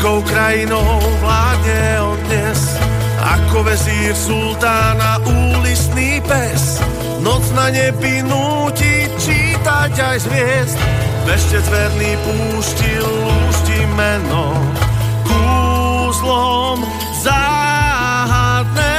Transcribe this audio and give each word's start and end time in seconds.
arabskou 0.00 0.22
krajinou 0.22 1.00
vládne 1.20 2.00
on 2.00 2.16
dnes. 2.24 2.60
Ako 3.20 3.62
vezír 3.68 4.16
sultána 4.16 5.20
úlisný 5.28 6.24
pes. 6.24 6.80
Noc 7.20 7.44
na 7.52 7.68
nebi 7.68 8.24
núti 8.24 9.12
čítať 9.20 9.92
aj 9.92 10.18
hviezd 10.24 10.80
Bežte 11.28 11.60
zverný 11.60 12.16
púšti 12.24 12.96
lúšti 12.96 13.84
meno. 13.92 14.56
Kúzlom 15.28 16.80
záhadné. 17.20 18.96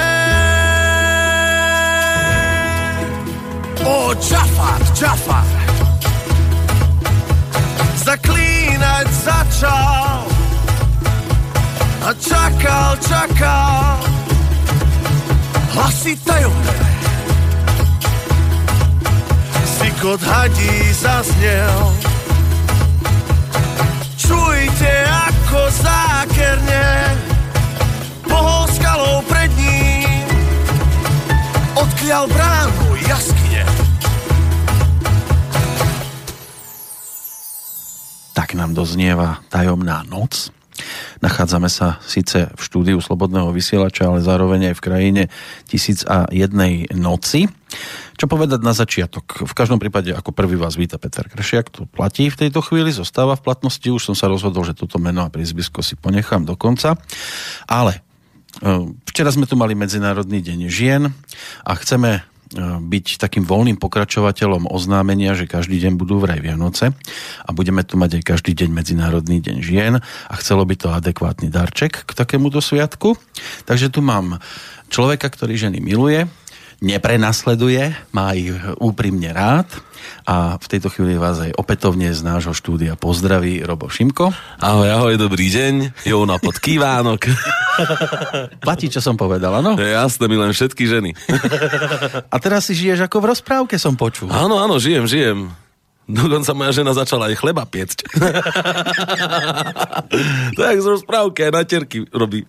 O, 3.81 4.13
Jafar, 4.21 4.81
Jafar. 4.93 5.49
Zaklínať 8.05 9.07
začal 9.25 10.20
a 12.01 12.09
čakal, 12.17 12.97
čakal 12.97 14.01
hlasy 15.77 16.17
tajomné. 16.25 16.79
Sykot 19.65 20.21
hadí 20.21 20.93
zaznel 20.93 21.79
Čujte, 24.17 24.93
ako 25.05 25.61
zákerne 25.69 26.89
pohol 28.25 28.63
skalou 28.73 29.21
pred 29.29 29.51
ním 29.57 30.25
odklial 31.77 32.25
bránu 32.29 32.97
jaskyne. 33.09 33.65
Tak 38.33 38.53
nám 38.57 38.73
doznieva 38.73 39.41
tajomná 39.49 40.05
noc. 40.05 40.60
Nachádzame 41.21 41.69
sa 41.69 42.01
síce 42.01 42.49
v 42.49 42.61
štúdiu 42.61 42.97
Slobodného 42.97 43.53
vysielača, 43.53 44.09
ale 44.09 44.25
zároveň 44.25 44.73
aj 44.73 44.75
v 44.77 44.85
krajine 44.85 45.23
tisíc 45.69 46.01
a 46.09 46.25
jednej 46.33 46.89
noci. 46.97 47.45
Čo 48.17 48.25
povedať 48.25 48.65
na 48.65 48.73
začiatok? 48.73 49.45
V 49.45 49.53
každom 49.53 49.77
prípade 49.77 50.09
ako 50.09 50.33
prvý 50.33 50.57
vás 50.57 50.73
víta 50.73 50.97
Peter 50.97 51.29
Kršiak, 51.29 51.69
to 51.69 51.85
platí 51.85 52.33
v 52.33 52.39
tejto 52.41 52.65
chvíli, 52.65 52.89
zostáva 52.89 53.37
v 53.37 53.45
platnosti, 53.45 53.85
už 53.85 54.01
som 54.01 54.17
sa 54.17 54.33
rozhodol, 54.33 54.65
že 54.65 54.73
toto 54.73 54.97
meno 54.97 55.21
a 55.21 55.29
prízvisko 55.29 55.85
si 55.85 55.93
ponechám 55.93 56.41
do 56.41 56.57
konca. 56.57 56.97
Ale 57.69 58.01
e, 58.61 58.89
včera 59.05 59.29
sme 59.29 59.45
tu 59.45 59.53
mali 59.53 59.77
Medzinárodný 59.77 60.41
deň 60.41 60.59
žien 60.73 61.05
a 61.61 61.71
chceme 61.77 62.25
byť 62.59 63.05
takým 63.17 63.47
voľným 63.47 63.79
pokračovateľom 63.79 64.67
oznámenia, 64.67 65.35
že 65.35 65.47
každý 65.47 65.79
deň 65.79 65.95
budú 65.95 66.19
vraj 66.19 66.43
Vianoce 66.43 66.91
a 67.43 67.49
budeme 67.55 67.83
tu 67.87 67.95
mať 67.95 68.19
aj 68.19 68.23
každý 68.35 68.51
deň 68.51 68.69
Medzinárodný 68.75 69.39
deň 69.39 69.57
žien 69.63 69.93
a 70.03 70.33
chcelo 70.39 70.67
by 70.67 70.75
to 70.75 70.91
adekvátny 70.91 71.47
darček 71.47 72.03
k 72.03 72.11
takémuto 72.11 72.59
sviatku. 72.59 73.15
Takže 73.63 73.87
tu 73.87 74.03
mám 74.03 74.43
človeka, 74.91 75.31
ktorý 75.31 75.55
ženy 75.55 75.79
miluje, 75.79 76.27
neprenasleduje, 76.81 77.93
má 78.09 78.33
ich 78.33 78.49
úprimne 78.81 79.29
rád 79.29 79.69
a 80.25 80.57
v 80.57 80.65
tejto 80.65 80.89
chvíli 80.89 81.13
vás 81.13 81.37
aj 81.37 81.53
opätovne 81.53 82.09
z 82.09 82.25
nášho 82.25 82.57
štúdia 82.57 82.97
pozdraví 82.97 83.61
Robo 83.61 83.85
Šimko. 83.85 84.33
Ahoj, 84.57 84.89
ahoj, 84.89 85.13
dobrý 85.13 85.53
deň. 85.53 86.05
Jona 86.09 86.41
pod 86.41 86.57
Kývánok. 86.57 87.21
Platí, 88.65 88.89
čo 88.89 88.97
som 88.97 89.13
povedal, 89.13 89.61
áno? 89.61 89.77
Je 89.77 89.93
jasné, 89.93 90.25
milujem 90.25 90.57
všetky 90.57 90.83
ženy. 90.89 91.13
A 92.33 92.35
teraz 92.41 92.65
si 92.65 92.73
žiješ 92.73 93.05
ako 93.05 93.17
v 93.21 93.29
rozprávke, 93.37 93.77
som 93.77 93.93
počul. 93.93 94.33
Áno, 94.33 94.57
áno, 94.57 94.81
žijem, 94.81 95.05
žijem. 95.05 95.53
Dokonca 96.11 96.51
moja 96.51 96.71
žena 96.75 96.91
začala 96.91 97.31
aj 97.31 97.39
chleba 97.39 97.63
piecť. 97.63 98.03
tak 100.59 100.75
z 100.83 100.87
rozprávky 100.87 101.47
aj 101.47 101.51
na 101.55 101.63
terky 101.63 102.03
robí. 102.11 102.43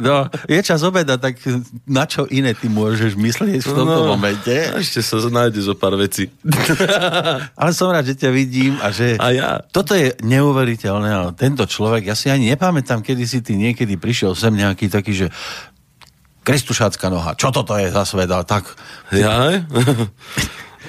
no, 0.00 0.32
je 0.48 0.60
čas 0.64 0.80
obeda, 0.80 1.20
tak 1.20 1.36
na 1.84 2.08
čo 2.08 2.24
iné 2.32 2.56
ty 2.56 2.72
môžeš 2.72 3.12
myslieť 3.12 3.60
v 3.60 3.72
tomto 3.76 4.08
no, 4.08 4.16
momente? 4.16 4.52
Ešte 4.52 5.04
sa 5.04 5.20
nájdeš 5.20 5.72
o 5.72 5.74
pár 5.76 6.00
vecí. 6.00 6.32
ale 7.60 7.70
som 7.76 7.92
rád, 7.92 8.08
že 8.08 8.16
ťa 8.16 8.30
vidím 8.32 8.80
a 8.80 8.88
že 8.88 9.20
a 9.20 9.26
ja. 9.36 9.48
toto 9.60 9.92
je 9.92 10.16
neuveriteľné, 10.24 11.10
ale 11.12 11.30
tento 11.36 11.68
človek, 11.68 12.08
ja 12.08 12.16
si 12.16 12.32
ani 12.32 12.56
nepamätám, 12.56 13.04
kedy 13.04 13.24
si 13.28 13.44
ty 13.44 13.52
niekedy 13.54 14.00
prišiel 14.00 14.32
sem 14.32 14.56
nejaký 14.56 14.88
taký, 14.88 15.12
že 15.12 15.28
Kristušácká 16.46 17.10
noha, 17.10 17.34
čo 17.34 17.50
toto 17.50 17.74
je 17.74 17.90
za 17.90 18.06
svet, 18.06 18.30
tak... 18.46 18.70
Ja? 19.10 19.50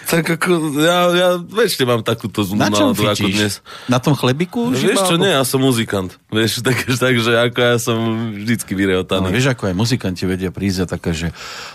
Tak 0.08 0.24
ako, 0.40 0.80
ja, 0.80 0.98
ja 1.12 1.30
väčšine 1.36 1.84
mám 1.84 2.00
takúto 2.00 2.40
zlú 2.48 2.56
Na 2.56 2.72
čom 2.72 2.96
náladu 2.96 3.12
ako 3.12 3.28
dnes. 3.28 3.60
Na 3.92 4.00
tom 4.00 4.16
chlebiku? 4.16 4.72
No, 4.72 4.80
vieš 4.80 5.04
čo, 5.04 5.20
nie, 5.20 5.36
ja 5.36 5.44
som 5.44 5.60
muzikant. 5.60 6.16
Vieš, 6.32 6.60
takže, 6.68 6.96
takže 6.96 7.32
ako 7.52 7.60
ja 7.60 7.76
som 7.76 7.98
vždycky 8.32 8.72
vyrehotaný. 8.72 9.28
No, 9.28 9.36
vieš, 9.36 9.52
ako 9.52 9.68
aj 9.68 9.76
muzikanti 9.76 10.24
vedia 10.24 10.48
prísť 10.48 10.80
a 10.84 10.86
také, 10.88 11.12
že 11.12 11.28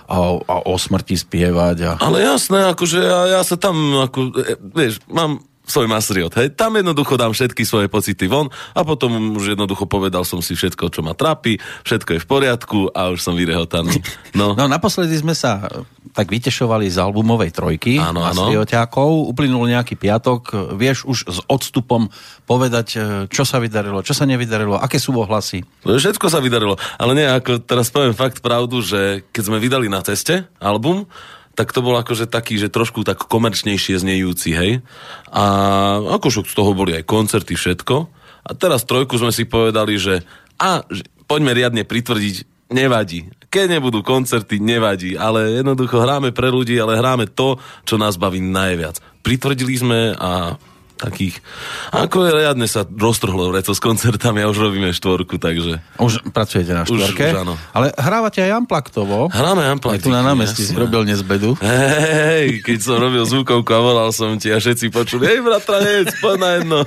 a, 0.08 0.16
a 0.40 0.54
o 0.64 0.74
smrti 0.80 1.20
spievať. 1.20 1.76
A... 1.84 1.90
Ale 2.00 2.24
jasné, 2.24 2.72
akože 2.72 3.04
ja, 3.04 3.20
ja 3.36 3.40
sa 3.44 3.60
tam, 3.60 3.76
ako, 4.00 4.32
e, 4.40 4.56
vieš, 4.72 5.04
mám 5.12 5.44
svoj 5.72 5.88
masriot, 5.88 6.36
hej. 6.36 6.52
Tam 6.52 6.76
jednoducho 6.76 7.16
dám 7.16 7.32
všetky 7.32 7.64
svoje 7.64 7.88
pocity 7.88 8.28
von 8.28 8.52
a 8.76 8.84
potom 8.84 9.32
už 9.32 9.56
jednoducho 9.56 9.88
povedal 9.88 10.28
som 10.28 10.44
si 10.44 10.52
všetko, 10.52 10.92
čo 10.92 11.00
ma 11.00 11.16
trápi, 11.16 11.56
všetko 11.88 12.20
je 12.20 12.20
v 12.20 12.28
poriadku 12.28 12.78
a 12.92 13.08
už 13.08 13.24
som 13.24 13.32
vyrehotaný. 13.32 13.96
No, 14.36 14.52
no 14.58 14.68
naposledy 14.68 15.16
sme 15.16 15.32
sa 15.32 15.64
tak 16.12 16.28
vytešovali 16.28 16.92
z 16.92 17.00
albumovej 17.00 17.56
trojky 17.56 17.96
áno, 17.96 18.20
Masrioťákov. 18.20 19.32
Uplynul 19.32 19.72
nejaký 19.72 19.96
piatok. 19.96 20.76
Vieš 20.76 21.08
už 21.08 21.18
s 21.24 21.38
odstupom 21.48 22.12
povedať, 22.44 22.86
e, 22.92 22.98
čo 23.32 23.48
sa 23.48 23.56
vydarilo, 23.56 24.04
čo 24.04 24.12
sa 24.12 24.28
nevydarilo, 24.28 24.76
aké 24.76 25.00
sú 25.00 25.16
ohlasy? 25.16 25.64
Všetko 25.88 26.28
sa 26.28 26.44
vydarilo. 26.44 26.76
Ale 27.00 27.16
nie, 27.16 27.24
ako 27.24 27.64
teraz 27.64 27.88
poviem 27.88 28.12
fakt 28.12 28.44
pravdu, 28.44 28.84
že 28.84 29.24
keď 29.32 29.42
sme 29.48 29.58
vydali 29.58 29.88
na 29.88 30.04
ceste 30.04 30.44
album, 30.60 31.08
tak 31.52 31.70
to 31.70 31.84
bol 31.84 31.96
akože 32.00 32.28
taký, 32.28 32.56
že 32.56 32.72
trošku 32.72 33.04
tak 33.04 33.28
komerčnejšie 33.28 34.00
znejúci, 34.00 34.50
hej. 34.56 34.72
A 35.28 35.44
akože 36.00 36.48
z 36.48 36.54
toho 36.56 36.72
boli 36.72 36.96
aj 36.96 37.04
koncerty, 37.04 37.56
všetko. 37.56 38.08
A 38.42 38.50
teraz 38.56 38.88
trojku 38.88 39.20
sme 39.20 39.30
si 39.30 39.44
povedali, 39.44 40.00
že 40.00 40.24
a 40.56 40.82
že 40.88 41.04
poďme 41.28 41.52
riadne 41.52 41.82
pritvrdiť, 41.84 42.68
nevadí. 42.72 43.28
Keď 43.52 43.78
nebudú 43.78 44.00
koncerty, 44.00 44.58
nevadí. 44.64 45.12
Ale 45.14 45.60
jednoducho 45.60 46.00
hráme 46.00 46.32
pre 46.32 46.48
ľudí, 46.48 46.80
ale 46.80 46.96
hráme 46.96 47.28
to, 47.28 47.60
čo 47.84 48.00
nás 48.00 48.16
baví 48.16 48.40
najviac. 48.40 48.98
Pritvrdili 49.20 49.76
sme 49.76 50.16
a 50.16 50.56
takých. 51.02 51.42
Ako 51.90 52.22
je 52.22 52.30
riadne 52.30 52.70
sa 52.70 52.86
roztrhlo 52.86 53.50
vreco 53.50 53.74
s 53.74 53.80
koncertami 53.82 54.46
a 54.46 54.46
už 54.46 54.70
robíme 54.70 54.94
štvorku, 54.94 55.42
takže... 55.42 55.82
Už 55.98 56.22
pracujete 56.30 56.70
na 56.70 56.86
štvorke? 56.86 57.26
Už, 57.26 57.34
už 57.34 57.42
áno. 57.42 57.54
Ale 57.74 57.90
hrávate 57.98 58.38
aj 58.46 58.62
amplaktovo. 58.62 59.26
Hráme 59.34 59.66
amplaktovo. 59.66 59.98
Aj 59.98 60.06
tu 60.06 60.14
na 60.14 60.22
námestí 60.22 60.62
si 60.62 60.74
robil 60.78 61.02
dnes 61.02 61.26
bedu. 61.26 61.58
Hej, 61.58 62.62
keď 62.62 62.78
som 62.78 62.96
robil 63.02 63.26
zvukovku 63.26 63.70
a 63.74 63.80
volal 63.82 64.10
som 64.14 64.38
ti 64.38 64.54
a 64.54 64.62
všetci 64.62 64.94
počuli, 64.94 65.26
hej 65.26 65.42
bratranec, 65.42 66.14
poď 66.22 66.36
na 66.38 66.50
jedno. 66.62 66.78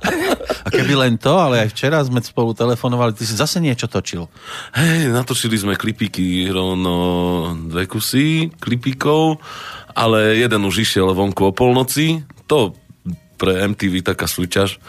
a 0.66 0.68
keby 0.70 0.94
len 0.94 1.14
to, 1.18 1.34
ale 1.34 1.66
aj 1.66 1.74
včera 1.74 1.98
sme 2.06 2.22
spolu 2.22 2.54
telefonovali, 2.54 3.18
ty 3.18 3.26
si 3.26 3.34
zase 3.34 3.58
niečo 3.58 3.90
točil. 3.90 4.30
Hej, 4.78 5.10
natočili 5.10 5.58
sme 5.58 5.74
klipíky 5.74 6.46
rovno 6.54 6.94
dve 7.66 7.90
kusy 7.90 8.52
klipíkov, 8.60 9.40
ale 9.98 10.38
jeden 10.38 10.62
už 10.62 10.84
išiel 10.86 11.10
vonku 11.10 11.50
o 11.50 11.52
polnoci. 11.52 12.22
To 12.46 12.76
pre 13.38 13.62
MTV 13.70 14.02
taká 14.02 14.26
súťaž, 14.26 14.82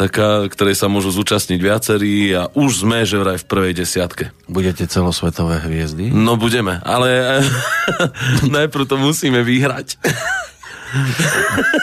taká, 0.00 0.48
ktorej 0.48 0.80
sa 0.80 0.88
môžu 0.88 1.12
zúčastniť 1.12 1.60
viacerí 1.60 2.32
a 2.32 2.48
už 2.56 2.88
sme, 2.88 3.04
že 3.04 3.20
vraj 3.20 3.36
v 3.36 3.44
prvej 3.44 3.72
desiatke. 3.76 4.32
Budete 4.48 4.88
celosvetové 4.88 5.60
hviezdy? 5.60 6.08
No 6.08 6.40
budeme, 6.40 6.80
ale 6.80 7.44
najprv 8.56 8.88
to 8.88 8.96
musíme 8.96 9.44
vyhrať. 9.44 10.00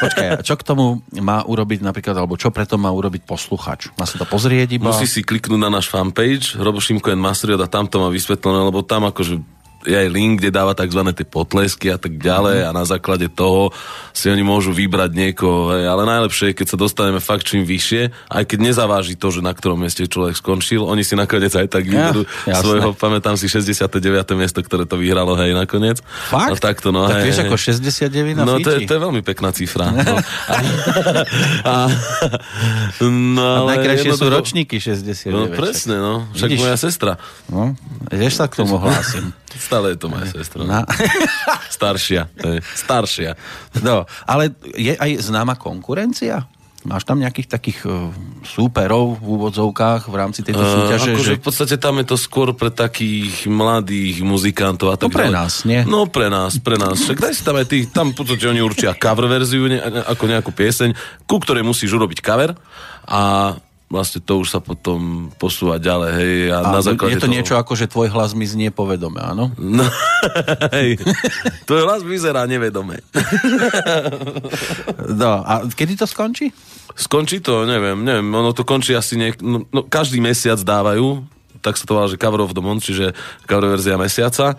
Počkaj, 0.03 0.43
čo 0.43 0.59
k 0.59 0.63
tomu 0.67 0.99
má 1.23 1.39
urobiť 1.47 1.79
napríklad, 1.79 2.15
alebo 2.19 2.35
čo 2.35 2.51
preto 2.51 2.75
má 2.75 2.91
urobiť 2.91 3.23
posluchač? 3.23 3.95
Má 3.95 4.03
sa 4.03 4.19
to 4.19 4.27
pozrieť 4.27 4.75
iba? 4.75 4.91
Musí 4.91 5.07
si 5.07 5.23
kliknúť 5.23 5.59
na 5.59 5.71
náš 5.71 5.87
fanpage, 5.87 6.59
Robo 6.59 6.83
Šimko 6.83 7.15
Mastriot 7.15 7.61
a 7.63 7.71
tam 7.71 7.87
to 7.87 8.03
má 8.03 8.11
vysvetlené, 8.11 8.67
lebo 8.67 8.83
tam 8.83 9.07
akože 9.07 9.39
je 9.87 9.95
aj 9.95 10.09
link, 10.11 10.43
kde 10.43 10.51
dáva 10.51 10.75
tzv. 10.75 11.01
tie 11.15 11.23
potlesky 11.23 11.87
a 11.87 11.97
tak 11.97 12.19
ďalej 12.19 12.63
mm. 12.63 12.67
a 12.67 12.69
na 12.75 12.83
základe 12.83 13.31
toho 13.31 13.71
si 14.11 14.27
oni 14.27 14.43
môžu 14.43 14.75
vybrať 14.75 15.15
niekoho. 15.15 15.71
Hej. 15.71 15.87
Ale 15.87 16.03
najlepšie 16.03 16.51
je, 16.51 16.57
keď 16.59 16.67
sa 16.67 16.77
dostaneme 16.77 17.23
fakt 17.23 17.47
čím 17.47 17.63
vyššie, 17.63 18.11
aj 18.27 18.43
keď 18.43 18.59
nezaváži 18.59 19.15
to, 19.15 19.31
že 19.31 19.39
na 19.39 19.55
ktorom 19.55 19.79
mieste 19.79 20.03
človek 20.03 20.35
skončil, 20.35 20.83
oni 20.83 21.07
si 21.07 21.15
nakoniec 21.15 21.55
aj 21.55 21.71
tak 21.71 21.87
vyberú 21.87 22.27
ja, 22.43 22.59
svojho, 22.59 22.91
pamätám 22.97 23.39
si 23.39 23.47
69. 23.47 24.03
miesto, 24.35 24.59
ktoré 24.59 24.83
to 24.83 24.99
vyhralo, 24.99 25.39
hej, 25.39 25.55
nakoniec. 25.55 26.03
Fakt? 26.03 26.51
No 26.51 26.55
takto, 26.59 26.87
no, 26.91 27.07
tak 27.07 27.23
hej, 27.23 27.31
vieš, 27.31 27.37
ako 27.47 27.55
69 27.55 28.35
na 28.35 28.43
No 28.43 28.59
to 28.59 28.69
je, 28.75 28.83
to 28.83 28.93
je 28.97 29.01
veľmi 29.01 29.21
pekná 29.23 29.55
cifra. 29.55 29.93
No. 29.93 30.03
a, 30.51 30.57
a, 31.63 31.75
no, 33.07 33.47
ale 33.63 33.79
najkrajšie 33.79 34.11
sú 34.19 34.27
ročníky 34.27 34.81
69. 34.83 35.31
No 35.31 35.41
presne, 35.53 35.95
no. 36.01 36.27
Však 36.35 36.49
Vidíš? 36.51 36.59
moja 36.59 36.75
sestra. 36.75 37.11
No, 37.47 37.77
vieš 38.11 38.41
sa 38.41 38.49
k 38.51 38.59
tomu 38.59 38.75
hlásim. 38.81 39.31
Stále 39.55 39.95
je 39.95 39.97
to 40.03 40.11
moja 40.11 40.27
sestra. 40.27 40.67
Na... 40.67 40.83
staršia. 41.79 42.27
Staršia. 42.75 43.39
No, 43.79 44.03
ale 44.27 44.51
je 44.75 44.91
aj 44.91 45.23
známa 45.23 45.55
konkurencia? 45.55 46.51
Máš 46.87 47.03
tam 47.03 47.19
nejakých 47.19 47.51
takých 47.51 47.83
uh, 47.83 48.07
súperov 48.47 49.19
v 49.19 49.25
úvodzovkách 49.35 50.07
v 50.07 50.15
rámci 50.15 50.39
tejto 50.39 50.63
e, 50.63 50.71
súťaže? 50.71 51.11
Uh, 51.11 51.15
akože 51.19 51.33
že... 51.35 51.39
v 51.39 51.43
podstate 51.43 51.75
tam 51.75 51.99
je 51.99 52.05
to 52.07 52.15
skôr 52.15 52.55
pre 52.55 52.71
takých 52.71 53.43
mladých 53.51 54.23
muzikantov 54.23 54.93
a 54.93 54.95
tak 54.95 55.11
No 55.11 55.11
pre 55.11 55.27
nás, 55.27 55.67
nie? 55.67 55.83
No 55.83 56.07
pre 56.07 56.31
nás, 56.31 56.55
pre 56.63 56.79
nás. 56.79 57.03
Však 57.03 57.19
daj 57.19 57.33
si 57.35 57.43
tam 57.43 57.59
aj 57.59 57.67
tých, 57.67 57.91
tam 57.91 58.15
v 58.15 58.23
podstate 58.23 58.47
oni 58.47 58.63
určia 58.63 58.95
cover 58.95 59.27
verziu, 59.27 59.67
ne, 59.67 59.83
ako 59.83 60.23
nejakú 60.31 60.51
pieseň, 60.55 60.95
ku 61.27 61.43
ktorej 61.43 61.67
musíš 61.67 61.91
urobiť 61.91 62.23
cover 62.23 62.55
a 63.03 63.51
vlastne 63.87 64.19
to 64.19 64.43
už 64.43 64.51
sa 64.51 64.59
potom 64.59 65.31
posúva 65.39 65.79
ďalej, 65.79 66.11
hej. 66.19 66.33
A, 66.51 66.59
a 66.59 66.71
na 66.75 66.81
základe 66.83 67.15
je 67.15 67.23
to 67.23 67.31
toho... 67.31 67.35
niečo 67.39 67.55
ako, 67.55 67.73
že 67.79 67.87
tvoj 67.87 68.11
hlas 68.11 68.35
mi 68.35 68.43
znie 68.43 68.67
povedome, 68.67 69.23
áno? 69.23 69.55
No, 69.55 69.87
hej. 70.75 70.99
tvoj 71.63 71.81
hlas 71.87 72.03
vyzerá 72.03 72.43
nevedome. 72.43 72.99
no, 75.23 75.39
a 75.39 75.63
kedy 75.71 75.95
to 75.95 76.03
skončí? 76.03 76.51
Skončí 76.99 77.39
to, 77.39 77.63
neviem, 77.63 78.03
neviem, 78.03 78.27
ono 78.27 78.51
to 78.51 78.67
končí 78.67 78.91
asi 78.91 79.15
niek... 79.15 79.39
No, 79.39 79.63
no, 79.71 79.87
každý 79.87 80.19
mesiac 80.19 80.59
dávajú, 80.59 81.23
tak 81.63 81.79
sa 81.79 81.87
to 81.87 81.95
volá, 81.95 82.07
že 82.11 82.19
Cover 82.19 82.43
of 82.43 82.55
the 82.55 82.63
Month, 82.63 82.91
čiže 82.91 83.15
cover 83.47 83.71
verzia 83.75 83.99
mesiaca. 83.99 84.55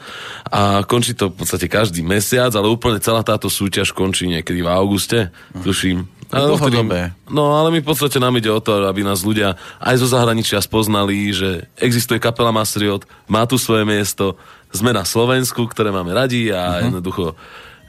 A 0.49 0.85
končí 0.85 1.13
to 1.15 1.31
v 1.33 1.41
podstate 1.41 1.71
každý 1.71 2.01
mesiac, 2.05 2.53
ale 2.53 2.69
úplne 2.69 3.01
celá 3.01 3.21
táto 3.21 3.53
súťaž 3.53 3.93
končí 3.93 4.29
niekedy 4.29 4.61
v 4.65 4.69
auguste, 4.69 5.33
tuším. 5.65 6.18
Ale 6.29 6.61
vtedy, 6.61 6.85
no 7.33 7.57
ale 7.57 7.73
my 7.73 7.81
v 7.81 7.89
podstate 7.89 8.21
nám 8.21 8.37
ide 8.37 8.53
o 8.53 8.61
to, 8.61 8.85
aby 8.85 9.01
nás 9.01 9.25
ľudia 9.25 9.57
aj 9.81 9.97
zo 9.97 10.13
zahraničia 10.13 10.61
spoznali, 10.61 11.33
že 11.33 11.65
existuje 11.81 12.21
kapela 12.21 12.53
Masriot, 12.53 13.09
má 13.25 13.49
tu 13.49 13.57
svoje 13.57 13.89
miesto, 13.89 14.37
sme 14.69 14.93
na 14.93 15.09
Slovensku, 15.09 15.65
ktoré 15.65 15.89
máme 15.89 16.13
radi 16.13 16.53
a 16.53 16.77
uh-huh. 16.77 16.85
jednoducho 16.93 17.33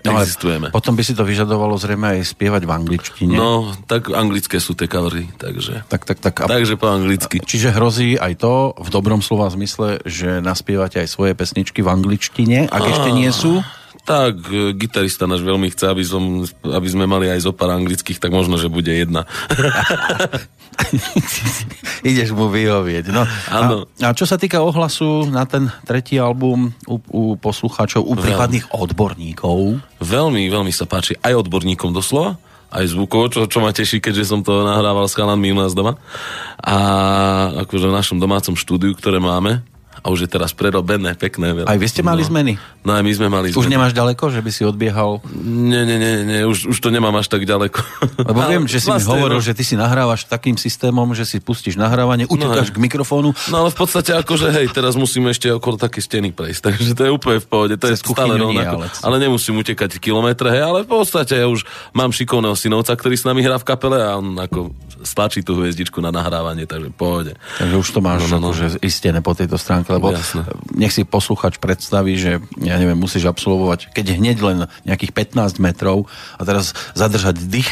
no, 0.08 0.16
existujeme. 0.24 0.72
Potom 0.72 0.96
by 0.96 1.04
si 1.04 1.12
to 1.12 1.28
vyžadovalo 1.28 1.76
zrejme 1.76 2.16
aj 2.16 2.32
spievať 2.32 2.64
v 2.64 2.72
angličtine. 2.72 3.36
No, 3.36 3.76
tak 3.84 4.08
anglické 4.16 4.64
sú 4.64 4.72
tie 4.72 4.88
covery, 4.88 5.28
takže... 5.36 5.84
Tak, 5.92 6.08
tak, 6.08 6.24
tak. 6.24 6.36
A... 6.40 6.46
Takže 6.48 6.80
po 6.80 6.88
anglicky. 6.88 7.44
Čiže 7.44 7.76
hrozí 7.76 8.16
aj 8.16 8.40
to, 8.40 8.72
v 8.80 8.90
dobrom 8.90 9.20
slova 9.20 9.52
zmysle, 9.52 10.00
že 10.08 10.40
naspievate 10.40 11.04
aj 11.04 11.12
svoje 11.12 11.36
pesničky 11.36 11.84
v 11.84 11.92
angličtine, 11.92 12.72
ak 12.72 12.84
a... 12.84 12.88
ešte 12.88 13.10
nie 13.12 13.30
sú? 13.36 13.60
Tak, 14.06 14.34
e, 14.50 14.74
gitarista 14.74 15.30
náš 15.30 15.46
veľmi 15.46 15.70
chce, 15.74 15.86
aby, 15.90 16.04
som, 16.06 16.46
aby 16.66 16.88
sme 16.90 17.06
mali 17.06 17.30
aj 17.30 17.46
zo 17.46 17.54
pár 17.54 17.74
anglických, 17.78 18.18
tak 18.18 18.34
možno, 18.34 18.58
že 18.58 18.70
bude 18.70 18.90
jedna. 18.90 19.26
Ideš 22.10 22.32
mu 22.32 22.48
vyhovieť. 22.48 23.12
No. 23.12 23.28
A, 23.28 23.58
a 23.84 24.10
čo 24.16 24.24
sa 24.24 24.40
týka 24.40 24.64
ohlasu 24.64 25.28
na 25.28 25.44
ten 25.44 25.68
tretí 25.84 26.16
album 26.18 26.72
u, 26.88 26.98
u 27.12 27.24
poslucháčov, 27.36 28.06
u 28.06 28.16
prípadných 28.16 28.72
odborníkov? 28.72 29.82
Veľmi, 30.00 30.48
veľmi 30.48 30.72
sa 30.72 30.88
páči 30.88 31.20
aj 31.20 31.46
odborníkom 31.46 31.92
doslova, 31.92 32.40
aj 32.70 32.86
zvukovo, 32.96 33.28
čo, 33.34 33.50
čo 33.50 33.60
ma 33.60 33.74
teší, 33.74 34.00
keďže 34.00 34.30
som 34.30 34.40
to 34.46 34.62
nahrával 34.64 35.10
s 35.10 35.18
chalanmi 35.18 35.52
u 35.52 35.58
nás 35.58 35.74
doma. 35.74 35.98
A 36.62 36.78
akože 37.66 37.90
v 37.90 37.98
našom 37.98 38.18
domácom 38.22 38.54
štúdiu, 38.54 38.94
ktoré 38.94 39.18
máme, 39.18 39.66
a 40.00 40.08
už 40.10 40.26
je 40.26 40.30
teraz 40.32 40.56
prerobené, 40.56 41.16
pekné. 41.16 41.52
Veľa. 41.52 41.68
Aj 41.68 41.78
vy 41.78 41.88
ste 41.88 42.02
mali 42.02 42.24
no. 42.24 42.30
zmeny? 42.32 42.54
No 42.80 42.96
aj 42.96 43.04
my 43.04 43.12
sme 43.12 43.28
mali 43.28 43.48
Už 43.52 43.68
zmeny. 43.68 43.76
nemáš 43.76 43.92
ďaleko, 43.92 44.32
že 44.32 44.40
by 44.40 44.52
si 44.56 44.64
odbiehal? 44.64 45.20
Nie, 45.44 45.84
nie, 45.84 46.00
nie, 46.00 46.14
nie 46.24 46.40
už, 46.48 46.72
už 46.72 46.78
to 46.80 46.90
nemám 46.90 47.12
až 47.20 47.28
tak 47.28 47.44
ďaleko. 47.44 47.80
Lebo 48.24 48.40
viem, 48.48 48.64
že 48.72 48.80
si 48.80 48.88
vlastne, 48.88 49.12
mi 49.12 49.20
hovoril, 49.20 49.40
no. 49.40 49.46
že 49.46 49.52
ty 49.52 49.64
si 49.68 49.76
nahrávaš 49.76 50.24
takým 50.26 50.56
systémom, 50.56 51.12
že 51.12 51.28
si 51.28 51.44
pustíš 51.44 51.76
nahrávanie, 51.76 52.24
utekáš 52.32 52.72
no, 52.72 52.76
k 52.76 52.78
mikrofónu. 52.80 53.30
No 53.52 53.68
ale 53.68 53.70
v 53.76 53.78
podstate 53.78 54.16
akože 54.16 54.56
hej, 54.56 54.72
teraz 54.72 54.96
musíme 54.96 55.36
ešte 55.36 55.52
okolo 55.52 55.76
také 55.76 56.00
steny 56.00 56.32
prejsť, 56.32 56.62
takže 56.72 56.96
to 56.96 57.02
je 57.04 57.12
úplne 57.12 57.44
v 57.44 57.48
pohode, 57.48 57.76
to 57.76 57.92
Cez 57.92 58.00
je 58.00 58.08
stále 58.08 58.40
rovnako. 58.40 58.76
Ale, 58.80 58.88
ale 59.04 59.16
nemusím 59.20 59.60
utekať 59.60 60.00
kilometre, 60.00 60.48
hej, 60.56 60.64
ale 60.64 60.80
v 60.88 60.90
podstate 60.90 61.36
ja 61.36 61.48
už 61.52 61.68
mám 61.92 62.16
šikovného 62.16 62.56
synovca, 62.56 62.96
ktorý 62.96 63.20
s 63.20 63.28
nami 63.28 63.44
hrá 63.44 63.60
v 63.60 63.68
kapele 63.68 64.00
a 64.00 64.16
on 64.16 64.40
ako 64.40 64.72
stlačí 65.04 65.44
tú 65.44 65.60
hviezdičku 65.60 66.00
na 66.04 66.12
nahrávanie, 66.12 66.68
takže 66.68 66.92
pohode. 66.92 67.34
Takže 67.60 67.76
už 67.76 67.90
to 67.92 68.00
máš 68.04 68.28
no, 68.28 68.40
no, 68.40 68.40
no. 68.40 68.48
Akože 68.52 68.84
istené 68.84 69.24
po 69.24 69.32
tejto 69.32 69.56
stránke, 69.56 69.89
lebo 69.90 70.14
Jasne 70.14 70.46
nech 70.80 70.96
si 70.96 71.04
posluchač 71.04 71.60
predstaví, 71.60 72.16
že 72.16 72.40
ja 72.64 72.80
neviem, 72.80 72.96
musíš 72.96 73.28
absolvovať, 73.28 73.92
keď 73.92 74.16
hneď 74.16 74.38
len 74.40 74.58
nejakých 74.88 75.12
15 75.36 75.60
metrov 75.60 76.08
a 76.40 76.42
teraz 76.48 76.72
zadržať 76.96 77.42
dých 77.44 77.68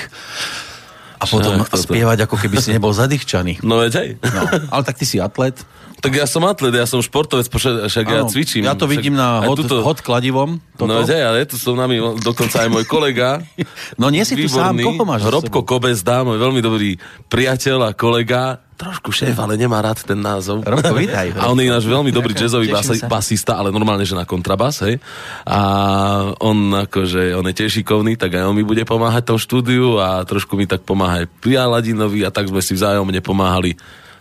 a 1.17 1.25
potom 1.25 1.65
Však, 1.65 1.81
spievať, 1.89 2.29
ako 2.29 2.35
keby 2.37 2.61
si 2.61 2.69
nebol 2.69 2.93
zadýchčaný. 2.93 3.65
No 3.65 3.81
veď 3.81 3.93
aj. 3.97 4.09
No, 4.21 4.41
ale 4.69 4.81
tak 4.85 5.01
ty 5.01 5.05
si 5.09 5.17
atlet. 5.17 5.57
Tak 5.97 6.13
ja 6.13 6.29
som 6.29 6.45
atlet, 6.45 6.69
ja 6.77 6.85
som 6.85 7.01
športovec, 7.01 7.49
však 7.49 8.05
ja 8.05 8.21
cvičím. 8.29 8.69
Ja 8.69 8.77
to 8.77 8.85
vidím 8.85 9.17
na 9.17 9.41
hod, 9.41 9.65
tuto... 9.65 9.81
hod 9.81 10.05
kladivom. 10.05 10.61
Toto. 10.77 10.85
No 10.85 11.01
veď 11.01 11.17
aj, 11.17 11.23
ale 11.25 11.37
tu 11.49 11.57
som 11.57 11.73
nami 11.73 11.97
dokonca 12.21 12.61
aj 12.61 12.69
môj 12.69 12.85
kolega. 12.85 13.41
No 13.97 14.13
nie 14.13 14.21
si 14.21 14.37
výborný, 14.37 14.85
tu 14.85 14.93
sám, 14.93 14.93
koho 14.93 15.05
máš 15.09 15.25
Robko 15.25 15.65
Kobezda, 15.65 16.21
môj 16.21 16.37
veľmi 16.37 16.61
dobrý 16.61 17.01
priateľ 17.33 17.89
a 17.89 17.91
kolega 17.97 18.66
trošku 18.77 19.09
šéf, 19.09 19.33
ale 19.41 19.57
nemá 19.57 19.81
rád 19.81 20.05
ten 20.05 20.21
názov. 20.21 20.61
Robko, 20.61 20.93
vítaj. 20.93 21.33
A 21.33 21.49
on 21.49 21.57
je 21.57 21.65
náš 21.65 21.89
veľmi 21.89 22.13
dobrý 22.13 22.37
jazzový 22.37 22.69
bas, 22.69 22.85
basista, 23.09 23.57
ale 23.57 23.73
normálne, 23.73 24.05
že 24.05 24.13
na 24.13 24.23
kontrabas, 24.23 24.85
hej. 24.85 25.01
A 25.49 25.59
on 26.37 26.85
akože, 26.85 27.33
on 27.33 27.49
je 27.49 27.57
tiež 27.57 27.81
šikovný, 27.81 28.15
tak 28.15 28.37
aj 28.37 28.45
on 28.45 28.53
mi 28.53 28.61
bude 28.61 28.85
pomáhať 28.85 29.33
tom 29.33 29.41
štúdiu 29.41 29.97
a 29.97 30.21
trošku 30.21 30.53
mi 30.53 30.69
tak 30.69 30.85
pomáha 30.85 31.25
aj 31.25 31.27
Pia 31.41 31.65
Ladinovi 31.65 32.21
a 32.21 32.29
tak 32.29 32.53
sme 32.53 32.61
si 32.61 32.77
vzájomne 32.77 33.17
pomáhali 33.25 33.73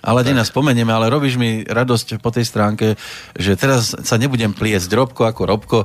ale 0.02 0.26
dnes 0.26 0.48
spomenieme, 0.48 0.92
ale 0.92 1.12
robíš 1.12 1.38
mi 1.40 1.62
radosť 1.64 2.20
po 2.20 2.32
tej 2.32 2.44
stránke, 2.48 2.96
že 3.36 3.56
teraz 3.56 3.92
sa 3.92 4.16
nebudem 4.16 4.52
pliesť 4.52 4.90
Robko 4.92 5.28
ako 5.28 5.42
Robko. 5.46 5.78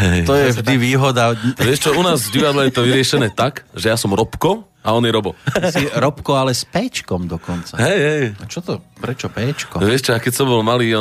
Hej, 0.00 0.28
to 0.28 0.34
je 0.36 0.46
vždy 0.56 0.74
tak... 0.76 0.82
výhoda. 0.82 1.24
Vieš 1.58 1.88
čo, 1.88 1.90
u 1.96 2.02
nás 2.04 2.28
v 2.28 2.40
divadle 2.40 2.68
je 2.68 2.74
to 2.74 2.82
vyriešené 2.86 3.32
tak, 3.32 3.68
že 3.72 3.92
ja 3.92 3.96
som 3.96 4.12
Robko 4.12 4.70
a 4.80 4.96
on 4.96 5.04
je 5.04 5.12
Robo. 5.12 5.36
Si 5.68 5.84
Robko, 5.92 6.40
ale 6.40 6.56
s 6.56 6.64
Péčkom 6.64 7.28
dokonca. 7.28 7.76
Hej, 7.76 7.98
hej. 8.00 8.24
A 8.40 8.48
čo 8.48 8.64
to? 8.64 8.80
Prečo 8.96 9.28
Péčko? 9.28 9.76
Vieš 9.76 10.08
čo, 10.08 10.16
keď 10.16 10.32
som 10.32 10.48
bol 10.48 10.64
malý, 10.64 10.96
je, 10.96 11.00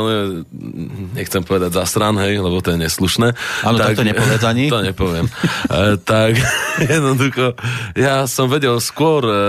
nechcem 1.16 1.40
povedať 1.48 1.80
zasran, 1.80 2.20
hej, 2.20 2.44
lebo 2.44 2.60
to 2.60 2.76
je 2.76 2.80
neslušné. 2.80 3.32
Áno, 3.64 3.78
tak, 3.80 3.96
to 3.96 4.04
nepovedz 4.04 4.44
ani. 4.44 4.68
To 4.74 4.84
nepoviem. 4.84 5.32
e, 5.72 5.96
tak 6.04 6.36
jednoducho, 6.92 7.56
ja 7.96 8.28
som 8.28 8.52
vedel 8.52 8.76
skôr 8.84 9.24
e, 9.24 9.40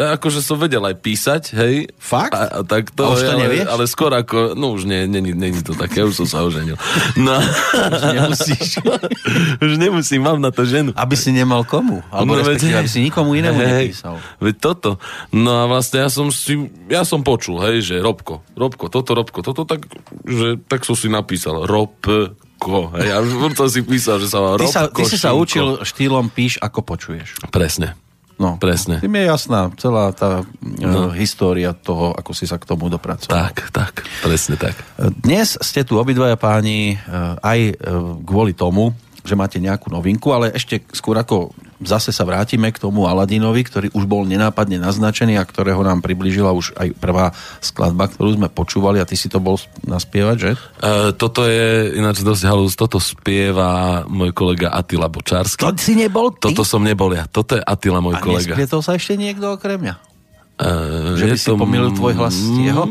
akože 0.00 0.40
som 0.40 0.56
vedel 0.56 0.80
aj 0.80 0.96
písať, 0.96 1.42
hej. 1.54 1.92
Fakt? 1.94 2.32
A, 2.32 2.48
a 2.48 2.64
tak 2.64 2.88
to, 2.90 3.04
A 3.04 3.12
už 3.12 3.20
to 3.20 3.32
ale, 3.32 3.40
nevieš? 3.44 3.66
ale 3.68 3.84
skôr 3.84 4.10
ako, 4.10 4.54
no 4.54 4.72
už 4.72 4.88
nie, 4.88 5.04
není, 5.04 5.36
není 5.36 5.60
to 5.60 5.72
také, 5.72 6.00
už 6.00 6.16
som 6.16 6.26
sa 6.26 6.40
oženil. 6.40 6.80
No. 7.14 7.36
Nemusíš. 8.08 8.80
už 9.64 9.72
nemusím, 9.76 10.22
mám 10.22 10.38
na 10.38 10.48
to 10.48 10.64
ženu. 10.64 10.96
Aby 10.96 11.14
si 11.14 11.30
nemal 11.30 11.62
komu. 11.62 12.00
Alebo 12.08 12.32
No, 12.32 12.40
respektíve, 12.40 12.72
veď- 12.72 12.80
aby 12.80 12.88
si 12.88 13.00
nikomu 13.02 13.30
inému 13.34 13.58
Hej, 13.58 13.68
nepísal. 13.92 14.16
Veď 14.38 14.54
toto. 14.56 14.90
No 15.30 15.60
a 15.60 15.64
vlastne 15.66 16.00
ja 16.00 16.08
som 16.08 16.30
si, 16.30 16.56
ja 16.86 17.04
som 17.04 17.20
počul, 17.20 17.60
hej, 17.62 17.82
že 17.82 17.94
Robko, 17.98 18.40
Robko, 18.54 18.88
toto, 18.88 19.12
Robko, 19.12 19.42
toto, 19.42 19.68
tak, 19.68 19.84
že, 20.24 20.56
tak 20.64 20.82
som 20.82 20.94
si 20.94 21.06
napísal 21.06 21.66
Robko, 21.66 22.32
hej, 22.96 23.08
a 23.10 23.20
už 23.20 23.56
som 23.56 23.68
si 23.68 23.80
písal, 23.82 24.20
že 24.20 24.28
sa 24.28 24.38
má 24.38 24.56
Ty, 24.56 24.64
Robko, 24.64 24.72
sa, 24.72 24.82
ty 24.88 25.02
si 25.04 25.16
sa 25.16 25.30
učil 25.32 25.80
štýlom 25.82 26.28
píš, 26.28 26.56
ako 26.58 26.84
počuješ. 26.84 27.50
Presne. 27.50 27.96
No, 28.40 28.56
Presne. 28.56 29.04
Tým 29.04 29.20
je 29.20 29.24
jasná 29.28 29.68
celá 29.76 30.16
tá 30.16 30.40
no. 30.64 31.12
história 31.12 31.76
toho, 31.76 32.16
ako 32.16 32.32
si 32.32 32.48
sa 32.48 32.56
k 32.56 32.64
tomu 32.64 32.88
dopracoval. 32.88 33.52
Tak, 33.52 33.68
tak, 33.68 34.00
presne 34.24 34.56
tak. 34.56 34.72
Dnes 35.20 35.60
ste 35.60 35.84
tu 35.84 36.00
obidvaja 36.00 36.40
páni 36.40 36.96
eh, 36.96 37.00
aj 37.36 37.60
eh, 37.68 37.76
kvôli 38.24 38.56
tomu, 38.56 38.96
že 39.24 39.34
máte 39.36 39.60
nejakú 39.60 39.92
novinku, 39.92 40.32
ale 40.32 40.52
ešte 40.52 40.80
skôr 40.92 41.16
ako 41.20 41.52
zase 41.80 42.12
sa 42.12 42.28
vrátime 42.28 42.68
k 42.68 42.80
tomu 42.80 43.08
Aladinovi, 43.08 43.64
ktorý 43.64 43.88
už 43.96 44.04
bol 44.04 44.28
nenápadne 44.28 44.76
naznačený 44.76 45.40
a 45.40 45.44
ktorého 45.48 45.80
nám 45.80 46.04
priblížila 46.04 46.52
už 46.52 46.76
aj 46.76 46.92
prvá 47.00 47.32
skladba, 47.64 48.12
ktorú 48.12 48.36
sme 48.36 48.48
počúvali 48.52 49.00
a 49.00 49.08
ty 49.08 49.16
si 49.16 49.32
to 49.32 49.40
bol 49.40 49.56
naspievať, 49.88 50.36
že? 50.36 50.50
Uh, 50.80 51.12
toto 51.16 51.48
je 51.48 51.96
ináč 51.96 52.20
dosť 52.20 52.42
halus, 52.44 52.76
toto 52.76 53.00
spieva 53.00 54.02
môj 54.04 54.36
kolega 54.36 54.72
Attila 54.72 55.08
Bočársky. 55.08 55.64
To 55.64 55.72
si 55.76 55.96
nebol 55.96 56.36
ty? 56.36 56.52
Toto 56.52 56.64
som 56.68 56.84
nebol 56.84 57.12
ja, 57.16 57.24
toto 57.24 57.56
je 57.56 57.62
Attila, 57.64 58.04
môj 58.04 58.20
a 58.20 58.20
kolega. 58.20 58.52
nespietol 58.52 58.84
sa 58.84 59.00
ešte 59.00 59.16
niekto 59.16 59.56
okrem 59.56 59.80
mňa? 59.80 59.94
Uh, 60.60 61.16
Že 61.16 61.24
by 61.32 61.38
si 61.40 61.48
pomýlil 61.56 61.90
tvoj 61.96 62.12
hlas 62.20 62.36
s 62.36 62.56
jeho? 62.60 62.84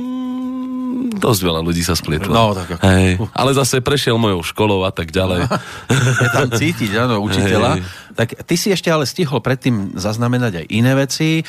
Dosť 1.10 1.42
veľa 1.42 1.62
ľudí 1.62 1.80
sa 1.80 1.94
splietlo. 1.94 2.30
No, 2.30 2.52
tak 2.52 2.76
ako- 2.76 2.84
Hej, 2.84 3.10
ale 3.32 3.50
zase 3.54 3.80
prešiel 3.80 4.16
mojou 4.16 4.44
školou 4.44 4.84
a 4.84 4.92
tak 4.92 5.10
ďalej. 5.10 5.48
je 6.24 6.30
tam 6.30 6.50
cítiť, 6.50 6.92
áno, 6.98 7.22
učiteľa. 7.22 7.72
Hej. 7.76 7.84
Tak 8.12 8.30
ty 8.44 8.56
si 8.56 8.68
ešte 8.68 8.88
ale 8.88 9.08
stihol 9.08 9.40
predtým 9.40 9.96
zaznamenať 9.96 10.60
aj 10.60 10.66
iné 10.68 10.92
veci. 10.94 11.40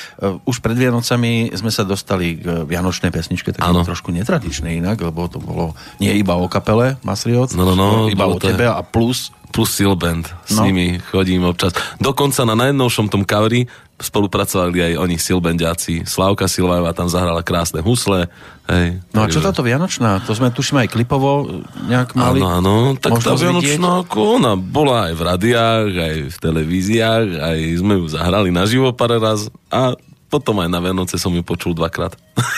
Už 0.46 0.62
pred 0.62 0.78
Vianocami 0.78 1.50
sme 1.50 1.66
sa 1.68 1.82
dostali 1.82 2.38
k 2.38 2.62
vianočnej 2.62 3.10
pesničke, 3.10 3.50
tak 3.50 3.66
trošku 3.82 4.14
netradičnej 4.14 4.78
inak, 4.78 5.02
lebo 5.02 5.26
to 5.26 5.42
bolo 5.42 5.74
nie 5.98 6.14
iba 6.14 6.38
o 6.38 6.46
kapele 6.46 6.94
Masrioc, 7.02 7.50
No, 7.58 7.66
no, 7.66 7.74
no, 7.74 7.88
iba 8.06 8.22
o 8.24 8.38
tebe 8.38 8.64
a 8.64 8.78
plus 8.80 9.34
Plus 9.50 9.66
Silband, 9.74 10.30
s 10.46 10.54
No. 10.54 10.62
nimi 10.62 11.02
chodím 11.10 11.42
občas. 11.42 11.74
Dokonca 11.98 12.46
na 12.46 12.54
najnovšom 12.54 13.10
tom 13.10 13.26
coveri 13.26 13.66
spolupracovali 14.00 14.92
aj 14.92 14.92
oni 14.96 15.16
Silbandiaci. 15.20 16.08
Slávka 16.08 16.48
Silvajová 16.48 16.96
tam 16.96 17.06
zahrala 17.06 17.44
krásne 17.44 17.84
husle. 17.84 18.32
Hej, 18.66 19.04
No 19.12 19.24
a 19.24 19.26
čo 19.28 19.44
táto 19.44 19.60
Vianočná? 19.60 20.24
To 20.24 20.32
sme 20.32 20.48
tuším 20.48 20.82
aj 20.86 20.88
klipovo 20.88 21.60
nejak 21.84 22.16
mali. 22.16 22.40
Áno, 22.40 22.48
áno, 22.48 22.74
tak 22.96 23.20
tá? 23.20 23.36
Vianočná, 23.36 24.08
ona 24.16 24.56
bola 24.56 25.12
aj 25.12 25.14
v 25.14 25.22
radiách, 25.22 25.88
aj 25.92 26.16
v 26.32 26.36
televíziách, 26.40 27.26
aj 27.38 27.58
sme 27.76 27.94
ju 28.00 28.06
zahrali 28.08 28.48
naživo 28.48 28.90
pár 28.96 29.20
raz 29.20 29.52
a 29.68 29.94
potom 30.30 30.62
aj 30.62 30.68
na 30.70 30.78
Vianoce 30.78 31.18
som 31.18 31.34
ju 31.34 31.42
počul 31.42 31.74
dvakrát. 31.74 32.14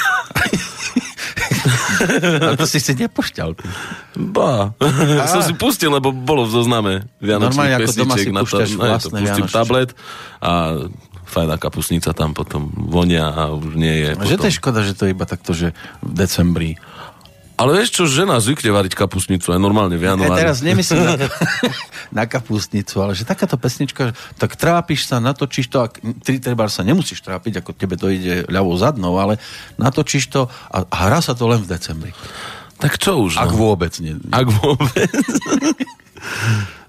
A 2.43 2.59
to 2.59 2.67
si 2.67 2.83
si 2.83 2.93
nepošťal. 2.99 3.55
Ba. 4.35 4.75
som 5.31 5.43
si 5.47 5.55
pustil, 5.55 5.87
lebo 5.95 6.11
bolo 6.11 6.43
v 6.43 6.51
zozname 6.51 6.93
Normálne 7.23 7.79
Vianočných 7.79 7.79
ako 7.79 7.93
doma 7.95 8.15
si 8.19 8.31
na 8.35 8.43
to, 8.43 8.47
púšťaš 8.51 8.71
na 8.75 8.77
to 8.77 8.91
vlastné 8.91 9.19
pustím 9.23 9.47
Vianočné. 9.47 9.55
tablet 9.55 9.91
a 10.43 10.53
fajná 11.33 11.57
kapusnica 11.57 12.13
tam 12.13 12.37
potom 12.37 12.69
vonia 12.69 13.33
a 13.33 13.49
už 13.49 13.73
nie 13.75 14.05
je. 14.05 14.09
Že 14.13 14.21
to 14.21 14.29
potom. 14.37 14.45
je 14.45 14.59
škoda, 14.61 14.81
že 14.85 14.93
to 14.93 15.03
je 15.09 15.17
iba 15.17 15.25
takto, 15.25 15.57
že 15.57 15.73
v 16.05 16.13
decembri. 16.13 16.77
Ale 17.53 17.79
vieš 17.79 17.95
čo, 17.95 18.11
žena 18.11 18.41
zvykne 18.43 18.75
variť 18.75 18.97
kapusnicu 18.97 19.55
aj 19.55 19.61
normálne 19.61 19.95
v 19.95 20.03
Ja 20.03 20.17
januári. 20.17 20.41
teraz 20.41 20.65
nemyslím 20.65 21.05
na, 21.05 21.15
na 22.19 22.25
kapustnicu, 22.27 22.99
ale 22.99 23.15
že 23.15 23.23
takáto 23.23 23.55
pesnička, 23.55 24.17
tak 24.41 24.57
trápiš 24.59 25.07
sa, 25.07 25.23
natočíš 25.23 25.71
to 25.71 25.79
a 25.85 25.87
tri 26.27 26.43
treba 26.43 26.67
sa 26.67 26.83
nemusíš 26.83 27.23
trápiť, 27.23 27.63
ako 27.63 27.71
tebe 27.77 27.95
to 27.95 28.11
ide 28.11 28.49
ľavou 28.51 28.75
zadnou, 28.75 29.15
ale 29.21 29.39
natočíš 29.79 30.33
to 30.33 30.41
a 30.75 30.83
hrá 30.91 31.23
sa 31.23 31.39
to 31.39 31.45
len 31.47 31.63
v 31.63 31.71
decembri. 31.71 32.11
Tak 32.83 32.99
čo 32.99 33.31
už? 33.31 33.39
Ak 33.39 33.55
no? 33.55 33.71
vôbec 33.71 33.95
nie. 34.03 34.19
Ak 34.35 34.51
vôbec. 34.51 35.15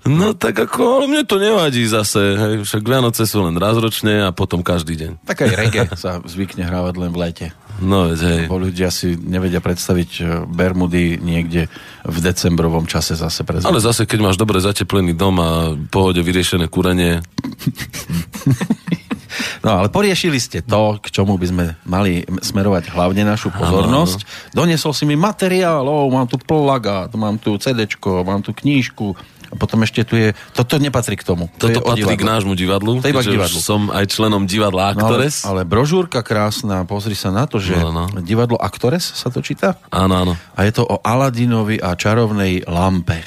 No 0.04 0.36
tak 0.36 0.60
ako, 0.60 1.00
ale 1.00 1.06
mne 1.08 1.24
to 1.24 1.40
nevadí 1.40 1.88
zase, 1.88 2.36
hej, 2.36 2.56
však 2.68 2.84
Vianoce 2.84 3.24
sú 3.24 3.40
len 3.40 3.56
raz 3.56 3.80
ročne 3.80 4.28
a 4.28 4.36
potom 4.36 4.60
každý 4.60 5.00
deň. 5.00 5.12
Tak 5.24 5.48
aj 5.48 5.54
reggae 5.56 5.88
sa 5.96 6.20
zvykne 6.28 6.68
hrávať 6.68 7.00
len 7.00 7.12
v 7.16 7.18
lete. 7.24 7.48
No 7.80 8.12
veď, 8.12 8.20
hej. 8.20 8.42
Bo 8.52 8.60
ľudia 8.60 8.92
si 8.92 9.16
nevedia 9.16 9.64
predstaviť 9.64 10.44
Bermudy 10.52 11.24
niekde 11.24 11.72
v 12.04 12.18
decembrovom 12.20 12.84
čase 12.84 13.16
zase 13.16 13.48
pre 13.48 13.64
Ale 13.64 13.80
zase, 13.80 14.04
keď 14.04 14.20
máš 14.28 14.36
dobre 14.36 14.60
zateplený 14.60 15.16
dom 15.16 15.40
a 15.40 15.72
pohode 15.88 16.20
vyriešené 16.20 16.68
kúrenie, 16.68 17.24
No 19.60 19.78
ale 19.78 19.88
poriešili 19.88 20.38
ste 20.38 20.60
to, 20.60 20.98
k 20.98 21.08
čomu 21.10 21.36
by 21.36 21.48
sme 21.48 21.66
mali 21.84 22.22
smerovať 22.24 22.90
hlavne 22.90 23.24
našu 23.24 23.50
pozornosť. 23.50 24.52
Doniesol 24.52 24.92
si 24.92 25.04
mi 25.04 25.14
materiálov, 25.14 26.08
mám 26.08 26.26
tu 26.26 26.36
plagát, 26.36 27.10
mám 27.14 27.36
tu 27.36 27.54
CDčko, 27.54 28.22
mám 28.22 28.40
tu 28.40 28.52
knížku 28.52 29.16
a 29.48 29.56
potom 29.56 29.82
ešte 29.82 30.02
tu 30.02 30.18
je... 30.18 30.34
Toto 30.50 30.76
nepatrí 30.76 31.14
k 31.14 31.22
tomu. 31.22 31.46
To 31.58 31.70
toto 31.70 31.86
patrí 31.86 32.10
k 32.12 32.26
nášmu 32.26 32.54
divadlu, 32.54 32.98
To 32.98 33.06
iba 33.06 33.22
k 33.22 33.38
divadlu. 33.38 33.54
som 33.56 33.94
aj 33.94 34.10
členom 34.10 34.44
divadla 34.44 34.98
No, 34.98 35.06
ale, 35.06 35.22
Actores. 35.22 35.36
ale 35.46 35.62
brožúrka 35.62 36.26
krásna, 36.26 36.82
pozri 36.84 37.14
sa 37.14 37.30
na 37.30 37.46
to, 37.46 37.62
že 37.62 37.78
No, 37.78 37.94
no. 37.94 38.04
divadlo 38.18 38.58
Actores 38.58 39.06
sa 39.06 39.30
to 39.30 39.40
číta 39.40 39.78
Áno, 39.88 40.14
áno. 40.16 40.34
a 40.58 40.60
je 40.64 40.74
to 40.74 40.82
o 40.84 40.98
Aladinovi 41.00 41.78
a 41.78 41.94
čarovnej 41.94 42.66
lampe. 42.66 43.22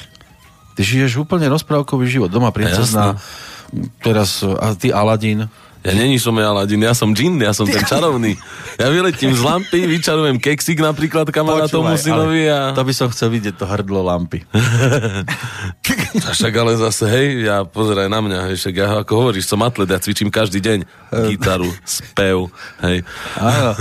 Ty 0.75 0.81
žiješ 0.83 1.23
úplne 1.23 1.47
rozprávkový 1.47 2.05
život. 2.05 2.29
Doma 2.29 2.51
princezná, 2.51 3.15
teraz 3.99 4.43
a 4.43 4.75
ty 4.75 4.91
Aladin. 4.91 5.47
Ja 5.85 5.93
není 5.93 6.17
som 6.17 6.33
ja 6.35 6.49
Aladin, 6.49 6.81
ja 6.81 6.93
som 6.97 7.13
džin, 7.13 7.37
ja 7.37 7.53
som 7.53 7.69
ten 7.69 7.85
čarovný. 7.85 8.33
Ja 8.77 8.89
vyletím 8.89 9.33
z 9.33 9.41
lampy, 9.41 9.85
vyčarujem 9.85 10.41
keksik 10.41 10.81
napríklad 10.81 11.29
kamarátomu 11.29 11.93
synovi 11.95 12.49
a... 12.49 12.73
To 12.73 12.83
by 12.83 12.93
som 12.93 13.07
chcel 13.13 13.29
vidieť, 13.33 13.55
to 13.55 13.65
hrdlo 13.69 14.01
lampy. 14.05 14.43
A 16.17 16.33
však 16.33 16.53
ale 16.57 16.73
zase, 16.81 17.05
hej, 17.07 17.27
ja 17.45 17.61
pozeraj 17.61 18.09
na 18.09 18.19
mňa, 18.19 18.39
hej, 18.49 18.55
však 18.57 18.73
ja 18.73 18.87
ako 19.05 19.13
hovoríš, 19.21 19.45
som 19.45 19.61
atlet, 19.61 19.91
ja 19.91 20.01
cvičím 20.01 20.33
každý 20.33 20.59
deň 20.59 20.79
gitaru, 21.29 21.69
spev, 21.85 22.49
hej. 22.81 23.05
Áno. 23.37 23.71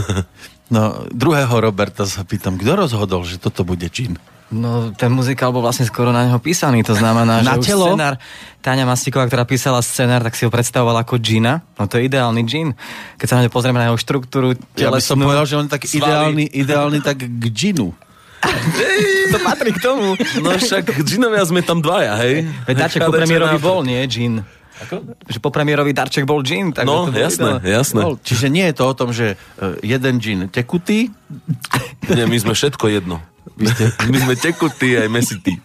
No, 0.67 1.07
druhého 1.15 1.57
Roberta 1.63 2.05
sa 2.05 2.27
pýtam, 2.27 2.59
kto 2.59 2.75
rozhodol, 2.75 3.23
že 3.23 3.39
toto 3.39 3.63
bude 3.63 3.87
čin? 3.89 4.19
No, 4.47 4.95
ten 4.95 5.11
muzikál 5.11 5.51
bol 5.51 5.59
vlastne 5.59 5.83
skoro 5.83 6.15
na 6.15 6.23
neho 6.23 6.39
písaný, 6.39 6.87
to 6.87 6.95
znamená, 6.95 7.43
Na 7.43 7.59
že 7.59 7.75
telo? 7.75 7.91
už 7.91 7.99
scenár, 7.99 8.15
Táňa 8.63 8.87
Masíková, 8.87 9.27
ktorá 9.27 9.43
písala 9.43 9.83
scenár, 9.83 10.23
tak 10.23 10.35
si 10.35 10.47
ho 10.47 10.51
predstavovala 10.51 11.03
ako 11.03 11.19
džina. 11.19 11.67
No 11.75 11.87
to 11.87 11.99
je 11.99 12.07
ideálny 12.07 12.43
džin. 12.43 12.71
Keď 13.19 13.27
sa 13.27 13.35
na 13.37 13.43
ňo 13.43 13.51
pozrieme 13.51 13.83
na 13.83 13.91
jeho 13.91 13.99
štruktúru 13.99 14.55
Ja 14.79 14.91
by 14.91 15.03
som 15.03 15.19
telesnú, 15.19 15.27
povedal, 15.27 15.45
že 15.45 15.55
on 15.57 15.67
je 15.67 15.73
tak 15.73 15.83
Svaly. 15.83 15.99
ideálny, 15.99 16.45
ideálny 16.53 16.99
tak 17.01 17.19
k 17.19 17.45
džinu. 17.49 17.91
to 19.35 19.39
patrí 19.43 19.71
k 19.71 19.81
tomu. 19.83 20.15
No 20.39 20.55
však 20.55 21.03
džinovia 21.03 21.43
sme 21.43 21.61
tam 21.61 21.83
dvaja, 21.83 22.15
hej. 22.23 22.47
Veď 22.65 22.75
Darček 22.79 23.03
po 23.03 23.13
premiérovi 23.13 23.59
bol, 23.59 23.83
nie 23.83 23.99
džin. 24.05 24.47
Že 25.27 25.39
po 25.41 25.51
premiérový 25.51 25.91
Darček 25.91 26.23
bol 26.23 26.39
džin. 26.41 26.71
Tak 26.71 26.85
No, 26.85 27.09
to 27.09 27.15
jasné, 27.15 27.59
ideálne. 27.59 27.67
jasné. 27.67 27.99
No, 27.99 28.15
čiže 28.15 28.47
nie 28.47 28.63
je 28.69 28.75
to 28.77 28.85
o 28.85 28.95
tom, 28.95 29.11
že 29.11 29.35
e, 29.35 29.37
jeden 29.83 30.21
džin 30.21 30.47
tekutý, 30.47 31.11
Nie, 32.07 32.25
my 32.25 32.37
sme 32.37 32.53
všetko 32.53 32.87
jedno. 32.89 33.19
Vy 33.57 33.67
ste- 33.67 33.93
My 34.09 34.19
sme 34.21 34.35
tekutí 34.37 34.95
aj 34.95 35.09
mesití. 35.09 35.57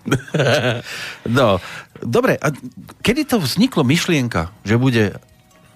No, 1.28 1.60
dobre, 2.02 2.40
a 2.40 2.50
kedy 3.04 3.28
to 3.28 3.38
vzniklo 3.38 3.84
myšlienka, 3.84 4.50
že 4.64 4.76
bude 4.76 5.16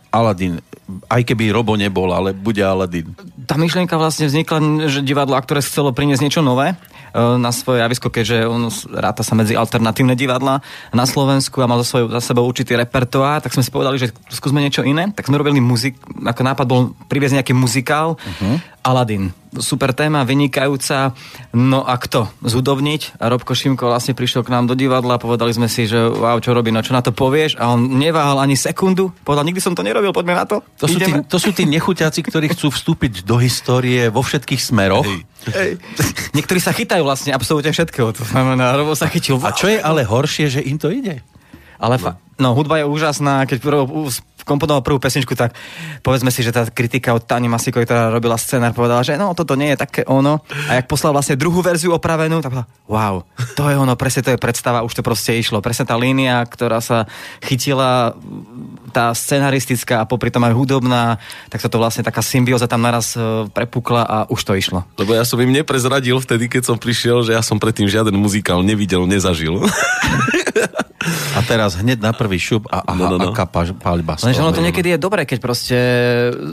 Aladin, 0.10 0.64
aj 1.12 1.22
keby 1.28 1.52
Robo 1.52 1.76
nebol, 1.76 2.10
ale 2.10 2.32
bude 2.32 2.64
Aladin? 2.64 3.12
Tá 3.46 3.60
myšlienka 3.60 4.00
vlastne 4.00 4.26
vznikla, 4.26 4.88
že 4.88 5.04
divadlo 5.04 5.36
ktoré 5.38 5.60
chcelo 5.60 5.92
priniesť 5.92 6.24
niečo 6.24 6.42
nové 6.42 6.74
na 7.16 7.52
svoje 7.56 7.80
javisko, 7.80 8.12
keďže 8.12 8.44
on 8.44 8.68
ráta 8.92 9.24
sa 9.24 9.40
medzi 9.40 9.56
alternatívne 9.56 10.20
divadla 10.20 10.60
na 10.92 11.06
Slovensku 11.08 11.64
a 11.64 11.70
mal 11.72 11.80
za, 11.80 11.88
svoj, 11.96 12.12
za 12.12 12.20
sebou 12.20 12.44
určitý 12.44 12.76
repertoár, 12.76 13.40
tak 13.40 13.56
sme 13.56 13.64
si 13.64 13.72
povedali, 13.72 13.96
že 13.96 14.12
skúsme 14.28 14.60
niečo 14.60 14.84
iné. 14.84 15.16
Tak 15.16 15.32
sme 15.32 15.40
robili 15.40 15.64
muzik, 15.64 15.96
ako 16.04 16.42
nápad 16.44 16.66
bol 16.68 16.92
priviesť 17.08 17.40
nejaký 17.40 17.54
muzikál 17.56 18.20
uh-huh. 18.20 18.60
Aladin. 18.86 19.34
Super 19.56 19.96
téma, 19.96 20.28
vynikajúca. 20.28 21.16
No 21.56 21.88
a 21.88 21.96
kto? 21.98 22.30
Zudovniť. 22.44 23.18
A 23.18 23.32
Robko 23.32 23.56
Šimko 23.56 23.90
vlastne 23.90 24.14
prišiel 24.14 24.44
k 24.44 24.52
nám 24.52 24.68
do 24.68 24.76
divadla 24.76 25.16
a 25.16 25.24
povedali 25.24 25.56
sme 25.56 25.66
si, 25.72 25.88
že 25.90 25.98
wow, 25.98 26.38
čo 26.44 26.52
robí, 26.54 26.70
no 26.70 26.86
čo 26.86 26.94
na 26.94 27.02
to 27.02 27.16
povieš? 27.16 27.58
A 27.58 27.72
on 27.72 27.98
neváhal 27.98 28.38
ani 28.44 28.54
sekundu. 28.54 29.10
Povedal, 29.24 29.48
nikdy 29.48 29.64
som 29.64 29.74
to 29.74 29.82
nerobil, 29.82 30.12
poďme 30.12 30.38
na 30.38 30.46
to. 30.46 30.62
To 30.84 30.92
sú, 30.92 31.00
tí, 31.02 31.12
to 31.26 31.38
sú 31.40 31.50
tí 31.56 31.64
nechuťáci, 31.66 32.20
ktorí 32.22 32.52
chcú 32.52 32.70
vstúpiť 32.70 33.24
do 33.26 33.40
histórie 33.42 34.12
vo 34.12 34.22
všetkých 34.22 34.62
smeroch. 34.62 35.08
Ej. 35.54 35.78
Niektorí 36.38 36.60
sa 36.64 36.74
chytajú 36.74 37.06
vlastne 37.06 37.36
absolútne 37.36 37.70
všetkého. 37.70 38.10
To 38.16 38.24
znamená, 38.26 38.74
Robo 38.74 38.98
sa 38.98 39.06
chytil. 39.12 39.38
A 39.44 39.54
čo 39.54 39.70
je 39.70 39.78
ale 39.78 40.08
horšie, 40.08 40.50
že 40.50 40.62
im 40.66 40.80
to 40.82 40.90
ide? 40.90 41.22
Ale 41.78 42.00
fa- 42.00 42.18
no, 42.40 42.56
hudba 42.56 42.82
je 42.82 42.86
úžasná, 42.88 43.46
keď 43.46 43.58
komponoval 44.46 44.86
prvú 44.86 45.02
pesničku, 45.02 45.34
tak 45.34 45.58
povedzme 46.06 46.30
si, 46.30 46.46
že 46.46 46.54
tá 46.54 46.70
kritika 46.70 47.18
od 47.18 47.26
Tani 47.26 47.50
Masikovej, 47.50 47.90
ktorá 47.90 48.14
robila 48.14 48.38
scenár, 48.38 48.78
povedala, 48.78 49.02
že 49.02 49.18
no, 49.18 49.34
toto 49.34 49.58
nie 49.58 49.74
je 49.74 49.82
také 49.82 50.02
ono. 50.06 50.46
A 50.70 50.78
jak 50.78 50.86
poslal 50.86 51.12
vlastne 51.12 51.34
druhú 51.36 51.66
verziu 51.66 51.92
opravenú, 51.98 52.40
tak 52.46 52.54
povedala, 52.54 52.70
wow, 52.86 53.16
to 53.58 53.66
je 53.66 53.76
ono, 53.76 53.98
presne 53.98 54.22
to 54.22 54.32
je 54.38 54.40
predstava, 54.40 54.86
už 54.86 54.94
to 54.94 55.02
proste 55.02 55.34
išlo. 55.34 55.66
Presne 55.66 55.90
tá 55.90 55.98
línia, 55.98 56.46
ktorá 56.46 56.78
sa 56.80 57.10
chytila, 57.42 58.14
tá 58.94 59.12
scenaristická 59.12 60.06
a 60.06 60.08
popri 60.08 60.30
tom 60.30 60.46
aj 60.46 60.54
hudobná, 60.54 61.18
tak 61.50 61.60
toto 61.66 61.82
vlastne 61.82 62.06
taká 62.06 62.22
symbióza 62.22 62.70
tam 62.70 62.86
naraz 62.86 63.18
e, 63.18 63.50
prepukla 63.50 64.06
a 64.06 64.18
už 64.30 64.40
to 64.46 64.54
išlo. 64.54 64.86
Lebo 64.96 65.18
ja 65.18 65.26
som 65.26 65.42
im 65.42 65.52
neprezradil 65.52 66.22
vtedy, 66.22 66.48
keď 66.48 66.70
som 66.72 66.78
prišiel, 66.78 67.26
že 67.26 67.34
ja 67.34 67.42
som 67.42 67.58
predtým 67.58 67.90
žiaden 67.90 68.14
muzikál 68.14 68.62
nevidel, 68.62 69.04
nezažil. 69.10 69.58
A 71.36 71.40
teraz 71.46 71.78
hneď 71.78 72.02
na 72.02 72.12
prvý 72.16 72.40
šup 72.42 72.66
a, 72.72 72.82
aha, 72.82 72.98
no, 72.98 73.06
no, 73.16 73.18
no. 73.20 73.32
aká 73.36 73.46
paľba. 73.48 74.18
Lenže 74.18 74.42
ono 74.42 74.56
to 74.56 74.64
niekedy 74.64 74.96
je 74.96 75.00
dobré, 75.00 75.28
keď 75.28 75.40
proste 75.44 75.78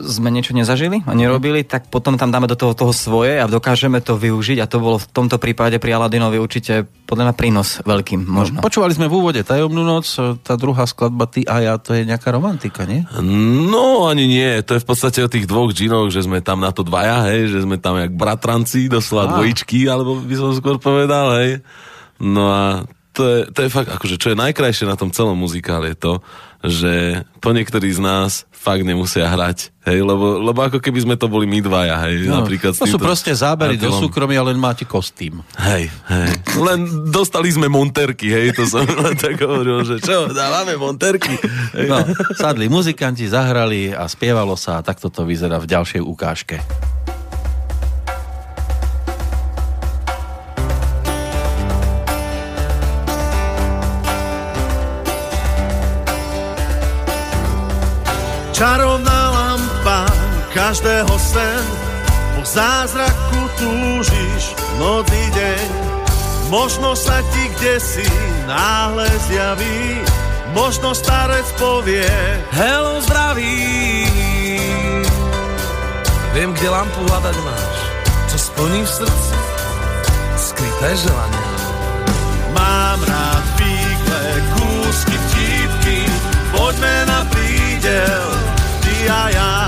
sme 0.05 0.29
niečo 0.29 0.53
nezažili 0.53 1.01
a 1.07 1.13
nerobili, 1.17 1.65
tak 1.65 1.89
potom 1.89 2.21
tam 2.21 2.29
dáme 2.29 2.51
do 2.51 2.59
toho, 2.59 2.77
toho 2.77 2.93
svoje 2.93 3.41
a 3.41 3.49
dokážeme 3.49 4.03
to 4.05 4.19
využiť 4.19 4.59
a 4.61 4.67
to 4.69 4.83
bolo 4.83 5.01
v 5.01 5.07
tomto 5.09 5.41
prípade 5.41 5.81
pri 5.81 5.97
Aladinovi 5.97 6.37
určite 6.37 6.85
podľa 7.09 7.31
mňa 7.31 7.35
prínos 7.39 7.69
veľkým 7.87 8.21
možno. 8.29 8.61
No, 8.61 8.65
počúvali 8.65 8.93
sme 8.93 9.09
v 9.09 9.15
úvode 9.17 9.41
Tajomnú 9.41 9.85
noc, 9.87 10.05
tá 10.45 10.55
druhá 10.59 10.85
skladba 10.85 11.29
Ty 11.31 11.41
a 11.49 11.57
ja, 11.63 11.75
to 11.81 11.97
je 11.97 12.05
nejaká 12.05 12.35
romantika, 12.35 12.85
nie? 12.85 13.07
No, 13.73 14.11
ani 14.11 14.29
nie. 14.29 14.61
To 14.67 14.77
je 14.77 14.83
v 14.83 14.89
podstate 14.89 15.21
o 15.25 15.33
tých 15.33 15.49
dvoch 15.49 15.73
džinoch, 15.73 16.13
že 16.13 16.27
sme 16.27 16.45
tam 16.45 16.61
na 16.61 16.75
to 16.75 16.85
dvaja, 16.85 17.33
hej, 17.33 17.53
že 17.53 17.65
sme 17.65 17.81
tam 17.81 17.97
jak 17.97 18.13
bratranci, 18.13 18.91
doslova 18.91 19.39
dvojičky, 19.39 19.89
alebo 19.89 20.21
by 20.21 20.35
som 20.37 20.51
skôr 20.53 20.77
povedal, 20.77 21.41
hej. 21.41 21.51
No 22.23 22.49
a 22.49 22.65
to 23.13 23.23
je, 23.29 23.39
to 23.53 23.61
je 23.65 23.69
fakt, 23.69 23.93
akože 23.93 24.17
čo 24.17 24.33
je 24.33 24.41
najkrajšie 24.41 24.89
na 24.89 24.97
tom 24.97 25.13
celom 25.13 25.37
muzikále 25.37 25.93
je 25.93 25.97
to, 26.01 26.15
že 26.63 26.93
po 27.43 27.53
niektorí 27.53 27.91
z 27.93 28.01
nás 28.01 28.49
fakt 28.55 28.87
nemusia 28.87 29.27
hrať, 29.27 29.75
hej, 29.91 30.07
lebo, 30.07 30.39
lebo 30.39 30.63
ako 30.63 30.79
keby 30.79 31.03
sme 31.03 31.15
to 31.19 31.27
boli 31.27 31.45
my 31.51 31.59
dvaja, 31.59 31.99
hej, 32.07 32.31
no, 32.31 32.39
napríklad. 32.41 32.79
To 32.79 32.87
sú 32.87 33.03
proste 33.03 33.35
zábery 33.35 33.75
do 33.75 33.91
súkromia, 33.91 34.39
len 34.47 34.55
máte 34.55 34.87
kostým. 34.87 35.43
Hej, 35.59 35.91
hej, 35.91 36.31
len 36.63 37.11
dostali 37.11 37.51
sme 37.51 37.67
monterky, 37.67 38.31
hej, 38.31 38.55
to 38.55 38.63
som 38.65 38.87
len 39.05 39.19
tak 39.19 39.43
hovoril, 39.43 39.83
že 39.83 39.99
čo, 39.99 40.31
dávame 40.31 40.79
monterky. 40.79 41.35
Hej. 41.75 41.91
No, 41.91 42.07
sadli 42.39 42.71
muzikanti, 42.71 43.27
zahrali 43.27 43.91
a 43.91 44.07
spievalo 44.07 44.55
sa 44.55 44.79
a 44.79 44.85
takto 44.87 45.11
to 45.11 45.27
vyzerá 45.27 45.59
v 45.59 45.67
ďalšej 45.67 46.01
ukážke. 46.01 46.57
Každého 60.73 61.17
sen, 61.21 61.65
po 62.33 62.41
zázraku 62.49 63.45
túžiš 63.61 64.57
noc 64.81 65.05
deň. 65.13 65.69
Možno 66.49 66.97
sa 66.97 67.21
ti 67.29 67.45
kde 67.53 67.77
si 67.77 68.09
náhle 68.49 69.05
zjaví, 69.29 70.01
možno 70.57 70.97
starec 70.97 71.45
povie 71.61 72.09
Hello, 72.57 73.05
zdraví. 73.05 74.09
Viem, 76.33 76.57
kde 76.57 76.73
lampu 76.73 77.05
hľadať 77.05 77.37
máš, 77.45 77.77
čo 78.33 78.37
splní 78.41 78.81
v 78.81 78.93
srdci 79.05 79.37
skryté 80.41 80.89
želania. 80.97 81.53
Mám 82.57 83.01
rád 83.05 83.45
fígle, 83.61 84.25
kúsky, 84.57 85.21
vtipky, 85.21 86.01
poďme 86.57 86.97
na 87.13 87.21
prídel, 87.29 88.29
a 89.13 89.23
ja. 89.29 89.62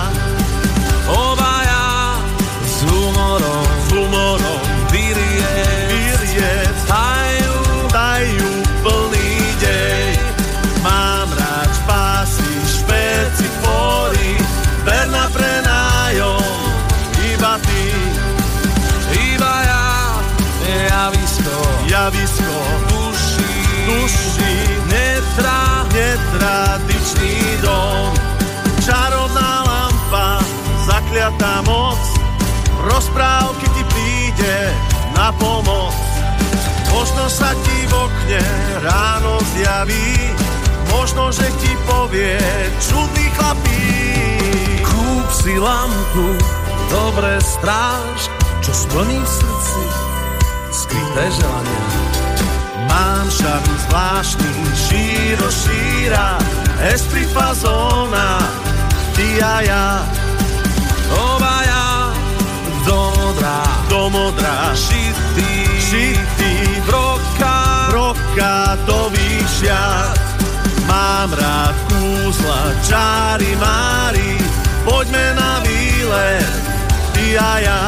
Javisko, 22.04 22.60
duši, 22.88 23.52
duši, 23.88 24.54
netra, 24.92 25.88
netradičný 25.88 27.64
dom. 27.64 28.12
Čarovná 28.84 29.64
lampa, 29.64 30.44
zakliatá 30.84 31.64
moc, 31.64 31.96
rozprávky 32.92 33.66
ti 33.72 33.82
príde 33.88 34.56
na 35.16 35.32
pomoc. 35.40 35.96
Možno 36.92 37.24
sa 37.32 37.56
ti 37.64 37.78
v 37.88 37.92
okne 37.96 38.44
ráno 38.84 39.40
zjaví, 39.56 40.28
možno, 40.92 41.32
že 41.32 41.48
ti 41.56 41.72
povie 41.88 42.36
čudný 42.84 43.26
chlapík. 43.32 44.84
Kúp 44.84 45.26
si 45.32 45.56
lampu, 45.56 46.36
dobre 46.92 47.40
stráž, 47.40 48.28
čo 48.60 48.76
splní 48.76 49.24
v 49.24 49.28
srdci 49.40 50.03
skryté 50.74 51.24
želania. 51.30 51.82
Mám 52.90 53.30
šarm 53.30 53.74
zvláštny, 53.86 54.50
šíro 54.74 55.48
šíra, 55.50 56.38
esprit 56.90 57.30
fazóna, 57.30 58.42
ty 59.14 59.38
a 59.38 59.62
ja. 59.62 59.86
Obaja 61.14 62.10
do 62.82 63.14
modrá, 63.14 63.62
do 63.88 64.10
modrá, 64.10 64.74
šitý, 64.74 65.54
šitý, 65.78 66.54
broka, 66.86 67.88
broka 67.94 68.76
to 68.86 69.10
vyšiat. 69.14 70.18
Mám 70.90 71.32
rád 71.32 71.74
kúzla, 71.88 72.60
čári, 72.84 73.56
mári, 73.56 74.36
poďme 74.84 75.34
na 75.38 75.62
výlet, 75.64 76.54
ty 77.14 77.38
a 77.38 77.52
ja. 77.62 77.82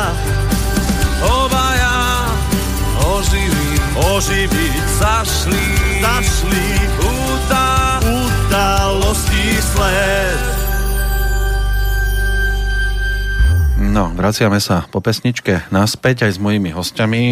Oživiť, 4.14 4.75
zašli, 4.99 5.66
zašli, 6.03 6.66
úta, 7.03 7.99
udalosti 8.03 9.59
sled. 9.59 10.56
No, 13.87 14.11
vraciame 14.12 14.59
sa 14.59 14.85
po 14.90 14.99
pesničke 14.99 15.70
naspäť 15.70 16.27
aj 16.27 16.37
s 16.37 16.38
mojimi 16.42 16.75
hostiami. 16.75 17.22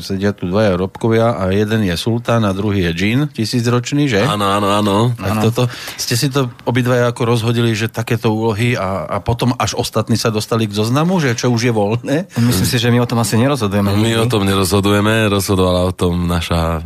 Sedia 0.00 0.32
tu 0.32 0.48
dvaja 0.48 0.74
robkovia 0.74 1.36
a 1.36 1.52
jeden 1.52 1.84
je 1.84 1.94
sultán 2.00 2.42
a 2.48 2.56
druhý 2.56 2.88
je 2.88 2.92
džin, 2.96 3.20
tisícročný, 3.28 4.08
že? 4.08 4.24
Áno, 4.24 4.48
áno, 4.48 4.68
áno. 4.72 4.96
Tak 5.14 5.32
ano. 5.36 5.42
toto, 5.44 5.62
ste 6.00 6.14
si 6.16 6.32
to 6.32 6.48
obidvaja 6.64 7.12
ako 7.12 7.22
rozhodili, 7.28 7.76
že 7.76 7.92
takéto 7.92 8.32
úlohy 8.32 8.74
a, 8.74 9.06
a 9.06 9.16
potom 9.20 9.52
až 9.60 9.76
ostatní 9.76 10.16
sa 10.16 10.32
dostali 10.32 10.64
k 10.66 10.72
zoznamu, 10.72 11.20
že 11.20 11.36
čo 11.36 11.52
už 11.52 11.68
je 11.68 11.72
voľné? 11.72 12.16
Myslím 12.40 12.68
si, 12.68 12.76
že 12.80 12.88
my 12.88 13.04
o 13.04 13.08
tom 13.08 13.20
asi 13.20 13.36
nerozhodujeme. 13.36 13.92
My 13.94 14.12
o 14.18 14.26
tom 14.26 14.48
nerozhodujeme, 14.48 15.28
rozhodovala 15.28 15.86
o 15.88 15.92
tom 15.92 16.26
naša 16.26 16.82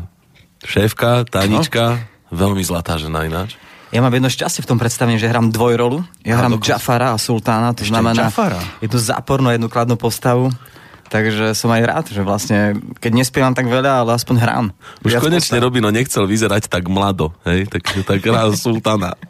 šéfka, 0.67 1.27
Tanička, 1.27 1.85
no? 1.95 2.37
veľmi 2.37 2.63
zlatá 2.63 2.99
žena 2.99 3.27
ináč. 3.27 3.59
Ja 3.93 4.01
mám 4.01 4.11
jedno 4.11 4.33
šťastie 4.33 4.65
v 4.65 4.69
tom 4.73 4.81
predstavení, 4.81 5.21
že 5.21 5.29
hrám 5.29 5.53
dvojrolu. 5.53 6.01
Ja 6.25 6.41
hrám 6.41 6.57
Jafara 6.59 7.13
a 7.13 7.21
Sultána, 7.21 7.77
to 7.77 7.85
Ešte 7.85 7.93
znamená 7.93 8.33
Jafara. 8.33 8.57
jednu 8.81 8.99
zápornú, 8.99 9.53
jednu 9.53 9.69
kladnú 9.69 10.01
postavu. 10.01 10.49
Takže 11.13 11.53
som 11.53 11.69
aj 11.69 11.83
rád, 11.85 12.07
že 12.09 12.25
vlastne, 12.25 12.73
keď 12.97 13.13
nespievam 13.13 13.53
tak 13.53 13.69
veľa, 13.69 14.01
ale 14.01 14.17
aspoň 14.17 14.37
hrám. 14.41 14.67
Už 15.05 15.13
Viac 15.13 15.21
konečne 15.21 15.61
postav. 15.61 15.65
robí, 15.69 15.85
no 15.85 15.93
nechcel 15.93 16.25
vyzerať 16.25 16.73
tak 16.73 16.89
mlado, 16.89 17.37
hej, 17.45 17.69
tak, 17.69 17.85
tak 18.09 18.25
hrá 18.25 18.49
sultána. 18.57 19.13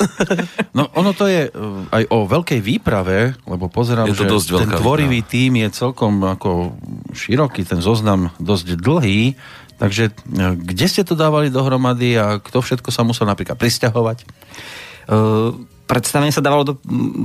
No 0.72 0.88
ono 0.94 1.11
to 1.12 1.27
je 1.29 1.51
uh, 1.53 1.85
aj 1.92 2.07
o 2.09 2.25
veľkej 2.25 2.62
výprave, 2.62 3.35
lebo 3.44 3.66
pozerám, 3.68 4.09
je 4.09 4.16
to 4.16 4.25
že 4.25 4.31
dosť 4.31 4.48
ten 4.62 4.70
tvorivý 4.79 5.20
výprava. 5.20 5.33
tým 5.35 5.53
je 5.59 5.68
celkom 5.75 6.12
ako 6.25 6.51
široký, 7.12 7.66
ten 7.66 7.83
zoznam 7.85 8.31
dosť 8.40 8.79
dlhý 8.81 9.35
Takže 9.82 10.14
e, 10.14 10.54
kde 10.54 10.86
ste 10.86 11.02
to 11.02 11.18
dávali 11.18 11.50
dohromady 11.50 12.14
a 12.14 12.38
kto 12.38 12.62
všetko 12.62 12.94
sa 12.94 13.02
musel 13.02 13.26
napríklad 13.26 13.58
pristahovať? 13.58 14.22
Uh, 15.02 15.50
predstavenie 15.90 16.30
sa 16.30 16.38
dávalo 16.38 16.62
do, 16.62 16.74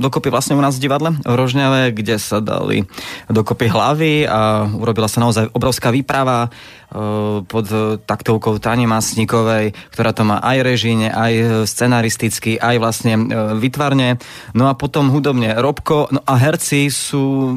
dokopy 0.02 0.34
vlastne 0.34 0.58
u 0.58 0.60
nás 0.60 0.74
v 0.74 0.90
divadle 0.90 1.14
v 1.14 1.30
Rožňave, 1.30 1.94
kde 1.94 2.18
sa 2.18 2.42
dali 2.42 2.82
dokopy 3.30 3.70
hlavy 3.70 4.26
a 4.26 4.66
urobila 4.66 5.06
sa 5.06 5.22
naozaj 5.22 5.54
obrovská 5.54 5.94
výprava 5.94 6.50
uh, 6.50 7.46
pod 7.46 7.70
taktovkou 8.02 8.58
Tani 8.58 8.90
Masníkovej, 8.90 9.78
ktorá 9.94 10.10
to 10.10 10.26
má 10.26 10.42
aj 10.42 10.58
režíne, 10.66 11.14
aj 11.14 11.62
scenaristicky, 11.70 12.58
aj 12.58 12.82
vlastne 12.82 13.14
uh, 13.14 13.54
vytvarne. 13.54 14.18
No 14.58 14.66
a 14.66 14.74
potom 14.74 15.14
hudobne 15.14 15.54
Robko, 15.54 16.10
no 16.10 16.26
a 16.26 16.34
herci 16.34 16.90
sú 16.90 17.54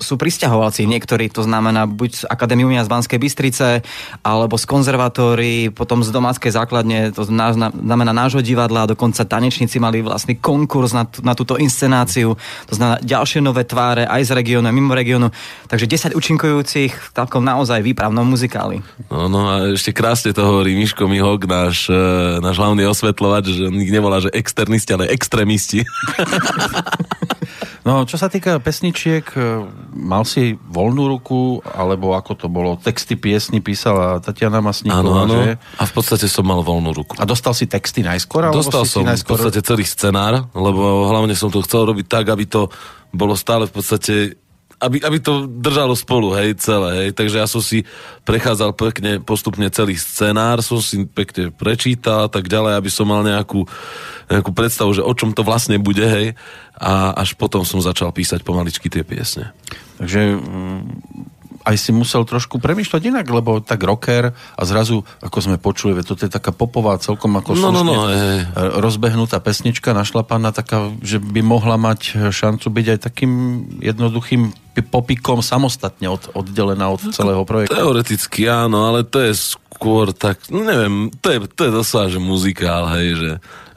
sú 0.00 0.16
pristahovalci. 0.16 0.88
Niektorí, 0.88 1.28
to 1.28 1.44
znamená 1.44 1.84
buď 1.84 2.10
z 2.10 2.22
Akadémie 2.26 2.64
umenia 2.64 2.82
z 2.82 2.90
Banskej 2.90 3.20
Bystrice, 3.20 3.84
alebo 4.24 4.56
z 4.56 4.64
konzervatórií, 4.64 5.70
potom 5.70 6.00
z 6.00 6.10
domáckej 6.10 6.50
základne, 6.56 7.12
to 7.12 7.28
znamená 7.28 8.12
nášho 8.16 8.40
divadla, 8.40 8.88
dokonca 8.88 9.22
tanečníci 9.28 9.76
mali 9.76 10.00
vlastný 10.00 10.40
konkurs 10.40 10.96
na, 10.96 11.04
na 11.20 11.36
túto 11.36 11.60
inscenáciu, 11.60 12.34
to 12.66 12.74
znamená 12.74 12.98
ďalšie 13.04 13.44
nové 13.44 13.68
tváre 13.68 14.08
aj 14.08 14.26
z 14.26 14.30
regiónu, 14.34 14.72
mimo 14.72 14.96
regiónu. 14.96 15.28
Takže 15.68 15.86
10 15.86 16.16
účinkujúcich 16.16 16.92
v 16.96 17.08
takom 17.12 17.44
naozaj 17.44 17.84
výpravnom 17.84 18.24
muzikáli. 18.24 18.80
No, 19.12 19.28
no 19.28 19.40
a 19.46 19.54
ešte 19.76 19.92
krásne 19.92 20.32
to 20.32 20.42
hovorí 20.42 20.72
Miško 20.74 21.06
Mihok, 21.06 21.44
náš, 21.44 21.92
e, 21.92 22.02
náš 22.40 22.56
hlavný 22.56 22.88
osvetľovač, 22.88 23.44
že 23.52 23.68
on 23.68 23.76
nevolá, 23.76 24.24
že 24.24 24.32
externisti, 24.32 24.96
ale 24.96 25.12
extrémisti. 25.12 25.84
No, 27.80 28.04
čo 28.04 28.20
sa 28.20 28.28
týka 28.28 28.60
pesničiek, 28.60 29.24
e, 29.32 29.64
mal 29.92 30.22
si 30.22 30.54
voľnú 30.56 31.10
ruku, 31.10 31.58
alebo 31.66 32.14
ako 32.14 32.32
to 32.34 32.46
bolo? 32.46 32.78
Texty 32.78 33.18
piesny 33.18 33.58
písala 33.58 34.22
Tatiana 34.22 34.62
Masníková, 34.62 35.02
áno, 35.02 35.26
áno. 35.26 35.34
že? 35.34 35.58
A 35.78 35.84
v 35.86 35.92
podstate 35.92 36.26
som 36.30 36.46
mal 36.46 36.62
voľnú 36.62 36.94
ruku. 36.94 37.18
A 37.18 37.26
dostal 37.26 37.52
si 37.52 37.66
texty 37.66 38.06
najskôr? 38.06 38.48
Dostal 38.54 38.86
som 38.86 39.02
si 39.04 39.22
v 39.22 39.28
podstate 39.28 39.60
celý 39.60 39.82
scenár, 39.82 40.46
lebo 40.54 41.10
hlavne 41.10 41.34
som 41.34 41.50
to 41.50 41.62
chcel 41.66 41.90
robiť 41.90 42.06
tak, 42.06 42.30
aby 42.30 42.46
to 42.46 42.70
bolo 43.10 43.34
stále 43.34 43.66
v 43.66 43.72
podstate 43.74 44.14
aby, 44.80 44.98
aby 45.04 45.18
to 45.20 45.44
držalo 45.44 45.92
spolu, 45.92 46.32
hej, 46.40 46.56
celé, 46.56 46.90
hej. 47.04 47.08
Takže 47.12 47.36
ja 47.36 47.44
som 47.44 47.60
si 47.60 47.84
prechádzal 48.24 48.72
pekne, 48.72 49.20
postupne 49.20 49.68
celý 49.68 50.00
scenár, 50.00 50.64
som 50.64 50.80
si 50.80 51.04
pekne 51.04 51.52
prečítal 51.52 52.26
a 52.26 52.30
tak 52.32 52.48
ďalej, 52.48 52.80
aby 52.80 52.90
som 52.90 53.04
mal 53.04 53.20
nejakú, 53.20 53.68
nejakú 54.32 54.50
predstavu, 54.56 54.96
že 54.96 55.04
o 55.04 55.12
čom 55.12 55.36
to 55.36 55.44
vlastne 55.44 55.76
bude, 55.76 56.02
hej. 56.02 56.32
A 56.80 57.12
až 57.12 57.36
potom 57.36 57.60
som 57.60 57.84
začal 57.84 58.08
písať 58.08 58.40
pomaličky 58.40 58.88
tie 58.88 59.04
piesne. 59.04 59.52
Takže 60.00 60.40
aj 61.64 61.76
si 61.76 61.90
musel 61.92 62.24
trošku 62.24 62.56
premýšľať 62.56 63.02
inak, 63.12 63.26
lebo 63.28 63.60
tak 63.60 63.84
rocker 63.84 64.32
a 64.32 64.62
zrazu, 64.64 65.04
ako 65.20 65.38
sme 65.44 65.56
počuli, 65.60 66.00
toto 66.00 66.24
je 66.24 66.32
taká 66.32 66.50
popová 66.56 66.96
celkom 66.96 67.36
ako 67.36 67.52
No, 67.60 67.68
no, 67.68 67.82
no, 67.84 68.08
rozbehnutá 68.80 69.36
pesnička 69.44 69.92
našlapaná 69.92 70.50
taká, 70.56 70.88
že 71.04 71.20
by 71.20 71.44
mohla 71.44 71.76
mať 71.76 72.32
šancu 72.32 72.66
byť 72.72 72.86
aj 72.96 72.98
takým 73.04 73.32
jednoduchým 73.84 74.52
pi- 74.72 74.86
popikom 74.86 75.44
samostatne 75.44 76.08
od, 76.08 76.32
oddelená 76.32 76.88
od 76.88 77.12
celého 77.12 77.44
projektu. 77.44 77.76
Teoreticky 77.76 78.48
áno, 78.48 78.88
ale 78.88 79.04
to 79.04 79.20
je 79.20 79.32
skôr 79.80 80.12
tak, 80.12 80.52
no 80.52 80.60
neviem, 80.60 81.08
to 81.24 81.32
je, 81.32 81.38
to 81.56 81.62
je 81.64 81.72
doslova, 81.72 82.12
že 82.12 82.20
muzikál, 82.20 82.84
hej, 83.00 83.16
že, 83.16 83.30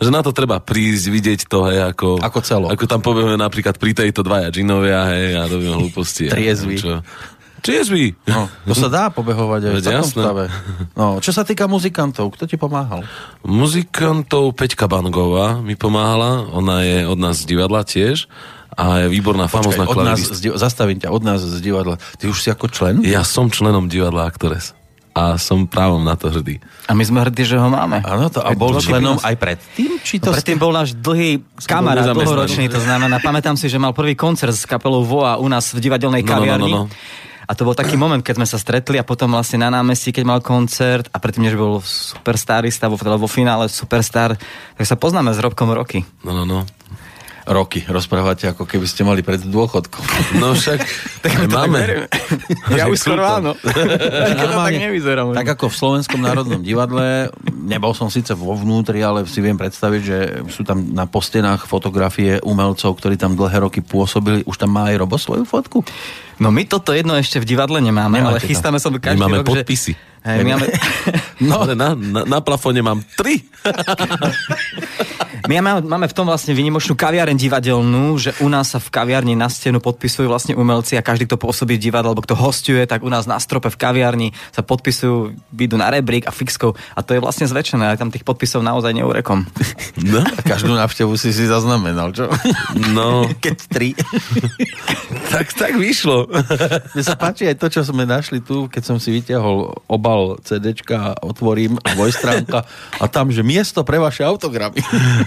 že 0.03 0.09
na 0.11 0.19
to 0.19 0.35
treba 0.35 0.59
prísť, 0.59 1.07
vidieť 1.07 1.39
to, 1.47 1.63
hej, 1.71 1.79
ako... 1.95 2.19
Ako 2.19 2.39
celok. 2.43 2.75
Ako 2.75 2.85
tam 2.91 2.99
povieme 2.99 3.39
napríklad 3.39 3.79
pri 3.79 3.95
tejto 3.95 4.19
dvaja 4.19 4.51
džinovia, 4.51 5.07
hej, 5.15 5.27
a 5.39 5.47
robíme 5.47 5.79
hlúposti. 5.79 6.27
Čo. 6.83 6.99
Triezvi. 7.63 8.11
No, 8.25 8.51
to 8.67 8.75
sa 8.75 8.85
dá 8.85 9.07
pobehovať 9.07 9.61
aj 9.61 9.71
v 9.71 9.73
Veď 9.73 9.85
takom 9.85 9.97
jasné. 10.03 10.21
stave. 10.21 10.43
No, 10.93 11.05
čo 11.17 11.31
sa 11.31 11.41
týka 11.41 11.63
muzikantov, 11.65 12.29
kto 12.29 12.43
ti 12.43 12.55
pomáhal? 12.55 13.07
Muzikantov 13.41 14.51
Peťka 14.51 14.83
Bangová 14.85 15.57
mi 15.57 15.73
pomáhala, 15.73 16.43
ona 16.49 16.81
je 16.81 16.97
od 17.03 17.15
nás 17.15 17.39
z 17.39 17.47
divadla 17.47 17.81
tiež 17.81 18.27
a 18.69 18.99
je 18.99 19.07
výborná, 19.07 19.47
famozná 19.47 19.85
od 19.85 19.95
nás, 19.95 20.19
klaviristka. 20.19 20.35
z, 20.35 20.39
di- 20.41 20.57
zastavím 20.57 20.97
ťa, 20.97 21.07
od 21.07 21.23
nás 21.23 21.39
z 21.39 21.57
divadla. 21.57 21.95
Ty 22.13 22.27
už 22.27 22.37
si 22.37 22.49
ako 22.49 22.67
člen? 22.67 22.99
Ja 23.01 23.21
som 23.21 23.47
členom 23.47 23.87
divadla 23.87 24.25
Actores 24.25 24.75
a 25.11 25.37
som 25.37 25.63
právom 25.63 26.01
na 26.01 26.13
to 26.13 26.27
hrdý. 26.27 26.57
A 26.83 26.91
my 26.91 27.01
sme 27.01 27.21
hrdí, 27.21 27.45
že 27.45 27.55
ho 27.55 27.69
máme. 27.69 28.01
Áno, 28.01 28.27
to, 28.27 28.41
a 28.41 28.51
bol 28.51 28.73
členom 28.75 29.15
nás- 29.15 29.23
aj 29.23 29.35
predtým? 29.37 29.97
Či 29.97 30.17
to 30.17 30.27
No, 30.27 30.35
predtým 30.35 30.57
bol 30.57 30.69
náš 30.69 30.91
dlhý 30.91 31.37
kamarát, 31.63 32.11
dlhoročný, 32.11 32.65
to 32.67 32.77
znamená, 32.77 33.17
pamätám 33.17 33.53
si, 33.53 33.65
že 33.65 33.77
mal 33.77 33.93
prvý 33.93 34.13
koncert 34.13 34.51
s 34.51 34.65
kapelou 34.65 35.01
Voa 35.01 35.37
u 35.37 35.45
nás 35.45 35.69
v 35.69 35.79
divadelnej 35.79 36.19
No, 36.19 36.27
no, 36.27 36.27
no, 36.27 36.35
kaviarni. 36.35 36.73
no, 36.73 36.81
no. 36.83 37.31
A 37.43 37.51
to 37.53 37.67
bol 37.67 37.75
taký 37.75 37.99
moment, 37.99 38.23
keď 38.23 38.39
sme 38.39 38.47
sa 38.47 38.57
stretli 38.57 38.95
a 38.99 39.07
potom 39.07 39.31
vlastne 39.35 39.61
na 39.61 39.69
námestí, 39.69 40.15
keď 40.15 40.23
mal 40.23 40.39
koncert 40.39 41.11
a 41.11 41.17
predtým, 41.19 41.47
než 41.47 41.59
bol 41.59 41.83
superstarista, 41.83 42.87
vo, 42.87 42.95
teda 42.95 43.19
vo 43.19 43.27
finále 43.27 43.67
superstar, 43.67 44.39
tak 44.79 44.85
sa 44.87 44.95
poznáme 44.95 45.35
s 45.35 45.43
Robkom 45.43 45.71
roky. 45.75 46.07
No, 46.23 46.31
no, 46.31 46.43
no. 46.47 46.63
Roky 47.45 47.83
rozprávate, 47.83 48.47
ako 48.47 48.63
keby 48.63 48.85
ste 48.87 49.03
mali 49.03 49.19
pred 49.19 49.43
dôchodkom. 49.43 50.03
No 50.39 50.55
však 50.55 50.79
aj 51.27 51.47
máme. 51.51 51.79
Ja 52.73 52.87
Že 52.87 52.91
už 52.91 52.99
skoro 52.99 53.23
áno. 53.23 53.51
To 53.63 53.69
tak 53.69 54.37
Normálne, 54.39 54.79
nevyzerá. 54.79 55.21
možno. 55.23 55.37
tak 55.37 55.49
ako 55.53 55.65
v 55.69 55.75
Slovenskom 55.75 56.19
národnom 56.19 56.61
divadle, 56.63 57.29
nebol 57.53 57.91
som 57.91 58.07
síce 58.07 58.31
vo 58.33 58.55
vnútri, 58.55 59.03
ale 59.03 59.27
si 59.27 59.39
viem 59.39 59.55
predstaviť, 59.55 60.01
že 60.01 60.17
sú 60.49 60.63
tam 60.63 60.91
na 60.91 61.03
postenách 61.03 61.67
fotografie 61.67 62.39
umelcov, 62.41 62.95
ktorí 62.97 63.15
tam 63.15 63.35
dlhé 63.35 63.63
roky 63.63 63.79
pôsobili. 63.79 64.43
Už 64.43 64.55
tam 64.55 64.71
má 64.71 64.89
aj 64.89 64.99
Robo 64.99 65.15
svoju 65.15 65.43
fotku? 65.43 65.83
No 66.41 66.49
my 66.49 66.65
toto 66.65 66.91
jedno 66.91 67.13
ešte 67.13 67.37
v 67.37 67.45
divadle 67.45 67.77
nemáme, 67.77 68.17
Nemáte 68.17 68.41
ale 68.41 68.43
to. 68.43 68.49
chystáme 68.49 68.77
sa 68.81 68.89
každý 68.89 69.21
My 69.21 69.23
máme 69.23 69.37
rok, 69.41 69.47
podpisy. 69.53 69.93
Že... 69.93 70.11
Hej, 70.23 70.37
my, 70.39 70.49
máme, 70.55 70.67
No. 71.43 71.55
Ale 71.61 71.73
na, 71.75 71.89
na, 71.93 72.21
na 72.23 72.39
plafóne 72.39 72.79
mám 72.79 73.03
tri. 73.13 73.43
My 75.43 75.59
máme, 75.59 75.81
máme 75.83 76.07
v 76.07 76.15
tom 76.15 76.23
vlastne 76.23 76.55
vynimočnú 76.55 76.95
kaviareň 76.95 77.35
divadelnú, 77.35 78.15
že 78.15 78.31
u 78.39 78.47
nás 78.47 78.71
sa 78.71 78.79
v 78.79 78.87
kaviarni 78.87 79.35
na 79.35 79.51
stenu 79.51 79.83
podpisujú 79.83 80.31
vlastne 80.31 80.55
umelci 80.55 80.95
a 80.95 81.03
každý, 81.03 81.27
kto 81.27 81.35
pôsobí 81.35 81.75
v 81.75 81.83
divadle, 81.89 82.15
alebo 82.15 82.23
kto 82.23 82.35
hostuje, 82.37 82.79
tak 82.87 83.03
u 83.03 83.11
nás 83.11 83.27
na 83.27 83.35
strope 83.43 83.67
v 83.67 83.75
kaviarni 83.75 84.27
sa 84.55 84.63
podpisujú, 84.63 85.35
idú 85.59 85.75
na 85.75 85.91
rebrík 85.91 86.23
a 86.27 86.31
fixkou 86.31 86.75
a 86.95 86.99
to 87.03 87.17
je 87.17 87.19
vlastne 87.19 87.43
zväčšené, 87.43 87.91
aj 87.91 87.99
tam 87.99 88.07
tých 88.07 88.23
podpisov 88.23 88.63
naozaj 88.63 88.95
neurekom. 88.95 89.43
No, 89.99 90.23
A 90.23 90.41
každú 90.41 90.73
návštevu 90.73 91.13
si 91.19 91.35
si 91.35 91.43
zaznamenal, 91.45 92.15
čo? 92.15 92.31
no 92.95 93.27
Keď 93.43 93.57
tri. 93.67 93.93
tak, 95.33 95.51
tak 95.53 95.75
vyšlo. 95.75 96.31
Mne 96.95 97.03
sa 97.03 97.19
páči 97.19 97.51
aj 97.51 97.59
to, 97.59 97.67
čo 97.67 97.81
sme 97.83 98.07
našli 98.07 98.39
tu, 98.39 98.71
keď 98.71 98.83
som 98.83 98.97
si 98.97 99.11
vyťahol 99.11 99.75
obal 99.91 100.39
CDčka 100.41 101.13
a 101.13 101.19
otvorím 101.19 101.77
dvojstránka 101.93 102.63
a 102.99 103.05
tam, 103.11 103.29
že 103.29 103.43
miesto 103.43 103.83
pre 103.83 103.99
vaše 103.99 104.23
autogramy. 104.23 104.79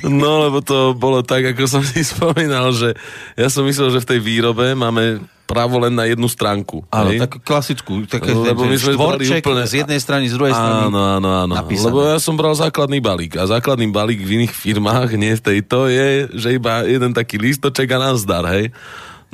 No, 0.07 0.47
lebo 0.47 0.62
to 0.62 0.95
bolo 0.95 1.27
tak, 1.27 1.55
ako 1.55 1.66
som 1.66 1.83
si 1.83 2.07
spomínal, 2.07 2.71
že 2.71 2.95
ja 3.35 3.51
som 3.51 3.66
myslel, 3.66 3.90
že 3.90 4.03
v 4.03 4.11
tej 4.16 4.21
výrobe 4.23 4.73
máme 4.79 5.23
právo 5.47 5.79
len 5.79 5.95
na 5.95 6.11
jednu 6.11 6.27
stránku. 6.27 6.83
Áno, 6.90 7.14
hej? 7.14 7.23
takú 7.23 7.38
klasickú. 7.38 8.03
Také, 8.03 8.35
Lebo 8.35 8.66
my 8.66 8.75
sme 8.75 8.99
štvorček 8.99 9.42
úplne- 9.47 9.66
z 9.71 9.75
jednej 9.87 10.01
strany, 10.03 10.27
z 10.27 10.35
druhej 10.35 10.53
strany. 10.53 10.90
Áno, 10.90 11.01
áno, 11.01 11.31
áno. 11.31 11.55
napísané. 11.55 11.95
Lebo 11.95 12.03
ja 12.03 12.19
som 12.19 12.35
bral 12.35 12.53
základný 12.59 12.99
balík 12.99 13.38
a 13.38 13.47
základný 13.47 13.87
balík 13.95 14.27
v 14.27 14.42
iných 14.42 14.53
firmách, 14.53 15.14
nie 15.14 15.38
v 15.38 15.42
tejto, 15.42 15.87
je, 15.87 16.27
že 16.35 16.59
iba 16.59 16.83
jeden 16.83 17.14
taký 17.14 17.38
lístoček 17.38 17.87
a 17.95 18.11
nazdar, 18.11 18.42
hej. 18.51 18.75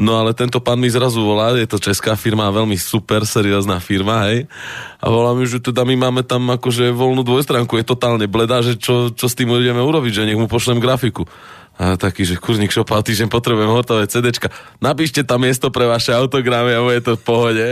No 0.01 0.17
ale 0.17 0.33
tento 0.33 0.57
pán 0.57 0.81
mi 0.81 0.89
zrazu 0.89 1.21
volá, 1.21 1.53
je 1.53 1.69
to 1.69 1.77
česká 1.77 2.17
firma, 2.17 2.49
veľmi 2.49 2.81
super, 2.81 3.29
seriózna 3.29 3.77
firma, 3.77 4.25
hej. 4.33 4.49
A 4.99 5.07
volá 5.13 5.37
mi, 5.37 5.45
že 5.45 5.61
teda 5.61 5.85
my 5.85 5.95
máme 6.09 6.23
tam 6.25 6.49
akože 6.49 6.91
voľnú 6.97 7.21
dvojstránku, 7.21 7.77
je 7.77 7.85
totálne 7.85 8.25
bledá, 8.25 8.65
že 8.65 8.81
čo, 8.81 9.13
čo 9.13 9.27
s 9.29 9.37
tým 9.37 9.53
ideme 9.53 9.85
urobiť, 9.85 10.13
že 10.13 10.27
nech 10.27 10.41
mu 10.41 10.49
pošlem 10.49 10.81
grafiku. 10.81 11.29
A 11.81 11.97
taký, 11.97 12.29
že 12.29 12.37
kurník 12.37 12.69
šopa, 12.69 13.01
týždeň 13.01 13.33
potrebujem 13.33 13.73
hotové 13.73 14.05
CDčka. 14.05 14.53
Napíšte 14.85 15.25
tam 15.25 15.41
miesto 15.41 15.73
pre 15.73 15.89
vaše 15.89 16.13
autogramy 16.13 16.77
a 16.77 16.85
bude 16.85 17.01
to 17.01 17.17
v 17.17 17.23
pohode. 17.25 17.65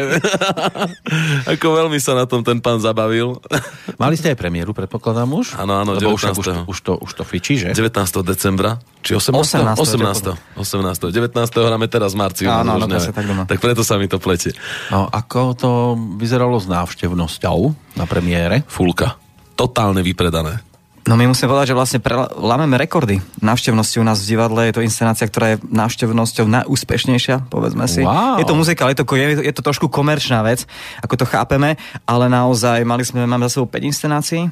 Ako 1.52 1.76
veľmi 1.76 2.00
sa 2.00 2.16
na 2.16 2.24
tom 2.24 2.40
ten 2.40 2.64
pán 2.64 2.80
zabavil. 2.80 3.36
Mali 4.02 4.16
ste 4.16 4.32
aj 4.32 4.40
premiéru, 4.40 4.72
predpokladám 4.72 5.28
už? 5.28 5.52
Áno, 5.60 5.76
áno, 5.76 6.00
Lebo 6.00 6.16
už, 6.16 6.32
19.. 6.32 6.32
už, 6.32 6.46
to, 6.48 6.52
už, 6.64 6.78
to, 6.80 6.92
už 6.96 7.10
to 7.12 7.22
fičí, 7.28 7.60
že? 7.60 7.76
19. 7.76 7.92
decembra, 8.24 8.80
či 9.04 9.12
18. 9.12 9.76
18., 9.76 9.76
18. 9.76 10.56
18. 10.56 11.12
19. 11.12 11.36
hráme 11.60 11.86
teraz 11.92 12.16
v 12.16 12.18
marci. 12.24 12.42
Áno, 12.48 12.80
áno, 12.80 12.88
tak 12.88 13.26
doma. 13.28 13.44
tak 13.44 13.60
preto 13.60 13.84
sa 13.84 14.00
mi 14.00 14.08
to 14.08 14.16
pletie. 14.16 14.56
No, 14.88 15.12
ako 15.12 15.40
to 15.52 15.70
vyzeralo 16.16 16.56
s 16.56 16.64
návštevnosťou 16.72 17.58
na 18.00 18.08
premiére? 18.08 18.64
Fulka. 18.64 19.20
Totálne 19.60 20.00
vypredané. 20.00 20.69
No 21.08 21.16
my 21.16 21.24
musíme 21.32 21.48
povedať, 21.48 21.72
že 21.72 21.78
vlastne 21.78 22.00
pre, 22.02 22.12
lámeme 22.36 22.76
rekordy 22.76 23.24
návštevnosti 23.40 23.96
u 23.98 24.04
nás 24.04 24.20
v 24.20 24.36
divadle. 24.36 24.68
Je 24.68 24.74
to 24.76 24.84
inscenácia, 24.84 25.24
ktorá 25.24 25.56
je 25.56 25.62
návštevnosťou 25.64 26.44
najúspešnejšia, 26.44 27.48
povedzme 27.48 27.88
si. 27.88 28.04
Wow. 28.04 28.36
Je 28.36 28.44
to 28.44 28.52
muzikál, 28.52 28.92
je 28.92 29.00
to, 29.00 29.04
je, 29.16 29.48
je 29.48 29.54
to 29.56 29.64
trošku 29.64 29.88
komerčná 29.88 30.44
vec, 30.44 30.68
ako 31.00 31.24
to 31.24 31.24
chápeme, 31.24 31.80
ale 32.04 32.24
naozaj 32.28 32.84
mali 32.84 33.02
sme, 33.02 33.24
máme 33.24 33.48
za 33.48 33.60
sebou 33.60 33.72
5 33.72 33.80
inscenácií, 33.80 34.42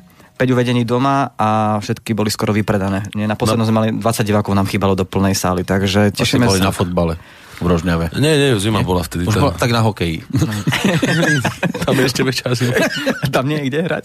5 0.40 0.54
uvedení 0.54 0.88
doma 0.88 1.36
a 1.36 1.78
všetky 1.84 2.16
boli 2.16 2.32
skoro 2.32 2.56
vypredané. 2.56 3.04
Nie, 3.12 3.28
na 3.28 3.36
poslednom 3.36 3.66
no. 3.66 3.68
sme 3.68 3.78
mali 3.78 3.88
20 4.00 4.24
divákov, 4.24 4.56
nám 4.56 4.70
chýbalo 4.70 4.96
do 4.96 5.04
plnej 5.04 5.36
sály, 5.36 5.68
takže 5.68 6.16
tešíme 6.16 6.48
boli 6.48 6.64
sa. 6.64 6.70
na 6.70 6.74
fotbale 6.74 7.20
v 7.58 7.66
Rožňave. 7.66 8.14
Nie, 8.18 8.34
nie, 8.38 8.48
zima 8.62 8.82
bola 8.86 9.02
vtedy. 9.02 9.26
Už 9.26 9.38
bola, 9.38 9.54
tak 9.54 9.74
na 9.74 9.82
hokeji. 9.82 10.22
tam 11.84 11.94
je 11.98 12.04
ešte 12.06 12.22
väčšia 12.22 12.54
zima. 12.54 12.74
Tam 13.34 13.44
nie 13.50 13.58
je 13.62 13.64
kde 13.70 13.78
hrať. 13.86 14.04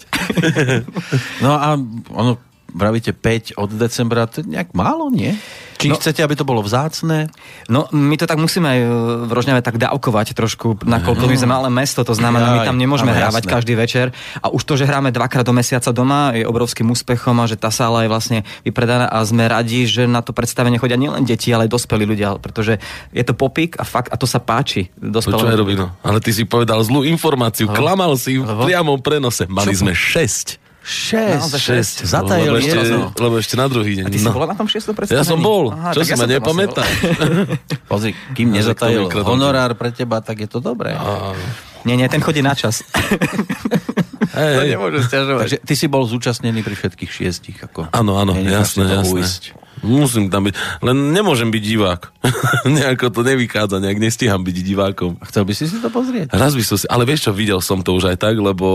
No 1.40 1.54
a 1.54 1.78
ono, 2.10 2.38
vravíte 2.74 3.14
5 3.14 3.54
od 3.54 3.70
decembra, 3.70 4.26
to 4.26 4.42
je 4.42 4.50
nejak 4.50 4.74
málo, 4.74 5.08
nie? 5.08 5.38
Či 5.78 5.90
no, 5.90 5.98
chcete, 5.98 6.22
aby 6.22 6.34
to 6.34 6.46
bolo 6.46 6.62
vzácne? 6.62 7.30
No, 7.70 7.86
my 7.90 8.14
to 8.18 8.26
tak 8.26 8.38
musíme 8.38 8.66
aj 8.66 8.80
v 9.26 9.30
Rožňave 9.30 9.62
tak 9.62 9.78
dávkovať 9.78 10.34
trošku, 10.34 10.82
nakoľko 10.82 11.24
my 11.30 11.36
sme 11.38 11.50
malé 11.50 11.68
mesto, 11.70 12.02
to 12.02 12.14
znamená, 12.14 12.54
my 12.54 12.60
tam 12.66 12.78
nemôžeme 12.78 13.14
Aj, 13.14 13.26
hrávať 13.26 13.46
jasné. 13.46 13.54
každý 13.54 13.74
večer. 13.78 14.06
A 14.42 14.50
už 14.50 14.62
to, 14.66 14.74
že 14.74 14.86
hráme 14.86 15.14
dvakrát 15.14 15.46
do 15.46 15.54
mesiaca 15.54 15.90
doma, 15.94 16.34
je 16.34 16.46
obrovským 16.46 16.90
úspechom 16.90 17.38
a 17.42 17.46
že 17.46 17.58
tá 17.58 17.70
sála 17.70 18.06
je 18.06 18.10
vlastne 18.10 18.38
vypredaná 18.66 19.06
a 19.10 19.22
sme 19.22 19.46
radi, 19.46 19.86
že 19.86 20.10
na 20.10 20.22
to 20.22 20.34
predstavenie 20.34 20.78
chodia 20.78 20.98
nielen 20.98 21.22
deti, 21.26 21.54
ale 21.54 21.70
aj 21.70 21.74
dospelí 21.74 22.06
ľudia, 22.06 22.38
pretože 22.42 22.82
je 23.14 23.24
to 23.26 23.34
popík 23.34 23.78
a 23.78 23.84
fakt, 23.86 24.10
a 24.10 24.18
to 24.18 24.26
sa 24.26 24.42
páči. 24.42 24.90
Počúvaj, 24.98 25.58
Robino, 25.58 25.94
ale 26.02 26.18
ty 26.18 26.34
si 26.34 26.42
povedal 26.46 26.82
zlú 26.82 27.06
informáciu, 27.06 27.70
Lebo? 27.70 27.78
klamal 27.78 28.14
si 28.18 28.38
v 28.40 28.46
priamom 28.46 28.98
prenose. 28.98 29.46
Mali 29.46 29.74
Čo? 29.74 29.86
sme 29.86 29.92
6 29.92 30.63
6, 30.84 31.56
6. 31.56 32.04
Zatajil 32.04 32.52
lebo 32.52 32.60
ešte, 32.60 32.78
lebo 33.16 33.34
ešte 33.40 33.54
na 33.56 33.66
druhý 33.72 33.96
deň. 33.96 34.04
A 34.04 34.10
ty 34.12 34.20
no. 34.20 34.28
si 34.28 34.36
bol 34.36 34.44
na 34.44 34.52
tom 34.52 34.68
6. 34.68 34.84
predstavení? 34.92 35.16
Ja 35.16 35.24
som 35.24 35.40
bol. 35.40 35.72
Aha, 35.72 35.96
Čo 35.96 36.04
si 36.04 36.12
ja 36.12 36.20
ma 36.20 36.28
nepamätá? 36.28 36.84
Pozri, 37.90 38.12
kým 38.36 38.52
nezatajil 38.52 39.08
honorár 39.24 39.72
pre 39.80 39.96
teba, 39.96 40.20
tak 40.20 40.44
je 40.44 40.48
to 40.48 40.60
dobré. 40.60 40.92
A... 40.92 41.32
Nie, 41.88 41.96
nie, 41.96 42.04
ten 42.12 42.20
chodí 42.20 42.44
na 42.44 42.52
čas. 42.52 42.84
Hey, 44.34 44.58
to 44.58 44.62
nemôžu 44.66 44.98
stiažovať. 45.06 45.42
Takže 45.46 45.58
ty 45.62 45.74
si 45.78 45.86
bol 45.86 46.02
zúčastnený 46.10 46.66
pri 46.66 46.74
všetkých 46.74 47.06
šiestich. 47.06 47.54
Ako 47.54 47.86
áno, 47.94 48.18
áno, 48.18 48.34
jasné, 48.34 48.82
jasné. 48.90 49.14
Uísť. 49.14 49.42
Musím 49.84 50.32
tam 50.32 50.48
byť. 50.48 50.80
Len 50.80 51.12
nemôžem 51.12 51.52
byť 51.52 51.62
divák. 51.62 52.02
Nejako 52.80 53.12
to 53.12 53.20
nevychádza, 53.20 53.84
nejak 53.84 54.00
nestíham 54.00 54.40
byť 54.40 54.56
divákom. 54.64 55.20
A 55.20 55.28
chcel 55.28 55.44
by 55.44 55.52
si 55.52 55.68
si 55.68 55.76
to 55.76 55.92
pozrieť? 55.92 56.32
Raz 56.32 56.56
by 56.56 56.64
som 56.64 56.80
si, 56.80 56.88
ale 56.88 57.04
vieš 57.04 57.28
čo, 57.28 57.32
videl 57.36 57.60
som 57.60 57.84
to 57.84 57.92
už 57.92 58.08
aj 58.08 58.16
tak, 58.16 58.40
lebo 58.40 58.66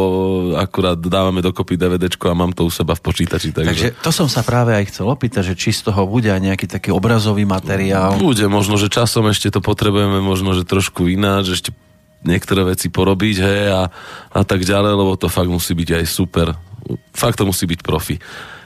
akurát 0.54 1.02
dávame 1.02 1.42
dokopy 1.42 1.74
DVDčko 1.82 2.30
a 2.30 2.38
mám 2.38 2.54
to 2.54 2.70
u 2.70 2.72
seba 2.72 2.94
v 2.94 3.02
počítači. 3.02 3.50
Takže... 3.50 3.66
takže 3.66 3.90
to 4.06 4.12
som 4.14 4.30
sa 4.30 4.46
práve 4.46 4.78
aj 4.78 4.94
chcel 4.94 5.10
opýtať, 5.10 5.52
že 5.52 5.56
či 5.58 5.74
z 5.74 5.90
toho 5.90 6.06
bude 6.06 6.30
aj 6.30 6.40
nejaký 6.40 6.70
taký 6.70 6.94
obrazový 6.94 7.50
materiál. 7.50 8.22
Bude, 8.22 8.46
možno, 8.46 8.78
že 8.78 8.94
časom 8.94 9.26
ešte 9.34 9.50
to 9.50 9.66
potrebujeme, 9.66 10.22
možno, 10.22 10.54
že 10.54 10.62
trošku 10.62 11.10
ináč, 11.10 11.58
ešte 11.58 11.74
niektoré 12.22 12.68
veci 12.68 12.94
porobiť, 12.94 13.36
hej, 13.42 13.64
a, 13.74 13.84
a 14.30 14.42
tak 14.46 14.62
ďalej, 14.62 14.94
lebo 14.94 15.18
to 15.18 15.32
fakt 15.32 15.50
musí 15.50 15.74
byť 15.74 16.04
aj 16.04 16.06
super. 16.06 16.54
Fakt 17.16 17.42
to 17.42 17.50
musí 17.50 17.66
byť 17.66 17.80
profi 17.82 18.20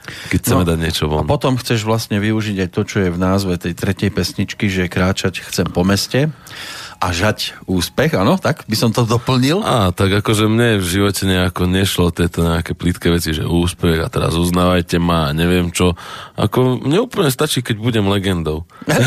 keď 0.04 0.38
chceme 0.40 0.62
no, 0.64 0.68
dať 0.68 0.78
niečo 0.78 1.04
von. 1.08 1.24
A 1.24 1.30
potom 1.30 1.56
chceš 1.56 1.88
vlastne 1.88 2.20
využiť 2.20 2.68
aj 2.68 2.70
to, 2.70 2.82
čo 2.84 2.96
je 3.04 3.10
v 3.10 3.18
názve 3.18 3.56
tej 3.56 3.72
tretej 3.72 4.10
pesničky, 4.12 4.68
že 4.68 4.92
kráčať 4.92 5.40
chcem 5.40 5.68
po 5.68 5.82
meste 5.82 6.28
a 7.04 7.12
žať 7.12 7.68
úspech, 7.68 8.16
áno, 8.16 8.40
tak 8.40 8.64
by 8.64 8.72
som 8.72 8.88
to 8.88 9.04
doplnil? 9.04 9.60
Á, 9.60 9.92
tak 9.92 10.24
akože 10.24 10.48
mne 10.48 10.80
v 10.80 10.86
živote 10.88 11.28
nejako 11.28 11.68
nešlo 11.68 12.08
tieto 12.08 12.40
nejaké 12.40 12.72
plítke 12.72 13.12
veci, 13.12 13.36
že 13.36 13.44
úspech 13.44 14.00
a 14.00 14.08
teraz 14.08 14.32
uznávajte 14.32 14.96
ma 14.96 15.28
a 15.28 15.36
neviem 15.36 15.68
čo. 15.68 15.92
Ako 16.40 16.80
mne 16.80 17.04
úplne 17.04 17.28
stačí, 17.28 17.60
keď 17.60 17.76
budem 17.76 18.08
legendou. 18.08 18.64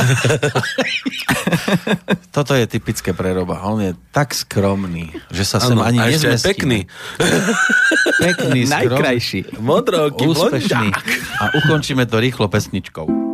Toto 2.38 2.54
je 2.54 2.70
typické 2.70 3.18
pre 3.18 3.34
Roba. 3.34 3.66
On 3.66 3.82
je 3.82 3.98
tak 4.14 4.38
skromný, 4.38 5.10
že 5.34 5.42
sa 5.42 5.58
sem 5.58 5.82
ani 5.82 5.98
a 5.98 6.14
ešte 6.14 6.38
pekný. 6.54 6.86
pekný, 8.22 8.70
skromný. 8.70 8.94
Najkrajší. 8.94 9.40
Modroký, 9.58 10.38
úspešný. 10.38 10.88
A 11.42 11.44
ukončíme 11.66 12.06
to 12.06 12.22
rýchlo 12.22 12.46
pesničkou. 12.46 13.27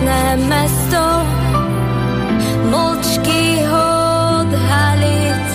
Jedinečné 0.00 0.48
mesto 0.48 1.04
mlčky 2.72 3.60
ho 3.68 3.88
odhaliť 4.40 5.48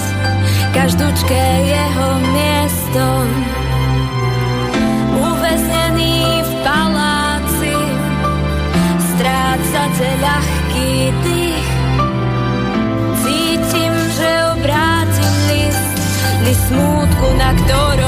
každúčké 0.73 1.45
jeho 1.65 2.10
miesto. 2.29 3.05
Uväznený 5.17 6.45
v 6.45 6.51
paláci 6.62 7.75
strácate 9.15 10.10
ľahký 10.21 10.91
dých. 11.25 11.71
Cítim, 13.25 13.93
že 14.13 14.29
obrátim 14.53 15.34
list 15.49 15.89
list 16.45 16.63
smútku, 16.69 17.27
na 17.39 17.49
ktorom 17.65 18.04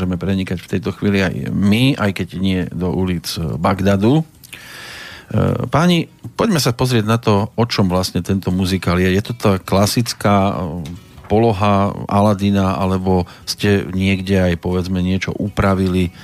môžeme 0.00 0.16
prenikať 0.16 0.64
v 0.64 0.70
tejto 0.72 0.96
chvíli 0.96 1.20
aj 1.20 1.52
my, 1.52 1.92
aj 2.00 2.16
keď 2.16 2.28
nie 2.40 2.64
do 2.72 2.88
ulic 2.88 3.28
Bagdadu. 3.60 4.24
E, 4.24 5.68
páni, 5.68 6.08
poďme 6.40 6.56
sa 6.56 6.72
pozrieť 6.72 7.04
na 7.04 7.20
to, 7.20 7.52
o 7.52 7.64
čom 7.68 7.92
vlastne 7.92 8.24
tento 8.24 8.48
muzikál 8.48 8.96
je. 8.96 9.12
Je 9.12 9.20
to 9.20 9.36
tá 9.36 9.60
klasická 9.60 10.56
e, 10.56 10.88
poloha 11.28 11.92
Aladina, 12.08 12.80
alebo 12.80 13.28
ste 13.44 13.84
niekde 13.92 14.40
aj 14.40 14.56
povedzme 14.56 15.04
niečo 15.04 15.36
upravili 15.36 16.16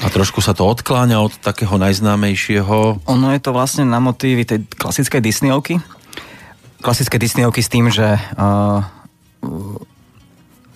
a 0.00 0.08
trošku 0.08 0.40
sa 0.40 0.56
to 0.56 0.64
odkláňa 0.64 1.20
od 1.20 1.36
takého 1.44 1.76
najznámejšieho? 1.76 3.04
Ono 3.04 3.28
je 3.36 3.40
to 3.44 3.52
vlastne 3.52 3.84
na 3.84 4.00
motívy 4.00 4.48
tej 4.48 4.64
klasickej 4.80 5.20
Disneyovky. 5.20 5.76
Klasické 6.80 7.20
Disneyovky 7.20 7.60
s 7.60 7.68
tým, 7.68 7.92
že 7.92 8.16
uh, 8.16 8.80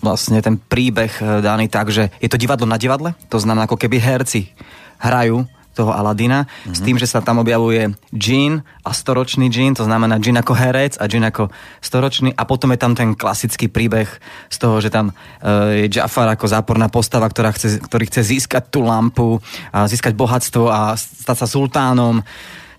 vlastne 0.05 0.37
ten 0.45 0.61
príbeh 0.61 1.11
e, 1.17 1.41
daný 1.41 1.65
tak, 1.65 1.89
že 1.89 2.13
je 2.21 2.29
to 2.29 2.37
divadlo 2.37 2.69
na 2.69 2.77
divadle, 2.77 3.17
to 3.33 3.41
znamená 3.41 3.65
ako 3.65 3.81
keby 3.81 3.97
herci 3.97 4.53
hrajú 5.01 5.49
toho 5.75 5.91
Aladina, 5.91 6.47
mm-hmm. 6.47 6.71
s 6.71 6.79
tým, 6.79 6.95
že 6.95 7.03
sa 7.03 7.19
tam 7.19 7.43
objavuje 7.43 7.91
Jean 8.15 8.63
a 8.87 8.95
storočný 8.95 9.51
Jean, 9.51 9.75
to 9.75 9.83
znamená 9.83 10.23
Jean 10.23 10.39
ako 10.39 10.55
herec 10.55 10.95
a 10.95 11.03
Jean 11.11 11.27
ako 11.27 11.51
storočný 11.83 12.31
a 12.31 12.47
potom 12.47 12.71
je 12.71 12.79
tam 12.79 12.95
ten 12.95 13.11
klasický 13.11 13.67
príbeh 13.67 14.07
z 14.47 14.57
toho, 14.57 14.79
že 14.79 14.87
tam 14.87 15.11
uh, 15.11 15.75
je 15.75 15.91
Jafar 15.91 16.31
ako 16.31 16.47
záporná 16.47 16.87
postava, 16.87 17.27
ktorá 17.27 17.51
chce, 17.51 17.83
ktorý 17.83 18.07
chce 18.07 18.23
získať 18.23 18.71
tú 18.71 18.87
lampu, 18.87 19.43
a 19.75 19.83
získať 19.91 20.15
bohatstvo 20.15 20.71
a 20.71 20.95
stať 20.95 21.43
sa 21.43 21.47
sultánom 21.51 22.23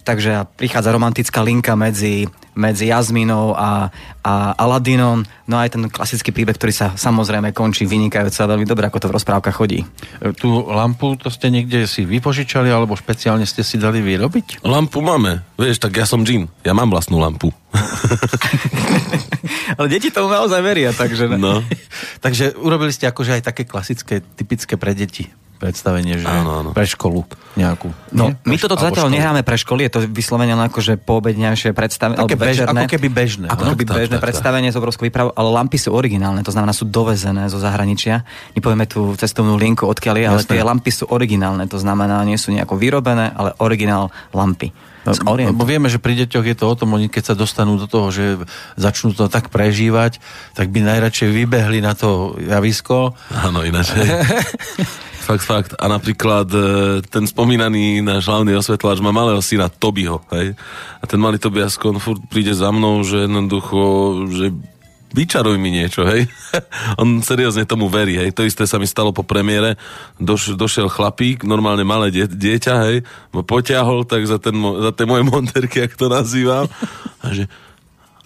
takže 0.06 0.46
prichádza 0.54 0.94
romantická 0.94 1.42
linka 1.42 1.74
medzi, 1.74 2.30
medzi 2.56 2.88
Jazminou 2.88 3.52
a, 3.52 3.92
a 4.24 4.32
Aladinom. 4.56 5.22
No 5.46 5.60
a 5.60 5.68
aj 5.68 5.76
ten 5.76 5.84
klasický 5.92 6.32
príbeh, 6.32 6.56
ktorý 6.56 6.72
sa 6.72 6.96
samozrejme 6.96 7.52
končí 7.52 7.84
vynikajúco 7.84 8.40
a 8.42 8.50
veľmi 8.56 8.66
dobre, 8.66 8.88
ako 8.88 8.98
to 8.98 9.08
v 9.12 9.16
rozprávkach 9.20 9.54
chodí. 9.54 9.84
E, 9.84 10.32
Tú 10.32 10.64
lampu 10.66 11.14
to 11.20 11.28
ste 11.28 11.52
niekde 11.52 11.84
si 11.84 12.08
vypožičali 12.08 12.72
alebo 12.72 12.96
špeciálne 12.96 13.44
ste 13.44 13.60
si 13.60 13.76
dali 13.76 14.00
vyrobiť? 14.00 14.64
Lampu 14.64 15.04
máme. 15.04 15.44
Vieš, 15.60 15.84
tak 15.84 15.94
ja 15.94 16.08
som 16.08 16.24
džin. 16.24 16.48
Ja 16.64 16.72
mám 16.72 16.90
vlastnú 16.90 17.20
lampu. 17.20 17.52
Ale 19.78 19.92
deti 19.92 20.08
tomu 20.08 20.32
naozaj 20.32 20.64
veria, 20.64 20.96
takže... 20.96 21.28
No. 21.36 21.60
Takže 22.24 22.56
urobili 22.56 22.90
ste 22.90 23.06
akože 23.06 23.38
aj 23.38 23.42
také 23.44 23.62
klasické, 23.68 24.24
typické 24.24 24.80
pre 24.80 24.96
deti 24.96 25.28
predstavenie, 25.56 26.20
že 26.20 26.28
Áno, 26.28 26.62
áno. 26.62 26.70
pre 26.76 26.84
školu 26.84 27.24
nejakú. 27.56 27.88
No, 28.12 28.30
Nie? 28.30 28.36
my 28.44 28.56
toto 28.60 28.76
zatiaľ 28.76 29.08
školu. 29.08 29.16
nehráme 29.16 29.40
pre 29.40 29.56
školy, 29.56 29.80
je 29.88 29.92
to 29.96 30.00
vyslovene 30.12 30.52
len 30.52 30.68
akože 30.68 31.00
poobedňajšie 31.00 31.72
predstavenie. 31.72 32.20
Alebo 32.20 32.36
bež, 32.36 32.62
večerné. 32.62 32.80
ako 32.84 32.92
keby 32.92 33.08
bežné. 33.08 33.46
Ako 33.48 33.64
no? 33.64 33.70
keby 33.72 33.84
tak, 33.88 33.96
bežné 33.96 34.16
tak, 34.16 34.20
tak. 34.20 34.26
predstavenie 34.28 34.68
s 34.68 34.76
obrovskou 34.76 35.08
výpravou, 35.08 35.32
ale 35.32 35.48
lampy 35.48 35.80
sú 35.80 35.90
originálne, 35.96 36.44
to 36.44 36.52
znamená 36.52 36.76
sú 36.76 36.84
dovezené 36.84 37.48
zo 37.48 37.56
zahraničia. 37.56 38.28
Nepovieme 38.52 38.84
tú 38.84 39.16
cestovnú 39.16 39.56
linku, 39.56 39.88
odkiaľ 39.88 40.14
je, 40.20 40.26
ale 40.28 40.40
Jasné. 40.44 40.52
tie 40.52 40.62
lampy 40.62 40.90
sú 40.92 41.04
originálne, 41.08 41.64
to 41.64 41.80
znamená, 41.80 42.20
nie 42.28 42.36
sú 42.36 42.52
nejako 42.52 42.76
vyrobené, 42.76 43.32
ale 43.32 43.56
originál 43.56 44.12
lampy. 44.36 44.70
Orientu. 45.06 45.54
Lebo 45.54 45.62
vieme, 45.62 45.86
že 45.86 46.02
pri 46.02 46.18
deťoch 46.26 46.42
je 46.42 46.56
to 46.58 46.66
o 46.66 46.74
tom, 46.74 46.98
oni 46.98 47.06
keď 47.06 47.30
sa 47.30 47.34
dostanú 47.38 47.78
do 47.78 47.86
toho, 47.86 48.10
že 48.10 48.42
začnú 48.74 49.14
to 49.14 49.30
tak 49.30 49.54
prežívať, 49.54 50.18
tak 50.58 50.74
by 50.74 50.82
najradšej 50.82 51.30
vybehli 51.30 51.78
na 51.78 51.94
to 51.94 52.34
javisko. 52.42 53.14
Áno, 53.30 53.62
ináč. 53.62 53.94
fakt, 55.26 55.44
fakt. 55.44 55.72
A 55.74 55.90
napríklad 55.90 56.46
e, 56.54 56.60
ten 57.10 57.26
spomínaný 57.26 57.98
náš 58.06 58.30
hlavný 58.30 58.54
osvetláč 58.54 59.02
má 59.02 59.10
malého 59.10 59.42
syna 59.42 59.66
Tobyho, 59.66 60.22
hej. 60.30 60.54
A 61.02 61.04
ten 61.04 61.18
malý 61.18 61.42
Tobias 61.42 61.74
furt 61.76 62.22
príde 62.30 62.54
za 62.54 62.70
mnou, 62.70 63.02
že 63.02 63.26
jednoducho, 63.26 63.82
že 64.30 64.54
vyčaruj 65.10 65.58
mi 65.58 65.74
niečo, 65.74 66.06
hej. 66.06 66.30
On 67.02 67.18
seriózne 67.18 67.66
tomu 67.66 67.90
verí, 67.90 68.14
hej. 68.22 68.30
To 68.38 68.46
isté 68.46 68.70
sa 68.70 68.78
mi 68.78 68.86
stalo 68.86 69.10
po 69.10 69.26
premiére. 69.26 69.74
Doš, 70.22 70.54
došiel 70.54 70.86
chlapík, 70.86 71.42
normálne 71.42 71.82
malé 71.82 72.14
die, 72.14 72.30
dieťa, 72.30 72.74
hej. 72.86 73.02
Ma 73.34 73.42
poťahol 73.42 74.06
tak 74.06 74.22
za, 74.30 74.38
ten, 74.38 74.54
za 74.54 74.94
tie 74.94 75.06
moje 75.10 75.26
monterky, 75.26 75.82
jak 75.82 75.98
to 75.98 76.06
nazývam. 76.06 76.70
A 77.24 77.34
že, 77.34 77.50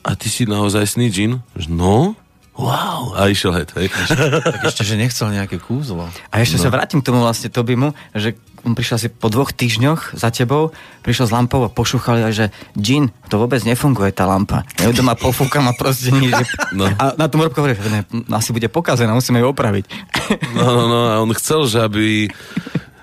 a 0.05 0.13
ty 0.17 0.29
si 0.29 0.45
naozaj 0.45 0.85
sný 0.97 1.09
džin? 1.09 1.33
No, 1.69 2.13
wow. 2.59 3.15
A 3.15 3.31
išiel 3.31 3.55
head, 3.55 3.71
hej. 3.79 3.91
Tak 3.91 4.63
ešte, 4.67 4.83
že 4.83 4.99
nechcel 4.99 5.31
nejaké 5.31 5.61
kúzlo. 5.61 6.07
A 6.31 6.35
ešte 6.43 6.59
no. 6.59 6.63
sa 6.67 6.75
vrátim 6.75 7.03
k 7.03 7.07
tomu 7.11 7.23
vlastne 7.23 7.53
Tobimu, 7.53 7.95
že 8.15 8.35
on 8.65 8.77
prišiel 8.77 8.97
asi 9.01 9.09
po 9.09 9.33
dvoch 9.33 9.57
týždňoch 9.57 10.21
za 10.21 10.29
tebou, 10.29 10.77
prišiel 11.01 11.29
s 11.29 11.33
lampou 11.33 11.65
a 11.65 11.73
pošúchal, 11.73 12.29
že 12.29 12.53
Jean, 12.77 13.09
to 13.33 13.41
vôbec 13.41 13.65
nefunguje 13.65 14.13
tá 14.13 14.29
lampa. 14.29 14.69
Ja 14.77 14.93
ju 14.93 15.01
doma 15.01 15.17
pofúkam 15.17 15.65
a 15.65 15.73
proste 15.73 16.13
nie, 16.13 16.29
že... 16.29 16.45
No. 16.77 16.85
A 16.87 17.17
na 17.17 17.27
tom 17.33 17.41
Robko 17.41 17.65
hovorí, 17.65 17.77
že 17.77 17.89
ne, 17.89 18.05
asi 18.37 18.53
bude 18.53 18.69
pokazená, 18.69 19.17
musíme 19.17 19.41
ju 19.41 19.49
opraviť. 19.49 19.85
No, 20.53 20.65
no, 20.77 20.85
no, 20.87 21.01
a 21.09 21.15
on 21.25 21.33
chcel, 21.33 21.65
že 21.67 21.79
aby 21.81 22.29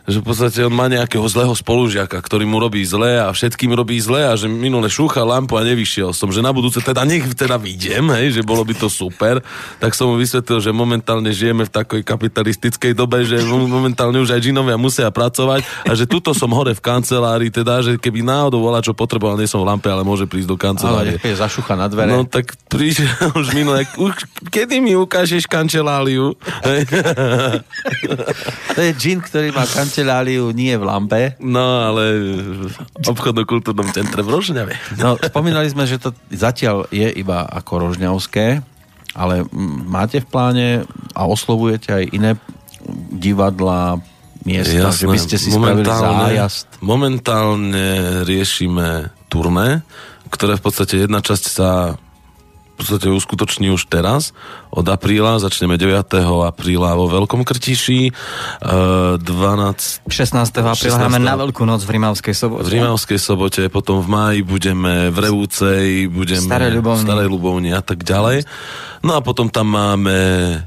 že 0.07 0.23
v 0.23 0.25
podstate 0.25 0.63
on 0.63 0.71
má 0.71 0.87
nejakého 0.87 1.27
zlého 1.27 1.51
spolužiaka, 1.51 2.15
ktorý 2.15 2.47
mu 2.47 2.63
robí 2.63 2.79
zle 2.87 3.19
a 3.19 3.27
všetkým 3.27 3.75
robí 3.75 3.99
zle 3.99 4.23
a 4.23 4.39
že 4.39 4.47
minule 4.47 4.87
šúchal 4.87 5.27
lampu 5.27 5.59
a 5.59 5.67
nevyšiel 5.67 6.15
som, 6.15 6.31
že 6.31 6.39
na 6.39 6.55
budúce 6.55 6.79
teda 6.79 7.03
nech 7.03 7.27
teda 7.35 7.59
vidiem, 7.59 8.07
hej, 8.15 8.39
že 8.39 8.41
bolo 8.41 8.63
by 8.63 8.71
to 8.71 8.87
super, 8.87 9.43
tak 9.83 9.91
som 9.91 10.07
mu 10.07 10.15
vysvetlil, 10.15 10.63
že 10.63 10.71
momentálne 10.71 11.27
žijeme 11.27 11.67
v 11.67 11.71
takej 11.75 12.07
kapitalistickej 12.07 12.95
dobe, 12.95 13.27
že 13.27 13.43
mo- 13.43 13.67
momentálne 13.67 14.23
už 14.23 14.31
aj 14.31 14.47
džinovia 14.47 14.79
musia 14.79 15.11
pracovať 15.11 15.67
a 15.83 15.91
že 15.91 16.07
tuto 16.07 16.31
som 16.31 16.55
hore 16.55 16.71
v 16.71 16.79
kancelárii, 16.79 17.51
teda, 17.51 17.83
že 17.83 17.99
keby 17.99 18.23
náhodou 18.23 18.63
volá, 18.63 18.79
čo 18.79 18.95
potreboval, 18.95 19.35
nie 19.35 19.43
som 19.43 19.59
v 19.59 19.75
lampe, 19.75 19.91
ale 19.91 20.07
môže 20.07 20.23
prísť 20.23 20.47
do 20.47 20.55
Ale 20.55 20.63
kancelárie. 20.71 21.15
je 21.19 21.35
zašucha 21.35 21.75
na 21.75 21.91
dvere. 21.91 22.15
No 22.15 22.23
tak 22.23 22.55
prišiel 22.71 23.11
už 23.43 23.51
minule, 23.51 23.83
už, 23.99 24.23
kedy 24.47 24.79
mi 24.79 24.95
ukážeš 24.95 25.51
kanceláriu? 25.51 26.31
To 28.71 28.79
je 28.79 28.91
džin, 28.95 29.19
ktorý 29.19 29.51
má 29.51 29.67
kanceláriu 29.67 29.96
nie 30.53 30.75
v 30.75 30.83
lampe. 30.83 31.21
No, 31.39 31.87
ale 31.93 32.03
v 32.67 33.07
obchodno-kultúrnom 33.07 33.89
centre 33.95 34.21
v 34.21 34.29
Rožňave. 34.29 34.73
No, 34.99 35.15
spomínali 35.17 35.69
sme, 35.71 35.87
že 35.87 36.01
to 36.01 36.11
zatiaľ 36.29 36.89
je 36.91 37.07
iba 37.13 37.47
ako 37.47 37.89
rožňavské, 37.89 38.61
ale 39.17 39.47
máte 39.87 40.21
v 40.21 40.27
pláne 40.27 40.67
a 41.17 41.21
oslovujete 41.25 41.89
aj 41.89 42.03
iné 42.13 42.31
divadla, 43.17 43.97
miesta, 44.47 44.95
že 44.95 45.05
by 45.11 45.19
ste 45.19 45.35
si 45.35 45.51
spravili 45.51 45.87
zájazd. 45.87 46.79
momentálne 46.79 48.23
riešime 48.23 49.11
turné, 49.27 49.83
ktoré 50.31 50.55
v 50.55 50.63
podstate 50.63 51.03
jedna 51.03 51.19
časť 51.19 51.45
sa 51.51 51.99
v 52.77 52.85
podstate 52.85 53.09
uskutoční 53.09 53.73
už 53.73 53.89
teraz. 53.89 54.37
Od 54.69 54.83
apríla, 54.83 55.37
začneme 55.37 55.75
9. 55.75 56.17
apríla 56.43 56.93
vo 56.93 57.07
Veľkom 57.07 57.41
Krtiši, 57.41 58.01
e, 58.05 58.11
12. 59.17 60.03
16. 60.05 60.11
apríla 60.65 60.75
16. 60.75 60.99
hráme 60.99 61.19
na 61.19 61.35
Veľkú 61.35 61.63
noc 61.63 61.81
v 61.81 61.91
Rimavskej 61.93 62.33
sobote. 62.33 62.67
v 62.67 62.75
Rimavskej 62.75 63.17
sobote, 63.17 63.61
potom 63.67 63.99
v 63.99 64.07
máji 64.07 64.39
budeme 64.41 65.07
v 65.07 65.17
Revúcej, 65.17 65.85
budeme 66.07 66.43
Starej 66.43 66.75
Ľubovni. 66.75 66.99
v 66.99 67.05
Starej 67.05 67.27
Ľubovni 67.27 67.69
a 67.71 67.81
tak 67.81 68.01
ďalej. 68.01 68.43
No 68.97 69.13
a 69.13 69.21
potom 69.21 69.45
tam 69.47 69.69
máme 69.69 70.11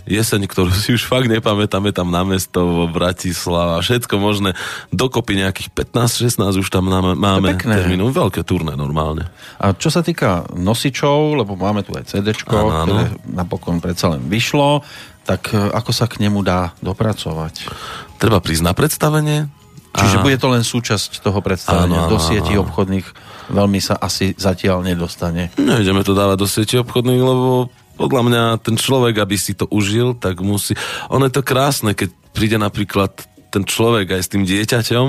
jeseň, 0.06 0.46
ktorú 0.46 0.70
si 0.72 0.94
už 0.94 1.02
fakt 1.02 1.26
nepamätáme, 1.26 1.90
tam 1.90 2.08
na 2.08 2.22
mesto, 2.22 2.86
Bratislava, 2.86 3.82
všetko 3.82 4.14
možné. 4.16 4.54
Dokopy 4.88 5.34
nejakých 5.36 5.68
15-16 5.74 6.56
už 6.56 6.68
tam 6.70 6.86
máme 6.88 7.18
termínu. 7.52 8.08
Veľké 8.08 8.40
turné 8.42 8.72
normálne. 8.72 9.26
A 9.58 9.74
čo 9.74 9.90
sa 9.90 10.00
týka 10.00 10.46
nosičov, 10.54 11.36
lebo 11.36 11.52
máme 11.52 11.82
tu 11.82 11.92
aj 11.92 12.06
CD, 12.06 12.30
Áno, 12.46 12.70
áno. 12.70 12.84
ktoré 12.86 13.04
napokon 13.26 13.82
predsa 13.90 14.07
len 14.14 14.22
vyšlo, 14.31 14.87
tak 15.26 15.50
e, 15.50 15.59
ako 15.59 15.90
sa 15.90 16.07
k 16.07 16.22
nemu 16.22 16.46
dá 16.46 16.70
dopracovať? 16.79 17.66
Treba 18.22 18.38
prísť 18.38 18.62
na 18.62 18.72
predstavenie. 18.72 19.50
Čiže 19.90 20.16
a- 20.18 20.24
bude 20.24 20.38
to 20.38 20.46
len 20.55 20.62
súčasť 20.62 21.18
toho 21.18 21.42
predstavenia. 21.42 22.07
Áno, 22.07 22.07
áno, 22.07 22.12
do 22.14 22.18
sietí 22.22 22.55
áno. 22.55 22.70
obchodných 22.70 23.07
veľmi 23.50 23.83
sa 23.83 23.98
asi 23.98 24.33
zatiaľ 24.38 24.87
nedostane. 24.87 25.50
Nejdeme 25.59 26.07
to 26.07 26.14
dávať 26.14 26.38
do 26.38 26.46
sieti 26.46 26.79
obchodných, 26.79 27.18
lebo 27.18 27.68
podľa 27.98 28.22
mňa 28.22 28.42
ten 28.62 28.79
človek, 28.79 29.18
aby 29.20 29.37
si 29.37 29.53
to 29.53 29.66
užil, 29.68 30.16
tak 30.16 30.40
musí... 30.40 30.72
Ono 31.12 31.26
je 31.26 31.35
to 31.35 31.44
krásne, 31.44 31.92
keď 31.92 32.14
príde 32.33 32.57
napríklad 32.57 33.12
ten 33.50 33.66
človek 33.66 34.14
aj 34.14 34.22
s 34.22 34.31
tým 34.31 34.46
dieťaťom 34.46 35.07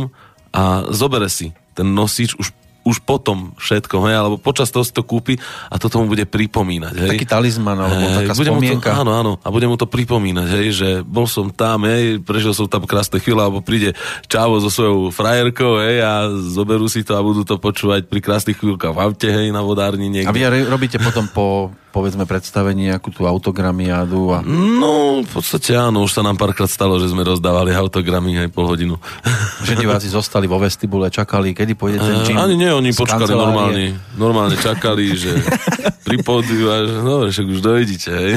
a 0.52 0.89
zobere 0.89 1.30
si 1.30 1.54
ten 1.78 1.88
nosič 1.94 2.36
už 2.36 2.52
už 2.82 3.06
potom 3.06 3.54
všetko, 3.62 3.96
hej, 4.10 4.15
alebo 4.17 4.36
počas 4.41 4.74
toho 4.74 4.82
si 4.82 4.89
to 4.89 5.06
kúpi 5.06 5.38
a 5.70 5.78
to 5.78 5.86
tomu 5.86 6.10
bude 6.10 6.26
pripomínať, 6.26 6.94
hej. 6.98 7.10
Taký 7.13 7.28
talizman 7.30 7.78
alebo 7.78 8.02
taká 8.26 8.34
bude 8.34 8.50
mu 8.50 8.58
to, 8.58 8.65
spomienka. 8.65 8.89
áno, 8.98 9.12
áno, 9.13 9.32
a 9.38 9.48
bude 9.54 9.70
mu 9.70 9.78
to 9.78 9.86
pripomínať, 9.86 10.48
hej, 10.58 10.67
že 10.74 10.89
bol 11.06 11.30
som 11.30 11.54
tam, 11.54 11.86
hej, 11.86 12.17
prežil 12.26 12.58
som 12.58 12.65
tam 12.65 12.86
krásne 12.89 13.22
chvíle, 13.22 13.38
alebo 13.38 13.62
príde 13.62 13.94
čávo 14.26 14.58
so 14.58 14.74
svojou 14.74 15.13
frajerkou, 15.13 15.78
hej, 15.78 16.02
a 16.02 16.30
zoberú 16.34 16.89
si 16.89 17.06
to 17.06 17.13
a 17.13 17.22
budú 17.22 17.46
to 17.46 17.62
počúvať 17.62 18.10
pri 18.10 18.20
krásnych 18.20 18.58
chvíľkach 18.58 18.98
v 18.98 19.00
aute, 19.02 19.30
hej, 19.30 19.54
na 19.54 19.62
vodárni 19.62 20.10
A 20.10 20.13
niekde. 20.17 20.34
vy 20.34 20.41
re- 20.50 20.65
robíte 20.65 20.98
potom 20.98 21.30
po, 21.30 21.70
povedzme, 21.91 22.23
predstavení 22.23 22.88
nejakú 22.88 23.12
tú 23.12 23.23
autogramiádu 23.23 24.32
a 24.32 24.39
No, 24.41 25.19
v 25.19 25.30
podstate 25.30 25.75
áno, 25.75 26.01
už 26.01 26.12
sa 26.12 26.23
nám 26.23 26.36
párkrát 26.36 26.65
stalo, 26.65 26.95
že 26.95 27.08
sme 27.08 27.21
rozdávali 27.21 27.71
autogramy 27.71 28.39
aj 28.39 28.49
pol 28.49 28.65
hodinu. 28.65 28.95
že 29.67 29.75
diváci 29.75 30.08
zostali 30.08 30.47
vo 30.47 30.56
vestibule, 30.56 31.08
čakali, 31.08 31.51
kedy 31.51 31.75
pôjde 31.75 31.99
ten 31.99 32.15
Eh, 32.17 32.25
čin. 32.25 32.36
Ani 32.36 32.56
nie, 32.56 32.67
oni 32.67 32.89
počkali 32.89 33.27
kancelárie. 33.27 33.43
normálne. 33.43 33.84
Normálne 34.15 34.56
čakali, 34.56 35.12
že 35.13 35.36
pri 36.08 36.17
pódiu 36.19 36.65
a 36.65 36.77
že 36.82 36.95
no, 36.97 37.13
však 37.25 37.45
už 37.45 37.60
dojdete, 37.60 38.10
hej. 38.10 38.34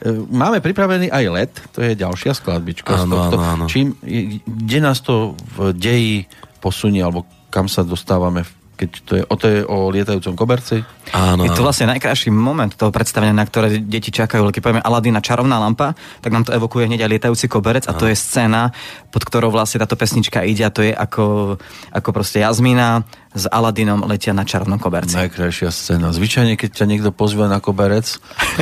E, 0.00 0.08
Máme 0.30 0.60
pripravený 0.60 1.08
aj 1.08 1.24
let, 1.28 1.52
to 1.72 1.80
je 1.80 1.92
ďalšia 1.94 2.32
skladbička. 2.32 2.94
Áno, 2.94 3.18
áno, 3.24 3.36
áno. 3.36 3.64
Čím, 3.66 3.96
kde 4.44 4.78
nás 4.78 5.00
to 5.00 5.32
v 5.56 5.72
deji 5.72 6.14
posunie, 6.58 7.00
alebo 7.00 7.24
kam 7.48 7.66
sa 7.66 7.80
dostávame, 7.80 8.44
keď 8.74 8.90
to 9.02 9.12
je, 9.14 9.22
o, 9.22 9.34
to 9.34 9.46
je 9.46 9.60
o 9.62 9.88
lietajúcom 9.88 10.34
koberci? 10.34 10.82
Áno, 11.10 11.46
Je 11.46 11.52
to 11.52 11.62
áno. 11.62 11.68
vlastne 11.68 11.86
najkrajší 11.88 12.28
moment 12.28 12.70
toho 12.70 12.90
predstavenia, 12.90 13.30
na 13.30 13.42
ktoré 13.42 13.78
deti 13.78 14.08
čakajú. 14.08 14.42
Keď 14.46 14.58
povieme 14.58 14.82
Aladina 14.82 15.18
čarovná 15.18 15.56
lampa, 15.56 15.94
tak 16.18 16.30
nám 16.30 16.42
to 16.42 16.50
evokuje 16.50 16.86
hneď 16.86 17.06
aj 17.06 17.10
lietajúci 17.10 17.46
koberec 17.46 17.86
a 17.86 17.94
to 17.94 18.04
je 18.04 18.14
scéna, 18.14 18.74
pod 19.08 19.22
ktorou 19.22 19.48
vlastne 19.48 19.78
táto 19.78 19.94
pesnička 19.94 20.42
ide 20.42 20.62
a 20.62 20.74
to 20.74 20.82
je 20.82 20.90
ako, 20.90 21.54
ako 21.90 22.08
proste 22.10 22.42
Jazmína 22.42 23.06
s 23.30 23.46
Aladinom 23.46 24.02
letia 24.04 24.30
na 24.30 24.42
čarovnom 24.42 24.76
koberci. 24.76 25.14
Najkrajšia 25.14 25.70
scéna. 25.70 26.10
Zvyčajne, 26.10 26.54
keď 26.54 26.70
ťa 26.74 26.86
niekto 26.86 27.10
pozve 27.10 27.46
na 27.46 27.58
koberec, 27.58 28.18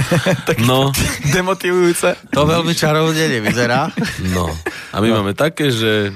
No, 0.68 0.92
Demotivujúce. 1.36 2.16
to 2.28 2.42
veľmi 2.42 2.72
čarovne 2.72 3.28
nevyzerá. 3.30 3.88
no. 4.28 4.48
A 4.92 5.00
my 5.00 5.08
máme 5.10 5.32
také, 5.32 5.68
že 5.68 6.12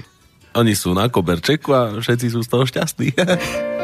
oni 0.53 0.72
sú 0.72 0.97
na 0.97 1.09
koberčeku 1.09 1.68
a 1.68 1.80
všetci 1.97 2.32
sú 2.32 2.40
z 2.40 2.49
toho 2.49 2.64
šťastní. 2.64 3.12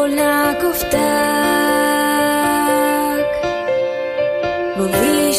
voľná 0.00 0.56
ako 0.56 0.68
vták 0.72 1.30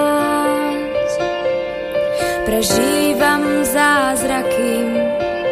prežívam 2.45 3.65
zázraky. 3.65 4.83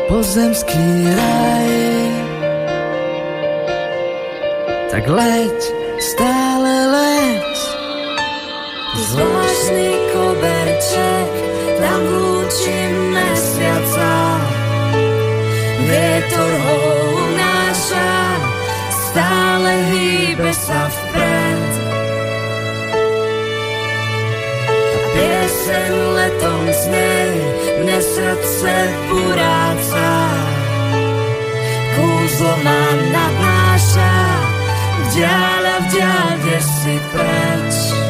Pozemský 0.06 0.88
raj. 1.18 1.74
Tak 4.94 5.10
leď, 5.12 5.85
stále 6.06 6.74
leď. 6.94 7.58
Zvláštny 8.96 9.90
koberček, 10.14 11.34
tam 11.82 12.00
v 12.06 12.12
lúči 12.14 12.80
mesiaca. 13.10 14.14
Vietor 15.86 16.54
ho 16.62 16.78
unáša, 17.26 18.14
stále 18.90 19.72
hýbe 19.90 20.52
sa 20.54 20.82
vpred. 20.94 21.72
A 24.70 24.98
pieseň 25.14 25.92
letom 26.22 26.64
znej, 26.86 27.32
mne 27.82 28.00
srdce 28.00 28.74
puráca. 29.10 30.14
Kúzlo 31.96 32.54
ma 32.62 32.84
nadnáša, 33.10 34.25
vďaľ 35.16 35.64
a 35.64 35.78
vďaľ, 35.88 36.28
kde 36.44 36.60
si 36.60 36.96
preč. 37.16 38.05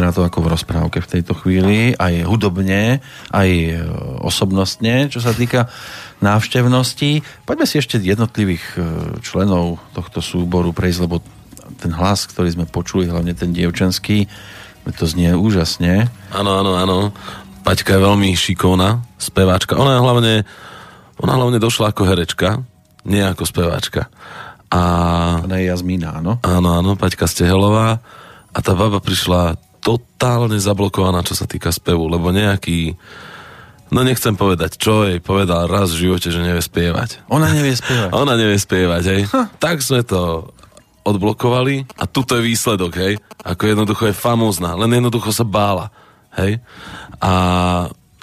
Vyzerá 0.00 0.16
to 0.16 0.24
ako 0.24 0.40
v 0.40 0.52
rozprávke 0.56 0.98
v 1.04 1.10
tejto 1.12 1.36
chvíli, 1.36 1.92
aj 1.92 2.24
hudobne, 2.24 3.04
aj 3.36 3.48
e, 3.52 3.76
osobnostne, 4.24 5.12
čo 5.12 5.20
sa 5.20 5.36
týka 5.36 5.68
návštevnosti. 6.24 7.20
Poďme 7.44 7.68
si 7.68 7.84
ešte 7.84 8.00
jednotlivých 8.00 8.64
e, 8.80 8.82
členov 9.20 9.76
tohto 9.92 10.24
súboru 10.24 10.72
prejsť, 10.72 11.00
lebo 11.04 11.20
ten 11.76 11.92
hlas, 11.92 12.24
ktorý 12.32 12.48
sme 12.48 12.64
počuli, 12.64 13.12
hlavne 13.12 13.36
ten 13.36 13.52
dievčenský, 13.52 14.24
to 14.88 15.04
znie 15.04 15.36
úžasne. 15.36 16.08
Áno, 16.32 16.56
áno, 16.56 16.80
áno. 16.80 17.12
Paťka 17.60 18.00
je 18.00 18.00
veľmi 18.00 18.32
šikovná, 18.32 19.04
speváčka. 19.20 19.76
Ona 19.76 20.00
je 20.00 20.00
hlavne, 20.00 20.34
ona 21.20 21.32
hlavne 21.36 21.60
došla 21.60 21.92
ako 21.92 22.08
herečka, 22.08 22.64
nie 23.04 23.20
ako 23.20 23.44
speváčka. 23.44 24.08
A 24.72 24.80
Ona 25.44 25.60
je 25.60 25.68
Jazmína, 25.68 26.24
áno? 26.24 26.40
áno, 26.40 26.72
áno, 26.72 26.96
Paťka 26.96 27.28
Stehelová. 27.28 28.00
A 28.50 28.58
tá 28.64 28.72
baba 28.72 28.96
prišla 29.04 29.60
totálne 29.80 30.60
zablokovaná, 30.60 31.24
čo 31.24 31.34
sa 31.34 31.48
týka 31.48 31.72
spevu, 31.72 32.06
lebo 32.06 32.28
nejaký, 32.30 32.94
no 33.90 34.00
nechcem 34.04 34.36
povedať, 34.36 34.76
čo 34.76 35.08
jej 35.08 35.18
povedal 35.18 35.66
raz 35.66 35.96
v 35.96 36.08
živote, 36.08 36.28
že 36.28 36.44
nevie 36.44 36.60
spievať. 36.60 37.26
Ona 37.32 37.48
nevie 37.50 37.74
spievať. 37.74 38.10
Ona 38.22 38.34
nevie 38.36 38.58
spievať, 38.60 39.02
hej. 39.08 39.22
Tak 39.58 39.80
sme 39.80 40.04
to 40.04 40.52
odblokovali 41.02 41.88
a 41.96 42.04
tuto 42.04 42.36
je 42.36 42.44
výsledok, 42.44 42.92
hej. 43.00 43.14
Ako 43.40 43.62
jednoducho 43.64 44.12
je 44.12 44.14
famózna, 44.14 44.76
len 44.76 44.92
jednoducho 44.92 45.32
sa 45.32 45.48
bála, 45.48 45.88
hej. 46.36 46.60
A, 47.18 47.32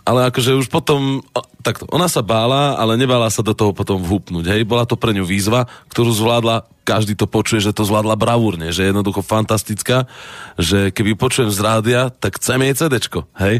ale 0.07 0.31
akože 0.31 0.55
už 0.55 0.71
potom, 0.71 1.19
takto, 1.59 1.83
ona 1.91 2.07
sa 2.07 2.23
bála, 2.23 2.79
ale 2.79 2.95
nebála 2.95 3.27
sa 3.27 3.43
do 3.43 3.51
toho 3.51 3.75
potom 3.75 3.99
vhupnúť, 3.99 4.55
hej. 4.55 4.63
Bola 4.63 4.87
to 4.87 4.95
pre 4.95 5.11
ňu 5.11 5.27
výzva, 5.27 5.67
ktorú 5.91 6.15
zvládla, 6.15 6.63
každý 6.87 7.19
to 7.19 7.27
počuje, 7.27 7.59
že 7.59 7.75
to 7.75 7.83
zvládla 7.83 8.15
bravúrne, 8.15 8.71
že 8.71 8.87
je 8.87 8.95
jednoducho 8.95 9.19
fantastická, 9.19 10.07
že 10.55 10.95
keby 10.95 11.19
počujem 11.19 11.51
z 11.51 11.59
rádia, 11.59 12.01
tak 12.07 12.39
chcem 12.39 12.63
jej 12.63 12.73
CDčko, 12.79 13.27
hej. 13.35 13.59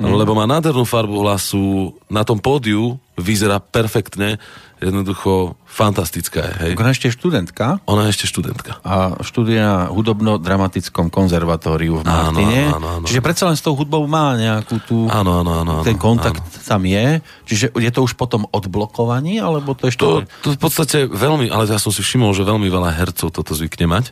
Mm. 0.00 0.16
Lebo 0.16 0.32
má 0.32 0.48
nádhernú 0.48 0.88
farbu 0.88 1.28
hlasu, 1.28 1.92
na 2.08 2.24
tom 2.24 2.40
pódiu 2.40 2.96
vyzerá 3.22 3.62
perfektne, 3.62 4.36
jednoducho 4.82 5.54
fantastická 5.62 6.42
je, 6.42 6.54
hej. 6.58 6.72
Ona 6.74 6.90
ešte 6.90 7.06
je 7.06 7.14
študentka 7.14 7.78
Ona 7.86 8.10
je 8.10 8.18
ešte 8.18 8.26
študentka. 8.26 8.82
a 8.82 9.14
študuje 9.22 9.56
na 9.56 9.86
hudobno-dramatickom 9.88 11.06
konzervatóriu 11.08 12.02
v 12.02 12.04
Áno, 12.04 12.10
Martine. 12.34 12.60
áno, 12.68 12.86
áno. 12.98 13.06
Čiže 13.06 13.22
predsa 13.22 13.46
len 13.46 13.54
s 13.54 13.62
tou 13.62 13.78
hudbou 13.78 14.02
má 14.10 14.34
nejakú 14.34 14.82
tú... 14.82 15.06
Áno, 15.06 15.38
áno, 15.38 15.62
áno. 15.62 15.72
áno 15.80 15.86
ten 15.86 15.94
kontakt 15.94 16.42
Áno. 16.42 16.66
tam 16.66 16.82
je. 16.82 17.22
Čiže 17.46 17.78
je 17.78 17.90
to 17.94 18.00
už 18.02 18.18
potom 18.18 18.42
odblokovaní, 18.50 19.38
alebo 19.38 19.78
to 19.78 19.86
ešte... 19.86 20.02
To, 20.02 20.26
to 20.42 20.48
v 20.52 20.60
podstate 20.60 20.98
veľmi, 21.06 21.46
ale 21.46 21.70
ja 21.70 21.78
som 21.78 21.94
si 21.94 22.02
všimol, 22.02 22.34
že 22.34 22.42
veľmi 22.42 22.66
veľa 22.66 22.90
hercov 22.92 23.30
toto 23.30 23.54
zvykne 23.54 23.86
mať. 23.86 24.10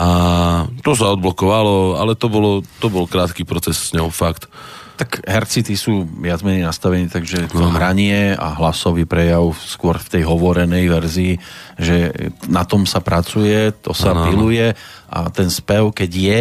A 0.00 0.08
to 0.80 0.96
sa 0.96 1.12
odblokovalo, 1.12 2.00
ale 2.00 2.16
to, 2.16 2.32
bolo, 2.32 2.64
to 2.80 2.88
bol 2.88 3.04
krátky 3.04 3.44
proces 3.44 3.76
s 3.76 3.92
ňou, 3.92 4.08
fakt. 4.08 4.48
Tak 4.92 5.24
herci 5.24 5.64
tí 5.64 5.74
sú 5.74 6.04
viac 6.20 6.44
menej 6.44 6.68
nastavení, 6.68 7.08
takže 7.08 7.48
to 7.48 7.58
No. 7.58 7.74
hranie 7.74 8.36
a 8.36 8.52
hlasový 8.56 9.08
prejav 9.08 9.54
skôr 9.56 9.96
v 9.98 10.08
tej 10.18 10.22
hovorenej 10.24 10.84
verzii, 10.86 11.34
že 11.80 12.12
na 12.46 12.62
tom 12.68 12.84
sa 12.84 13.00
pracuje, 13.00 13.72
to 13.80 13.96
sa 13.96 14.12
áno. 14.12 14.28
piluje 14.28 14.74
a 15.08 15.18
ten 15.32 15.48
spev, 15.48 15.90
keď 15.92 16.10
je, 16.12 16.40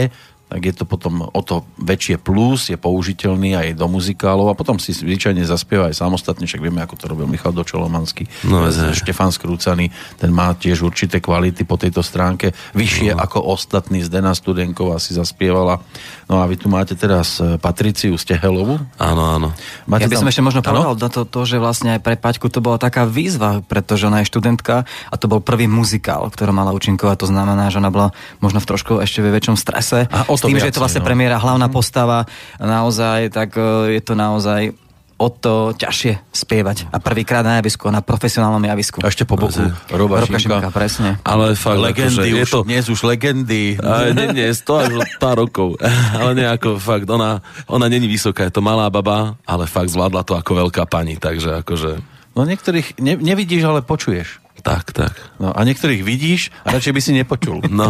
tak 0.52 0.68
je 0.68 0.76
to 0.76 0.84
potom 0.84 1.24
o 1.24 1.42
to 1.48 1.64
väčšie 1.80 2.20
plus, 2.20 2.68
je 2.68 2.76
použiteľný 2.76 3.56
aj 3.56 3.68
do 3.80 3.88
muzikálov 3.88 4.52
a 4.52 4.58
potom 4.60 4.76
si 4.84 4.92
zvyčajne 4.92 5.48
zaspieva 5.48 5.88
aj 5.88 5.96
samostatne, 5.96 6.44
však 6.44 6.60
vieme, 6.60 6.84
ako 6.84 7.00
to 7.00 7.08
robil 7.08 7.24
Michal 7.24 7.56
Dočolomanský, 7.56 8.28
No, 8.52 8.68
hej. 8.68 8.92
Štefan 8.92 9.32
Skrúcaný, 9.32 9.96
ten 10.20 10.28
má 10.28 10.52
tiež 10.52 10.84
určité 10.84 11.24
kvality 11.24 11.64
po 11.64 11.80
tejto 11.80 12.04
stránke, 12.04 12.52
vyššie 12.76 13.16
No. 13.16 13.24
ako 13.24 13.48
ostatní, 13.48 14.04
Zdena 14.04 14.36
Studenková 14.36 15.00
si 15.00 15.16
zaspievala. 15.16 15.80
No 16.28 16.44
a 16.44 16.48
vy 16.52 16.60
tu 16.60 16.68
máte 16.68 17.00
teraz 17.00 17.40
e, 17.40 17.56
Patriciu 17.56 18.20
Stehelovu. 18.20 18.76
Áno, 19.00 19.24
áno. 19.32 19.50
Máte 19.88 20.08
Ja 20.08 20.12
by 20.12 20.20
som 20.20 20.32
ešte 20.32 20.44
možno 20.44 20.60
povedal 20.64 20.96
na 21.00 21.10
to, 21.12 21.24
to, 21.24 21.48
že 21.48 21.60
vlastne 21.64 21.96
aj 21.96 22.02
pre 22.04 22.16
Paťku 22.20 22.52
to 22.52 22.60
bola 22.60 22.76
taká 22.76 23.08
výzva, 23.08 23.64
pretože 23.64 24.08
ona 24.08 24.24
je 24.24 24.32
študentka 24.32 24.84
a 24.84 25.16
to 25.16 25.32
bol 25.32 25.40
prvý 25.40 25.68
muzikál, 25.72 26.28
ktorý 26.28 26.52
mala 26.52 26.76
účinkovať. 26.76 27.24
To 27.24 27.28
znamená, 27.32 27.72
že 27.72 27.80
ona 27.80 27.92
bola 27.92 28.10
možno 28.44 28.60
v 28.60 28.68
trošku 28.68 29.00
ešte 29.04 29.20
ve 29.24 29.32
väčšom 29.32 29.56
strese. 29.56 30.08
A 30.12 30.28
s 30.42 30.50
tým, 30.50 30.58
že 30.58 30.68
je 30.68 30.74
viacej, 30.74 30.78
to 30.78 30.84
vlastne 30.84 31.02
no. 31.06 31.08
premiéra 31.08 31.38
hlavná 31.38 31.70
postava, 31.70 32.26
naozaj, 32.58 33.30
tak 33.30 33.54
e, 33.54 33.96
je 33.96 34.02
to 34.02 34.18
naozaj 34.18 34.74
o 35.22 35.30
to 35.30 35.78
ťažšie 35.78 36.34
spievať. 36.34 36.90
A 36.90 36.98
prvýkrát 36.98 37.46
na 37.46 37.62
javisku, 37.62 37.86
na 37.94 38.02
profesionálnom 38.02 38.66
javisku. 38.66 39.06
A 39.06 39.14
ešte 39.14 39.22
po 39.22 39.38
boku 39.38 39.62
Roba 39.94 40.26
Robka 40.26 40.42
Šimka. 40.42 40.66
Šimka, 40.66 40.70
presne. 40.74 41.10
Ale 41.22 41.54
fakt, 41.54 41.78
Legendy 41.78 42.26
akože, 42.26 42.34
je 42.34 42.42
už, 42.42 42.50
to, 42.50 42.60
dnes 42.66 42.86
už 42.90 43.00
legendy. 43.06 43.78
A 43.78 44.10
nie, 44.18 44.34
nie, 44.34 44.50
to 44.50 44.82
až 44.82 44.90
pár 45.22 45.38
rokov. 45.38 45.78
Ale 46.18 46.34
nie, 46.34 46.48
ako 46.50 46.82
fakt, 46.82 47.06
ona, 47.06 47.46
ona 47.70 47.86
není 47.86 48.10
vysoká, 48.10 48.50
je 48.50 48.58
to 48.58 48.66
malá 48.66 48.90
baba, 48.90 49.38
ale 49.46 49.70
fakt 49.70 49.94
zvládla 49.94 50.26
to 50.26 50.34
ako 50.34 50.66
veľká 50.66 50.90
pani, 50.90 51.22
takže 51.22 51.62
akože, 51.62 52.02
No 52.32 52.48
niektorých 52.48 52.96
ne, 53.04 53.20
nevidíš, 53.20 53.68
ale 53.68 53.84
počuješ. 53.84 54.40
Tak, 54.62 54.94
tak. 54.94 55.18
No 55.42 55.50
a 55.50 55.60
niektorých 55.66 56.06
vidíš 56.06 56.54
a 56.64 56.78
radšej 56.78 56.94
by 56.94 57.02
si 57.02 57.12
nepočul. 57.18 57.60
No, 57.72 57.88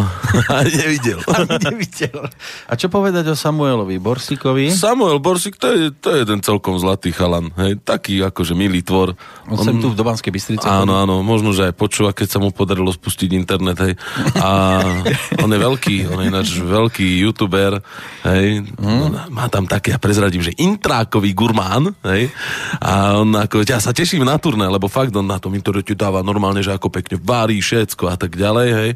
a 0.48 0.64
nevidel. 0.64 1.20
Ani 1.36 1.58
nevidel. 1.58 2.24
A 2.70 2.72
čo 2.78 2.88
povedať 2.88 3.28
o 3.28 3.36
Samuelovi 3.36 4.00
Borsíkovi? 4.00 4.72
Samuel 4.72 5.20
Borsik, 5.20 5.60
to 5.60 5.68
je, 5.68 5.92
to 5.92 6.16
je 6.16 6.24
jeden 6.24 6.40
celkom 6.40 6.80
zlatý 6.80 7.12
chalan, 7.12 7.52
hej, 7.60 7.76
taký 7.82 8.24
akože 8.24 8.56
milý 8.56 8.80
tvor. 8.80 9.12
On, 9.52 9.60
sem 9.60 9.76
tu 9.82 9.92
v 9.92 9.98
Dobanskej 9.98 10.32
Bystrici. 10.32 10.64
Áno, 10.64 10.96
áno, 10.96 11.20
možno, 11.20 11.52
že 11.52 11.68
aj 11.68 11.74
počúva, 11.76 12.16
keď 12.16 12.28
sa 12.30 12.38
mu 12.40 12.54
podarilo 12.54 12.88
spustiť 12.88 13.30
internet, 13.36 13.76
hej. 13.84 13.94
A 14.40 14.80
on 15.42 15.50
je 15.50 15.58
veľký, 15.60 15.96
on 16.08 16.24
je 16.24 16.26
ináč 16.30 16.48
veľký 16.56 17.26
youtuber, 17.28 17.84
hej. 18.24 18.64
Mhm. 18.64 19.28
Má 19.28 19.50
tam 19.52 19.68
také, 19.68 19.92
ja 19.92 20.00
prezradím, 20.00 20.40
že 20.40 20.56
intrákový 20.56 21.36
gurmán, 21.36 21.92
hej. 22.06 22.32
A 22.80 23.20
on 23.20 23.34
ako, 23.34 23.66
ja 23.66 23.82
sa 23.82 23.92
teším 23.92 24.24
na 24.24 24.38
turné, 24.40 24.64
lebo 24.70 24.88
fakt 24.88 25.12
on 25.12 25.26
na 25.26 25.42
tom 25.42 25.52
internete 25.52 25.92
dáva 25.92 26.24
normálne, 26.24 26.61
že 26.62 26.72
ako 26.74 26.88
pekne 26.88 27.18
varí 27.18 27.58
všetko 27.58 28.04
a 28.08 28.16
tak 28.16 28.38
ďalej, 28.38 28.68
hej. 28.72 28.90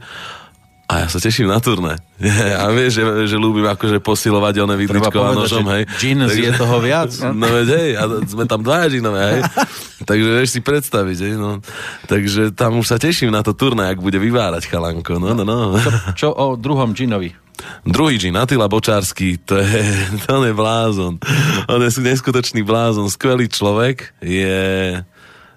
A 0.87 1.03
ja 1.03 1.07
sa 1.11 1.19
teším 1.19 1.51
na 1.51 1.59
turné. 1.59 1.99
A 2.63 2.71
vieš, 2.71 3.03
že, 3.03 3.35
že 3.35 3.37
ľúbim 3.37 3.67
akože 3.67 3.99
posilovať 3.99 4.63
Treba 4.63 4.79
vidličko 4.79 5.19
a 5.19 5.35
nožom, 5.35 5.67
hej. 5.75 5.83
gin 5.99 6.23
je 6.23 6.55
toho 6.55 6.79
viac. 6.79 7.11
No 7.35 7.51
veď, 7.51 7.69
hej, 7.75 7.91
a 7.99 8.03
sme 8.23 8.47
tam 8.47 8.63
dvaja 8.63 8.87
džinové, 8.87 9.21
hej. 9.35 9.43
Takže 10.09 10.29
vieš 10.39 10.51
si 10.55 10.61
predstaviť, 10.63 11.19
hej, 11.27 11.35
no. 11.35 11.59
Takže 12.07 12.55
tam 12.55 12.79
už 12.79 12.87
sa 12.87 13.03
teším 13.03 13.35
na 13.35 13.43
to 13.43 13.51
turné, 13.51 13.91
ak 13.91 13.99
bude 13.99 14.17
vyvárať 14.23 14.71
chalanko, 14.71 15.19
no, 15.19 15.35
no, 15.35 15.43
no. 15.43 15.75
Čo 16.15 16.31
o 16.31 16.55
druhom 16.55 16.95
džinovi? 16.95 17.35
Druhý 17.83 18.21
džin, 18.21 18.37
Attila 18.37 18.71
Bočársky, 18.71 19.43
to 19.43 19.59
je, 19.59 19.83
to 20.29 20.45
je 20.45 20.55
blázon. 20.55 21.19
On 21.67 21.81
je 21.83 21.91
neskutočný 21.99 22.63
blázon, 22.63 23.11
skvelý 23.11 23.51
človek, 23.51 24.13
je, 24.23 25.03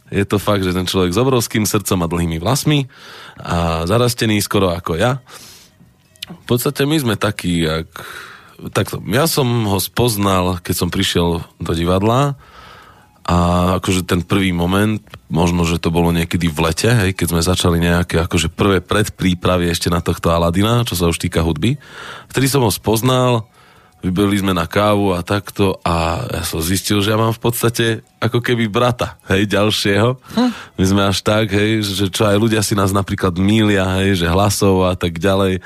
je 0.10 0.26
to 0.26 0.41
fakt, 0.41 0.66
že 0.66 0.74
ten 0.74 0.89
človek 0.89 1.14
s 1.14 1.22
obrovským 1.22 1.66
srdcom 1.70 2.05
a 2.05 2.12
dlhými 2.12 2.38
vlasmi 2.41 2.89
a 3.38 3.86
zarastený 3.86 4.41
skoro 4.41 4.74
ako 4.74 4.97
ja. 4.97 5.22
V 6.30 6.45
podstate 6.45 6.86
my 6.86 6.97
sme 6.97 7.16
takí, 7.18 7.66
jak... 7.66 7.89
Takto, 8.76 8.99
ja 9.07 9.24
som 9.24 9.47
ho 9.72 9.80
spoznal, 9.80 10.60
keď 10.60 10.76
som 10.76 10.89
prišiel 10.91 11.47
do 11.64 11.72
divadla 11.72 12.36
a 13.24 13.38
akože 13.80 14.03
ten 14.03 14.26
prvý 14.26 14.51
moment, 14.51 14.99
možno, 15.32 15.64
že 15.64 15.80
to 15.80 15.93
bolo 15.93 16.12
niekedy 16.12 16.49
v 16.49 16.68
lete, 16.68 16.89
hej, 16.89 17.14
keď 17.16 17.28
sme 17.30 17.41
začali 17.45 17.78
nejaké 17.78 18.20
akože 18.26 18.51
prvé 18.51 18.82
predprípravy 18.82 19.70
ešte 19.70 19.88
na 19.88 20.01
tohto 20.01 20.34
Aladina, 20.34 20.84
čo 20.84 20.97
sa 20.97 21.07
už 21.07 21.22
týka 21.22 21.45
hudby. 21.45 21.78
Vtedy 22.28 22.49
som 22.49 22.66
ho 22.66 22.72
spoznal, 22.74 23.47
vybili 24.00 24.39
sme 24.39 24.56
na 24.56 24.64
kávu 24.64 25.12
a 25.12 25.20
takto 25.20 25.76
a 25.84 26.24
ja 26.32 26.43
som 26.47 26.64
zistil, 26.64 27.04
že 27.04 27.12
ja 27.12 27.20
mám 27.20 27.36
v 27.36 27.41
podstate 27.43 27.86
ako 28.20 28.43
keby 28.43 28.68
brata, 28.68 29.16
hej, 29.32 29.47
ďalšieho. 29.47 30.16
Hm. 30.16 30.52
My 30.76 30.84
sme 30.88 31.02
až 31.08 31.24
tak, 31.24 31.52
hej, 31.56 31.84
že 31.84 32.06
čo 32.12 32.28
aj 32.28 32.36
ľudia 32.36 32.60
si 32.64 32.76
nás 32.76 32.91
napríklad 32.91 33.36
mília, 33.39 33.88
hej, 34.04 34.24
že 34.24 34.28
hlasov 34.28 34.88
a 34.88 34.95
tak 34.95 35.20
ďalej. 35.20 35.64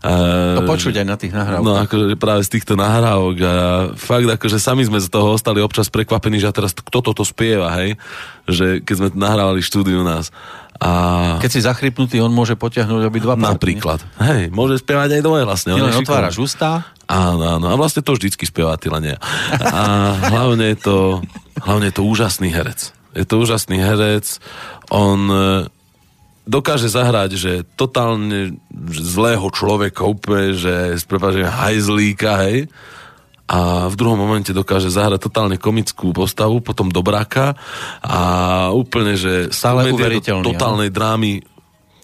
To 0.00 0.64
Uh, 0.64 0.64
počuť 0.64 1.04
aj 1.04 1.06
na 1.08 1.16
tých 1.20 1.32
nahrávkach. 1.36 1.64
No 1.64 1.76
akože 1.76 2.16
práve 2.16 2.40
z 2.48 2.56
týchto 2.56 2.72
nahrávok 2.72 3.36
a 3.44 3.54
fakt 4.00 4.24
akože 4.24 4.56
sami 4.56 4.88
sme 4.88 4.96
z 4.96 5.12
toho 5.12 5.36
ostali 5.36 5.60
občas 5.60 5.92
prekvapení, 5.92 6.40
že 6.40 6.48
a 6.48 6.56
teraz 6.56 6.72
kto 6.72 7.04
toto 7.04 7.20
spieva, 7.20 7.68
hej? 7.80 8.00
Že 8.48 8.80
keď 8.80 8.94
sme 8.96 9.08
nahrávali 9.12 9.60
štúdiu 9.60 10.00
nás. 10.00 10.32
A 10.80 10.90
Keď 11.44 11.50
si 11.52 11.60
zachrypnutý, 11.60 12.24
on 12.24 12.32
môže 12.32 12.56
potiahnuť 12.56 13.04
obidva 13.04 13.36
party, 13.36 13.52
napríklad. 13.52 14.00
Hej, 14.16 14.48
môže 14.48 14.80
spievať 14.80 15.20
aj 15.20 15.22
dvoje 15.22 15.44
vlastne. 15.44 15.76
nie? 15.76 15.84
on 15.84 15.84
Ty 15.84 15.84
len 15.92 16.00
otváraš 16.00 16.36
ústa, 16.40 16.88
Áno, 17.10 17.58
áno. 17.58 17.66
A 17.66 17.74
vlastne 17.74 18.06
to 18.06 18.14
vždycky 18.14 18.46
spieva 18.46 18.78
Attila, 18.78 19.02
nie. 19.02 19.18
A 19.58 20.14
hlavne 20.30 20.70
je 20.70 20.78
to, 20.78 20.96
hlavne 21.58 21.90
je 21.90 21.96
to 21.98 22.06
úžasný 22.06 22.54
herec. 22.54 22.94
Je 23.18 23.26
to 23.26 23.42
úžasný 23.42 23.82
herec. 23.82 24.38
On 24.94 25.18
e, 25.26 25.66
dokáže 26.46 26.86
zahrať, 26.86 27.30
že 27.34 27.52
totálne 27.74 28.62
zlého 28.94 29.42
človeka, 29.50 30.06
úplne, 30.06 30.54
že 30.54 31.02
s 31.02 31.04
hajzlíka, 31.10 32.46
hej. 32.46 32.70
A 33.50 33.90
v 33.90 33.98
druhom 33.98 34.14
momente 34.14 34.54
dokáže 34.54 34.94
zahrať 34.94 35.26
totálne 35.26 35.58
komickú 35.58 36.14
postavu, 36.14 36.62
potom 36.62 36.86
dobráka 36.86 37.58
a 37.98 38.20
úplne, 38.70 39.18
že 39.18 39.50
Stále 39.50 39.90
do 39.90 40.46
totálnej 40.46 40.94
drámy 40.94 41.42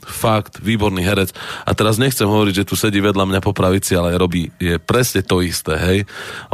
fakt, 0.06 0.62
výborný 0.62 1.02
herec. 1.02 1.34
A 1.66 1.74
teraz 1.74 1.98
nechcem 1.98 2.26
hovoriť, 2.26 2.62
že 2.62 2.68
tu 2.68 2.78
sedí 2.78 3.02
vedľa 3.02 3.26
mňa 3.26 3.40
po 3.42 3.50
pravici, 3.50 3.98
ale 3.98 4.14
robí, 4.14 4.50
je 4.58 4.78
presne 4.78 5.26
to 5.26 5.42
isté, 5.42 5.74
hej. 5.78 5.98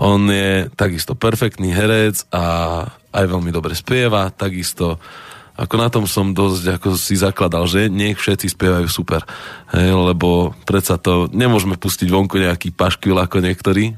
On 0.00 0.20
je 0.28 0.72
takisto 0.72 1.12
perfektný 1.12 1.72
herec 1.72 2.24
a 2.32 2.44
aj 3.12 3.24
veľmi 3.28 3.52
dobre 3.52 3.76
spieva, 3.76 4.32
takisto 4.32 4.96
ako 5.52 5.74
na 5.76 5.92
tom 5.92 6.08
som 6.08 6.32
dosť 6.32 6.80
ako 6.80 6.96
si 6.96 7.12
zakladal, 7.12 7.68
že 7.68 7.92
nech 7.92 8.16
všetci 8.16 8.56
spievajú 8.56 8.88
super. 8.88 9.20
Hej, 9.76 9.92
lebo 9.92 10.56
predsa 10.64 10.96
to 10.96 11.28
nemôžeme 11.28 11.76
pustiť 11.76 12.08
vonku 12.08 12.40
nejaký 12.40 12.72
paškvil 12.72 13.20
ako 13.20 13.44
niektorí, 13.44 13.92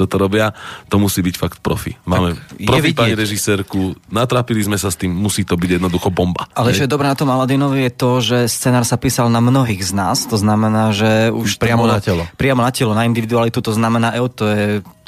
čo 0.00 0.08
to 0.08 0.16
robia, 0.16 0.56
to 0.88 0.96
musí 0.96 1.20
byť 1.20 1.34
fakt 1.36 1.58
profi. 1.60 1.92
Máme 2.08 2.32
je 2.56 2.64
profi 2.64 2.96
pani 2.96 3.12
režisérku, 3.12 3.92
natrapili 4.08 4.64
sme 4.64 4.80
sa 4.80 4.88
s 4.88 4.96
tým, 4.96 5.12
musí 5.12 5.44
to 5.44 5.60
byť 5.60 5.76
jednoducho 5.76 6.08
bomba. 6.08 6.48
Ale 6.56 6.72
Hej. 6.72 6.80
čo 6.80 6.84
je 6.88 6.92
dobré 6.96 7.04
na 7.04 7.16
tom 7.18 7.28
Aladinovi 7.28 7.84
je 7.84 7.92
to, 7.92 8.10
že 8.24 8.38
scenár 8.48 8.88
sa 8.88 8.96
písal 8.96 9.28
na 9.28 9.44
mnohých 9.44 9.84
z 9.84 9.92
nás, 9.92 10.24
to 10.24 10.40
znamená, 10.40 10.96
že 10.96 11.28
už 11.28 11.60
Priamo 11.60 11.84
bolo- 11.84 11.96
na 11.96 12.00
telo. 12.00 12.24
Priamo 12.40 12.64
na 12.64 12.72
telo, 12.72 12.96
na 12.96 13.04
individualitu, 13.04 13.60
to 13.60 13.76
znamená, 13.76 14.16
EU, 14.16 14.32
to 14.32 14.48
je 14.48 14.64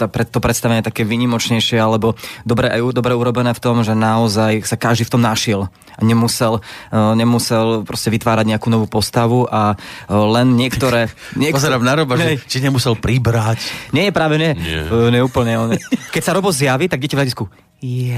tá, 0.07 0.23
to 0.27 0.39
predstavenie 0.43 0.83
také 0.83 1.07
vynimočnejšie, 1.07 1.79
alebo 1.79 2.19
dobre, 2.43 2.73
EU, 2.81 2.91
dobre 2.91 3.15
urobené 3.15 3.55
v 3.55 3.61
tom, 3.63 3.87
že 3.87 3.95
naozaj 3.95 4.67
sa 4.67 4.75
každý 4.75 5.07
v 5.07 5.13
tom 5.19 5.23
našiel 5.23 5.69
a 5.95 6.01
nemusel, 6.01 6.59
uh, 6.59 7.13
nemusel 7.13 7.85
proste 7.85 8.09
vytvárať 8.09 8.57
nejakú 8.57 8.73
novú 8.73 8.89
postavu 8.89 9.45
a 9.47 9.77
uh, 9.77 10.13
len 10.33 10.57
niektoré... 10.57 11.13
niektoré 11.37 11.57
pozerám 11.61 11.85
na 11.85 11.95
Roba, 11.95 12.17
že 12.17 12.41
či 12.49 12.65
nemusel 12.65 12.97
pribrať. 12.97 13.93
Nie, 13.93 14.11
práve 14.11 14.41
nie. 14.41 14.57
Nie. 14.57 14.89
Uh, 14.89 15.13
nie 15.13 15.21
úplne. 15.21 15.53
On, 15.61 15.69
keď 16.15 16.23
sa 16.25 16.33
Robo 16.33 16.51
zjaví, 16.51 16.89
tak 16.89 16.99
deti 16.99 17.15
v 17.15 17.23
hľadisku. 17.23 17.45
Jej. 17.83 18.15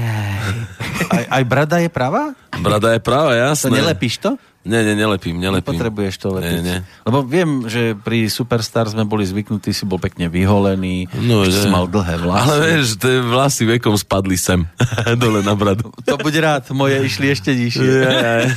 Aj, 1.09 1.25
aj 1.41 1.43
brada 1.49 1.81
je 1.81 1.89
pravá? 1.89 2.37
Brada 2.53 2.93
je 2.93 3.01
práva, 3.01 3.33
To 3.33 3.41
jasné. 3.49 3.81
nelepíš 3.81 4.21
to? 4.21 4.37
Nie, 4.65 4.81
nie, 4.81 4.97
nelepím, 4.97 5.37
nelepím. 5.37 5.77
Potrebuješ 5.77 6.15
to 6.17 6.41
lepiť. 6.41 6.57
Nie, 6.57 6.61
nie. 6.65 6.79
Lebo 7.05 7.21
viem, 7.21 7.69
že 7.69 7.93
pri 7.93 8.25
Superstar 8.33 8.89
sme 8.89 9.05
boli 9.05 9.21
zvyknutí, 9.21 9.69
si 9.69 9.85
bol 9.85 10.01
pekne 10.01 10.25
vyholený, 10.25 11.05
No, 11.21 11.45
že 11.45 11.53
si 11.53 11.69
mal 11.69 11.85
dlhé 11.85 12.17
vlasy. 12.17 12.41
Ale 12.49 12.55
vieš, 12.65 12.97
tie 12.97 13.21
vlasy 13.21 13.63
vekom 13.77 13.93
spadli 13.93 14.33
sem, 14.33 14.65
dole 15.21 15.45
na 15.45 15.53
bradu. 15.53 15.93
To 16.09 16.17
buď 16.17 16.35
rád, 16.41 16.63
moje 16.73 16.97
išli 16.97 17.29
ešte 17.29 17.53
nižšie. 17.53 17.85
Yeah. 17.85 18.49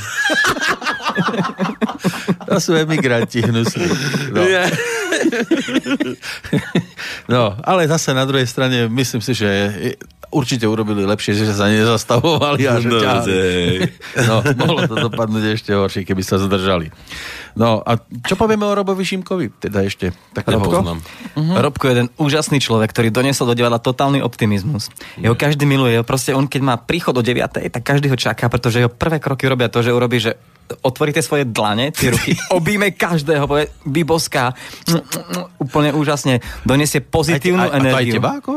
To 2.49 2.57
sú 2.57 2.73
emigranti 2.73 3.45
hnusní. 3.45 3.85
No. 4.33 4.41
no, 7.29 7.43
ale 7.61 7.85
zase 7.85 8.17
na 8.17 8.25
druhej 8.25 8.49
strane 8.49 8.89
myslím 8.89 9.21
si, 9.21 9.37
že 9.37 9.49
určite 10.29 10.65
urobili 10.65 11.05
lepšie, 11.05 11.33
že 11.33 11.53
sa 11.53 11.69
nezastavovali 11.69 12.61
a 12.69 12.73
že 12.77 12.89
No, 12.89 12.97
ťahali. 13.01 13.37
No, 14.25 14.35
mohlo 14.57 14.79
to 14.89 14.95
dopadnúť 15.09 15.43
ešte 15.57 15.71
horšie, 15.73 16.05
keby 16.05 16.21
sa 16.25 16.41
zdržali. 16.41 16.89
No 17.57 17.81
a 17.81 17.97
čo 18.25 18.37
povieme 18.37 18.65
o 18.65 18.73
Robovi 18.73 19.03
Šimkovi? 19.05 19.51
Teda 19.57 19.81
ešte 19.83 20.13
takého... 20.33 20.61
Nepoznám. 20.61 21.01
Uh-huh. 21.01 21.55
Robko 21.59 21.89
je 21.89 21.91
jeden 21.91 22.07
úžasný 22.17 22.61
človek, 22.61 22.93
ktorý 22.93 23.09
doniesol 23.09 23.49
do 23.49 23.55
divadla 23.57 23.81
totálny 23.81 24.21
optimizmus. 24.21 24.93
Jeho 25.17 25.33
každý 25.33 25.65
miluje. 25.65 25.97
Proste 26.05 26.37
on, 26.37 26.45
keď 26.45 26.61
má 26.61 26.75
príchod 26.77 27.13
o 27.17 27.21
9, 27.25 27.73
tak 27.73 27.81
každý 27.81 28.09
ho 28.09 28.17
čaká, 28.17 28.47
pretože 28.47 28.85
jeho 28.85 28.91
prvé 28.91 29.17
kroky 29.17 29.49
robia 29.49 29.67
to, 29.67 29.81
že 29.81 29.91
urobí, 29.93 30.21
že 30.21 30.37
otvorí 30.85 31.09
tie 31.09 31.25
svoje 31.25 31.49
dlane, 31.49 31.89
tie 31.89 32.13
ruky, 32.13 32.37
obíme 32.57 32.93
každého, 32.93 33.49
povie, 33.49 33.73
vyboská, 33.89 34.53
úplne 35.57 35.91
úžasne, 35.97 36.45
donesie 36.61 37.01
pozitívnu 37.01 37.65
aj, 37.65 37.71
aj, 37.73 37.79
energiu. 37.81 37.97
A 37.97 37.97
to 37.97 38.05
aj 38.05 38.17
teba 38.21 38.31
ako? 38.37 38.53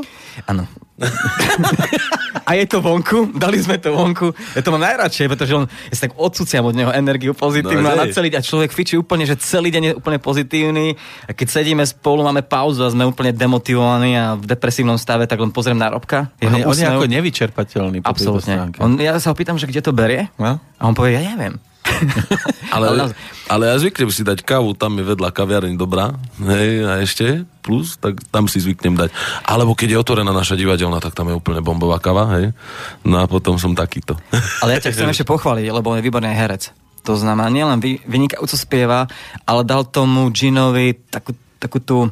Áno. 0.49 0.65
a 2.49 2.51
je 2.55 2.65
to 2.69 2.85
vonku, 2.85 3.33
dali 3.35 3.59
sme 3.59 3.81
to 3.81 3.97
vonku. 3.97 4.31
Ja 4.53 4.61
to 4.61 4.71
mám 4.75 4.85
najradšej, 4.85 5.27
pretože 5.31 5.53
on, 5.57 5.65
ja 5.67 5.97
tak 5.97 6.15
odsúciam 6.21 6.63
od 6.69 6.77
neho 6.77 6.93
energiu 6.93 7.33
pozitívnu 7.33 7.83
No, 7.83 7.97
a 7.97 7.97
na 7.97 8.07
celý 8.13 8.29
a 8.37 8.45
človek 8.45 8.71
fičí 8.71 8.95
úplne, 9.01 9.25
že 9.25 9.41
celý 9.41 9.73
deň 9.73 9.83
je 9.83 9.93
úplne 9.97 10.19
pozitívny 10.21 10.95
a 11.27 11.31
keď 11.33 11.49
sedíme 11.49 11.85
spolu, 11.89 12.23
máme 12.29 12.45
pauzu 12.45 12.85
a 12.85 12.93
sme 12.93 13.09
úplne 13.09 13.33
demotivovaní 13.33 14.15
a 14.15 14.37
v 14.37 14.45
depresívnom 14.45 15.01
stave, 15.01 15.25
tak 15.25 15.41
len 15.41 15.51
pozriem 15.51 15.81
na 15.81 15.89
Robka. 15.91 16.29
On 16.45 16.53
je, 16.53 16.65
on 16.67 16.77
je 16.77 16.87
ako 16.87 17.07
nevyčerpateľný 17.09 17.99
po 18.05 18.13
stránke. 18.41 18.79
On, 18.85 18.93
ja 19.01 19.17
sa 19.17 19.33
ho 19.33 19.37
pýtam, 19.37 19.57
že 19.57 19.67
kde 19.67 19.81
to 19.81 19.93
berie 19.97 20.29
No? 20.37 20.61
a 20.61 20.83
on 20.85 20.95
povie, 20.95 21.17
ja 21.17 21.25
neviem. 21.25 21.57
Ale, 22.75 23.13
Ale 23.53 23.63
ja 23.69 23.77
zvyknem 23.77 24.09
si 24.09 24.25
dať 24.25 24.43
kávu, 24.49 24.73
tam 24.73 24.97
je 24.97 25.05
vedľa 25.05 25.29
kaviareň 25.29 25.77
dobrá, 25.77 26.17
hej, 26.41 26.89
a 26.89 27.05
ešte 27.05 27.45
plus, 27.61 28.01
tak 28.01 28.17
tam 28.33 28.49
si 28.49 28.65
zvyknem 28.65 28.97
dať. 28.97 29.11
Alebo 29.45 29.77
keď 29.77 29.97
je 29.97 29.99
otvorená 30.01 30.33
naša 30.33 30.57
divadelná, 30.57 30.97
tak 30.99 31.13
tam 31.13 31.29
je 31.29 31.37
úplne 31.37 31.61
bombová 31.61 32.01
káva, 32.01 32.33
hej. 32.41 32.57
No 33.05 33.21
a 33.21 33.29
potom 33.29 33.61
som 33.61 33.77
takýto. 33.77 34.17
Ale 34.65 34.79
ja 34.79 34.83
ťa 34.83 34.97
chcem 34.97 35.13
ešte 35.13 35.29
pochváliť, 35.29 35.69
lebo 35.69 35.93
on 35.93 36.01
je 36.01 36.07
výborný 36.07 36.33
herec. 36.33 36.73
To 37.03 37.19
znamená, 37.19 37.51
nielen 37.51 37.83
vy, 37.83 37.99
vynikajúco 38.07 38.55
spieva, 38.55 39.11
ale 39.43 39.67
dal 39.67 39.85
tomu 39.85 40.31
Ginovi 40.31 40.95
takú, 41.11 41.35
takú 41.59 41.83
tú 41.83 42.09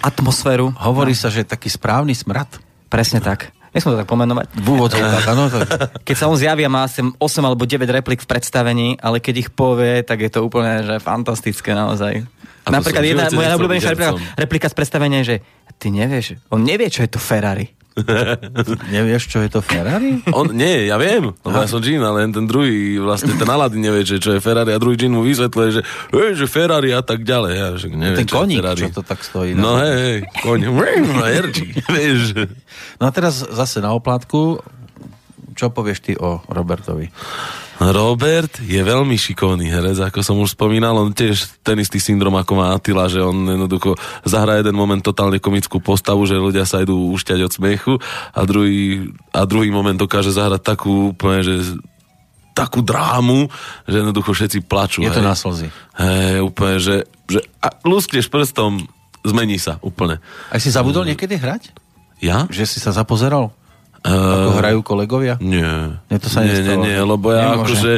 atmosféru. 0.00 0.72
Hovorí 0.80 1.12
sa, 1.12 1.28
že 1.28 1.44
je 1.44 1.52
taký 1.52 1.68
správny 1.68 2.16
smrad. 2.16 2.48
Presne 2.88 3.20
tak. 3.20 3.52
Nesmiem 3.70 3.94
to 3.94 4.00
tak 4.02 4.10
pomenovať. 4.10 4.46
V. 4.50 4.68
Tak... 4.90 6.02
Keď 6.06 6.16
sa 6.18 6.26
on 6.26 6.34
zjaví 6.34 6.66
a 6.66 6.70
má 6.70 6.90
asi 6.90 7.06
8 7.06 7.16
alebo 7.46 7.62
9 7.62 7.86
replik 7.86 8.18
v 8.22 8.28
predstavení, 8.28 8.98
ale 8.98 9.22
keď 9.22 9.46
ich 9.46 9.50
povie, 9.54 10.02
tak 10.02 10.26
je 10.26 10.30
to 10.30 10.42
úplne 10.42 10.82
že 10.82 10.98
fantastické 10.98 11.70
naozaj. 11.70 12.26
A 12.66 12.68
Napríklad 12.68 13.02
jedna 13.06 13.30
moja 13.30 13.54
najobľúbenejšia 13.54 13.90
replika, 13.94 14.12
replika 14.36 14.66
z 14.68 14.74
predstavenia 14.76 15.18
je, 15.22 15.26
že 15.26 15.36
ty 15.80 15.88
nevieš, 15.88 16.36
on 16.52 16.66
nevie, 16.66 16.90
čo 16.92 17.06
je 17.06 17.10
to 17.14 17.22
Ferrari. 17.22 17.79
Nevieš, 18.88 19.22
čo 19.26 19.38
je 19.38 19.48
to 19.48 19.60
Ferrari? 19.60 20.20
On, 20.30 20.46
nie, 20.46 20.86
ja 20.86 20.96
viem, 20.96 21.32
lebo 21.34 21.56
ja 21.56 21.66
som 21.66 21.78
Jean, 21.78 22.00
ale 22.00 22.28
ten 22.28 22.44
druhý, 22.44 22.96
vlastne 22.96 23.32
ten 23.32 23.46
Aladin 23.46 23.80
nevie, 23.80 24.02
že 24.02 24.16
čo 24.16 24.32
je 24.32 24.40
Ferrari 24.40 24.70
a 24.70 24.78
druhý 24.78 24.96
Jean 24.96 25.10
mu 25.10 25.22
vysvetľuje, 25.22 25.68
že, 25.70 25.82
hej, 26.10 26.30
že 26.34 26.46
Ferrari 26.46 26.90
a 26.90 27.00
tak 27.00 27.22
ďalej. 27.22 27.52
Ja, 27.52 27.68
že 27.74 27.86
neviem, 27.88 28.18
Ten 28.18 28.28
čo 28.28 28.36
koník, 28.38 28.58
Ferrari. 28.58 28.80
čo 28.82 28.90
to 28.92 29.02
tak 29.02 29.20
stojí. 29.20 29.52
No 29.52 29.74
na- 29.74 29.82
hej, 29.82 29.94
hej, 29.96 30.18
koň, 30.40 30.60
vieš. 31.94 32.22
No 32.96 33.04
a 33.04 33.10
teraz 33.10 33.42
zase 33.42 33.78
na 33.78 33.92
oplátku. 33.92 34.60
Čo 35.50 35.68
povieš 35.68 35.98
ty 36.00 36.12
o 36.16 36.40
Robertovi? 36.46 37.12
Robert 37.80 38.60
je 38.60 38.76
veľmi 38.76 39.16
šikovný 39.16 39.72
herec, 39.72 39.96
ako 40.04 40.20
som 40.20 40.36
už 40.36 40.52
spomínal, 40.52 41.00
on 41.00 41.16
tiež 41.16 41.64
ten 41.64 41.80
istý 41.80 41.96
syndrom 41.96 42.36
ako 42.36 42.52
má 42.52 42.76
Attila, 42.76 43.08
že 43.08 43.24
on 43.24 43.48
jednoducho 43.48 43.96
zahrá 44.20 44.60
jeden 44.60 44.76
moment 44.76 45.00
totálne 45.00 45.40
komickú 45.40 45.80
postavu, 45.80 46.28
že 46.28 46.36
ľudia 46.36 46.68
sa 46.68 46.84
idú 46.84 47.08
ušťať 47.16 47.40
od 47.40 47.52
smiechu 47.56 47.94
a 48.36 48.40
druhý, 48.44 49.08
a 49.32 49.48
druhý 49.48 49.72
moment 49.72 49.96
dokáže 49.96 50.28
zahrať 50.28 50.60
takú 50.60 51.16
úplne, 51.16 51.40
že 51.40 51.80
takú 52.52 52.84
drámu, 52.84 53.48
že 53.88 54.04
jednoducho 54.04 54.36
všetci 54.36 54.68
plačú. 54.68 55.00
Je 55.00 55.08
to 55.08 55.24
hej. 55.24 55.28
na 55.32 55.32
slzy. 55.32 55.68
Hej, 55.96 56.44
úplne, 56.44 56.76
že, 56.76 56.96
že 57.32 57.40
a 57.64 57.72
luskneš 57.88 58.28
prstom, 58.28 58.84
zmení 59.24 59.56
sa 59.56 59.80
úplne. 59.80 60.20
Aj 60.52 60.60
si 60.60 60.68
zabudol 60.68 61.08
niekedy 61.08 61.40
hrať? 61.40 61.72
Ja? 62.20 62.44
Že 62.52 62.64
si 62.68 62.78
sa 62.84 62.92
zapozeral? 62.92 63.56
Ako 64.00 64.56
hrajú 64.56 64.80
kolegovia? 64.80 65.36
Nie. 65.44 66.00
Nie, 66.08 66.16
to 66.16 66.32
sa 66.32 66.40
nie, 66.40 66.56
nie, 66.64 66.76
nie, 66.88 66.96
lebo 66.96 67.36
ja 67.36 67.52
Nemôže. 67.52 67.76
akože 67.76 67.92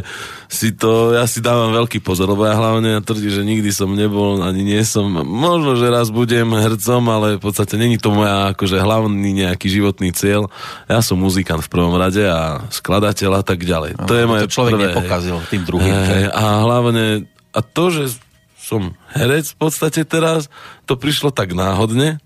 si 0.50 0.68
to, 0.74 1.14
ja 1.14 1.24
si 1.30 1.38
dávam 1.38 1.70
veľký 1.70 2.02
pozor, 2.02 2.26
lebo 2.34 2.42
ja 2.42 2.58
hlavne 2.58 2.98
tvrdím, 3.06 3.30
že 3.30 3.42
nikdy 3.46 3.70
som 3.70 3.88
nebol, 3.94 4.42
ani 4.42 4.66
nie 4.66 4.82
som, 4.82 5.06
možno, 5.24 5.78
že 5.78 5.88
raz 5.88 6.10
budem 6.10 6.50
hercom, 6.58 7.06
ale 7.06 7.38
v 7.38 7.42
podstate 7.46 7.78
není 7.78 8.02
to 8.02 8.10
moja 8.10 8.50
akože 8.50 8.82
hlavný 8.82 9.30
nejaký 9.46 9.70
životný 9.70 10.10
cieľ. 10.10 10.50
Ja 10.90 11.00
som 11.00 11.22
muzikant 11.22 11.62
v 11.62 11.70
prvom 11.70 11.94
rade 11.94 12.26
a 12.26 12.66
skladateľ 12.68 13.40
a 13.40 13.42
tak 13.46 13.62
ďalej. 13.62 14.02
to 14.02 14.14
je 14.18 14.24
moje 14.26 14.50
to 14.50 14.52
človek 14.58 14.72
prvé, 14.74 14.84
nepokazil 14.90 15.36
tým 15.48 15.62
druhým. 15.62 15.94
Hej, 15.94 16.24
a 16.34 16.44
hlavne, 16.66 17.30
a 17.54 17.60
to, 17.62 17.84
že 17.94 18.18
som 18.58 18.98
herec 19.14 19.54
v 19.54 19.56
podstate 19.56 20.02
teraz, 20.02 20.50
to 20.84 20.98
prišlo 20.98 21.30
tak 21.30 21.54
náhodne, 21.54 22.18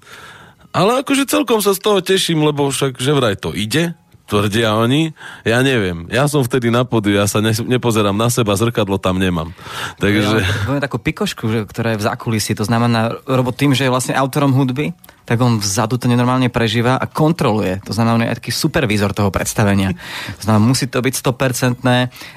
ale 0.77 1.01
akože 1.01 1.25
celkom 1.25 1.65
sa 1.65 1.73
z 1.73 1.81
toho 1.81 2.05
teším, 2.05 2.45
lebo 2.45 2.69
však 2.69 3.01
že 3.01 3.17
vraj 3.17 3.41
to 3.41 3.57
ide, 3.57 3.97
tvrdia 4.29 4.75
oni. 4.77 5.15
Ja 5.47 5.63
neviem. 5.63 6.11
Ja 6.13 6.27
som 6.27 6.43
vtedy 6.43 6.69
na 6.69 6.83
podiu, 6.85 7.17
ja 7.17 7.31
sa 7.31 7.41
ne, 7.41 7.55
nepozerám 7.55 8.15
na 8.15 8.29
seba, 8.29 8.59
zrkadlo 8.59 9.01
tam 9.01 9.17
nemám. 9.17 9.55
Takže... 10.03 10.43
Ja 10.43 10.67
poviem 10.67 10.83
takú 10.85 10.99
pikošku, 11.01 11.49
že, 11.49 11.59
ktorá 11.65 11.95
je 11.95 12.03
v 12.03 12.07
zákulisí. 12.11 12.53
To 12.59 12.67
znamená, 12.67 13.23
Robo 13.25 13.55
tým, 13.55 13.73
že 13.73 13.87
je 13.87 13.95
vlastne 13.95 14.19
autorom 14.19 14.53
hudby, 14.53 14.93
tak 15.27 15.43
on 15.43 15.59
vzadu 15.59 15.99
to 15.99 16.07
nenormálne 16.07 16.47
prežíva 16.49 16.95
a 16.95 17.11
kontroluje. 17.11 17.83
To 17.83 17.91
znamená, 17.91 18.15
on 18.15 18.23
je 18.23 18.31
aj 18.31 18.39
taký 18.39 18.53
supervízor 18.55 19.11
toho 19.11 19.35
predstavenia. 19.35 19.91
To 20.39 20.43
znamená, 20.47 20.63
musí 20.63 20.87
to 20.87 21.03
byť 21.03 21.15
100% 21.19 21.83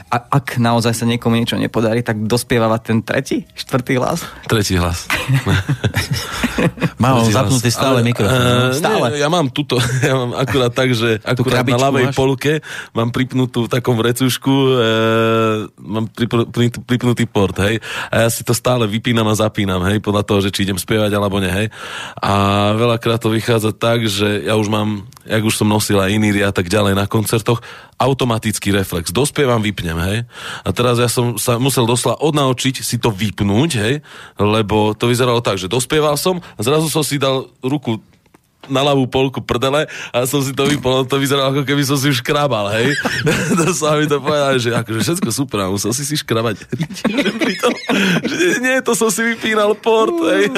a 0.10 0.16
ak 0.18 0.58
naozaj 0.58 0.98
sa 0.98 1.06
niekomu 1.06 1.38
niečo 1.38 1.54
nepodarí, 1.62 2.02
tak 2.02 2.26
dospievava 2.26 2.82
ten 2.82 3.06
tretí, 3.06 3.46
štvrtý 3.54 4.02
hlas. 4.02 4.26
Tretí 4.50 4.74
hlas. 4.74 5.06
Má 7.00 7.16
on 7.16 7.30
zapnutý 7.32 7.72
stále 7.72 8.04
Ale, 8.04 8.10
mikrofón. 8.10 8.42
no? 8.42 8.76
Stále. 8.76 9.08
Nie, 9.16 9.24
ja 9.24 9.30
mám 9.32 9.48
tuto, 9.54 9.80
ja 10.10 10.14
mám 10.18 10.36
akurát 10.36 10.74
tak, 10.74 10.92
že 10.92 11.22
akurát 11.24 11.64
na 11.64 11.80
ľavej 11.80 12.12
máš? 12.12 12.16
polke 12.18 12.54
mám 12.92 13.14
pripnutú 13.14 13.70
v 13.70 13.72
takom 13.72 13.96
vrecušku, 13.96 14.52
e, 14.52 14.74
mám 15.80 16.12
pripr- 16.12 16.50
pri, 16.52 16.74
pripnutý 16.74 17.24
port, 17.30 17.56
hej. 17.64 17.80
A 18.12 18.28
ja 18.28 18.30
si 18.34 18.44
to 18.44 18.52
stále 18.52 18.84
vypínam 18.90 19.30
a 19.32 19.36
zapínam, 19.38 19.80
hej, 19.88 20.04
podľa 20.04 20.24
toho, 20.28 20.40
že 20.44 20.52
či 20.52 20.68
idem 20.68 20.76
spievať 20.76 21.14
alebo 21.16 21.40
nie, 21.40 21.52
hej. 21.52 21.68
A 22.20 22.34
veľakrát 22.80 23.20
to 23.20 23.30
vychádza 23.30 23.76
tak, 23.76 24.08
že 24.08 24.48
ja 24.48 24.56
už 24.56 24.72
mám, 24.72 25.04
jak 25.28 25.44
už 25.44 25.60
som 25.60 25.68
nosil 25.68 26.00
aj 26.00 26.16
iný 26.16 26.40
a 26.40 26.56
tak 26.56 26.72
ďalej 26.72 26.96
na 26.96 27.06
koncertoch, 27.06 27.60
automatický 28.00 28.72
reflex. 28.72 29.12
Dospievam, 29.12 29.60
vypnem, 29.60 30.00
hej. 30.08 30.18
A 30.64 30.70
teraz 30.72 30.96
ja 30.98 31.12
som 31.12 31.36
sa 31.36 31.60
musel 31.60 31.84
doslova 31.84 32.24
odnaučiť 32.24 32.80
si 32.80 32.96
to 32.96 33.12
vypnúť, 33.12 33.72
hej, 33.76 33.96
lebo 34.40 34.96
to 34.96 35.12
vyzeralo 35.12 35.44
tak, 35.44 35.60
že 35.60 35.68
dospieval 35.68 36.16
som 36.16 36.40
a 36.40 36.62
zrazu 36.64 36.88
som 36.88 37.04
si 37.04 37.20
dal 37.20 37.52
ruku 37.60 38.00
na 38.70 38.82
ľavú 38.86 39.10
polku 39.10 39.42
prdele 39.44 39.90
a 40.14 40.18
som 40.30 40.40
si 40.40 40.54
to 40.54 40.70
vypol, 40.70 41.04
to 41.04 41.18
vyzeralo 41.18 41.52
ako 41.52 41.68
keby 41.68 41.84
som 41.84 41.98
si 41.98 42.14
už 42.14 42.22
škrabal, 42.22 42.72
hej. 42.78 42.96
to 43.60 43.74
sa 43.74 43.98
mi 43.98 44.06
to 44.06 44.22
povedal, 44.22 44.56
že 44.62 44.72
akože 44.74 45.00
všetko 45.02 45.30
super, 45.34 45.66
a 45.66 45.74
musel 45.74 45.92
si 45.92 46.06
si 46.06 46.16
škrabať. 46.16 46.64
Pritom, 47.42 47.74
že 48.24 48.62
nie, 48.62 48.80
to 48.86 48.94
som 48.94 49.10
si 49.10 49.26
vypínal 49.26 49.76
port, 49.76 50.16
hej. 50.30 50.54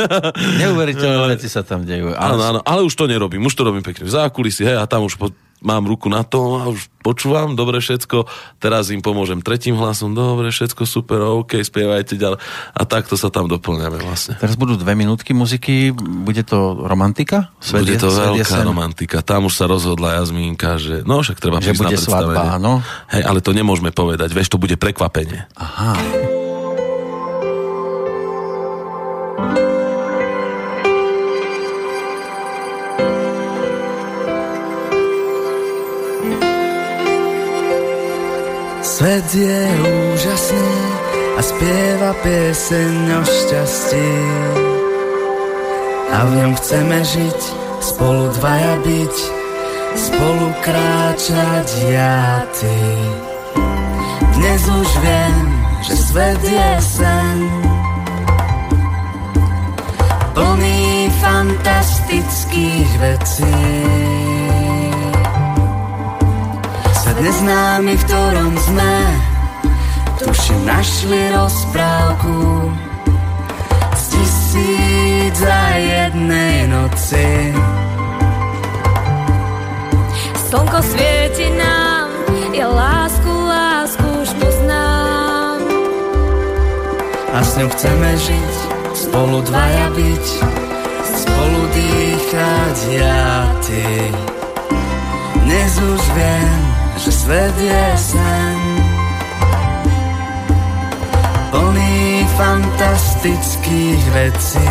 Neuveriteľné 0.61 1.39
veci 1.39 1.47
sa 1.47 1.63
tam 1.63 1.87
dejú. 1.87 2.13
Áno, 2.13 2.37
áno, 2.37 2.59
ale 2.61 2.83
už 2.85 2.93
to 2.93 3.07
nerobím, 3.07 3.43
už 3.47 3.55
to 3.55 3.63
robím 3.65 3.81
pekne 3.81 4.05
v 4.05 4.11
zákulisí, 4.11 4.67
hej, 4.67 4.77
a 4.77 4.85
tam 4.85 5.07
už 5.07 5.15
po, 5.17 5.31
mám 5.61 5.85
ruku 5.85 6.09
na 6.09 6.25
to 6.25 6.57
a 6.57 6.67
už 6.67 6.89
počúvam, 7.01 7.53
dobre 7.53 7.77
všetko, 7.77 8.25
teraz 8.57 8.89
im 8.89 9.01
pomôžem 9.01 9.41
tretím 9.41 9.73
hlasom, 9.73 10.13
dobre 10.13 10.49
všetko, 10.49 10.85
super, 10.85 11.21
OK, 11.21 11.57
spievajte 11.61 12.17
ďalej. 12.17 12.37
A 12.73 12.81
takto 12.85 13.17
sa 13.17 13.29
tam 13.29 13.45
doplňame 13.45 14.01
vlastne. 14.01 14.37
Teraz 14.37 14.57
budú 14.57 14.77
dve 14.77 14.93
minútky 14.93 15.33
muziky. 15.33 15.93
Bude 15.97 16.41
to 16.41 16.81
romantika? 16.85 17.53
Svet 17.57 17.85
Bude 17.85 17.97
to 17.97 18.09
svet 18.09 18.41
veľká 18.41 18.57
sen. 18.57 18.65
romantika. 18.65 19.17
Tam 19.21 19.45
už 19.45 19.53
sa 19.53 19.65
rozhodla 19.65 20.21
Jazmínka, 20.21 20.77
že 20.77 21.01
no 21.05 21.21
však 21.21 21.37
treba 21.37 21.57
Že 21.57 21.73
prísť 21.73 21.77
na 21.77 21.81
bude 21.85 21.97
predstavenie. 21.97 22.35
svadba, 22.37 22.41
áno. 22.57 22.73
Hej, 23.09 23.23
ale 23.25 23.39
to 23.41 23.51
nemôžeme 23.53 23.89
povedať, 23.89 24.29
vieš, 24.33 24.49
to 24.49 24.61
bude 24.61 24.73
prekvapenie. 24.77 25.45
Aha. 25.57 26.40
Svet 38.91 39.23
je 39.31 39.59
úžasný 40.11 40.75
a 41.39 41.41
spieva 41.41 42.11
pieseň 42.27 42.95
o 43.15 43.23
šťastí. 43.23 44.11
A 46.11 46.27
v 46.27 46.31
ňom 46.35 46.51
chceme 46.59 46.99
žiť, 46.99 47.39
spolu 47.79 48.27
dvaja 48.35 48.75
byť, 48.83 49.15
spolu 49.95 50.47
kráčať 50.59 51.67
ja 51.87 52.43
ty. 52.51 52.79
Dnes 54.35 54.61
už 54.67 54.89
viem, 54.99 55.45
že 55.87 55.93
svet 55.95 56.41
je 56.43 56.71
sen, 56.83 57.37
plný 60.35 61.07
fantastických 61.23 62.91
vecí. 62.99 63.55
Svet 67.01 67.17
neznámy, 67.17 67.97
v 67.97 68.03
ktorom 68.05 68.53
sme. 68.61 68.93
Tuším, 70.21 70.61
našli 70.69 71.33
rozprávku 71.33 72.69
Z 73.97 74.03
tisíc 74.13 75.33
za 75.41 75.61
jednej 75.81 76.69
noci. 76.69 77.57
Slnko 80.45 80.79
svieti 80.85 81.49
nám, 81.57 82.13
ja 82.53 82.69
lásku, 82.69 83.33
lásku 83.33 84.05
už 84.21 84.29
poznám. 84.37 85.57
A 87.33 87.37
s 87.41 87.57
ňou 87.57 87.69
chceme 87.71 88.09
žiť 88.19 88.53
Spolu 88.91 89.39
dvaja 89.47 89.87
byť 89.95 90.25
Spolu 91.07 91.61
dýchať 91.71 92.77
ja 92.91 93.47
ty 93.63 93.87
Dnes 95.39 95.73
už 95.79 96.03
viem, 96.11 96.70
že 96.97 97.11
svet 97.11 97.55
je 97.57 97.85
sen. 97.97 98.59
Plný 101.51 102.27
fantastických 102.37 104.03
vecí. 104.11 104.69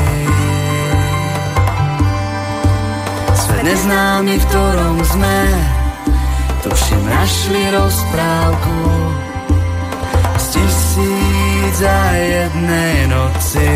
Svet 3.34 3.62
neznámy, 3.62 4.34
v 4.38 4.44
ktorom 4.48 4.96
sme. 5.04 5.38
Tuším, 6.60 7.02
našli 7.08 7.62
rozprávku. 7.72 8.78
Z 10.36 10.44
tisíc 10.56 11.74
za 11.80 12.00
jednej 12.16 13.08
noci. 13.08 13.70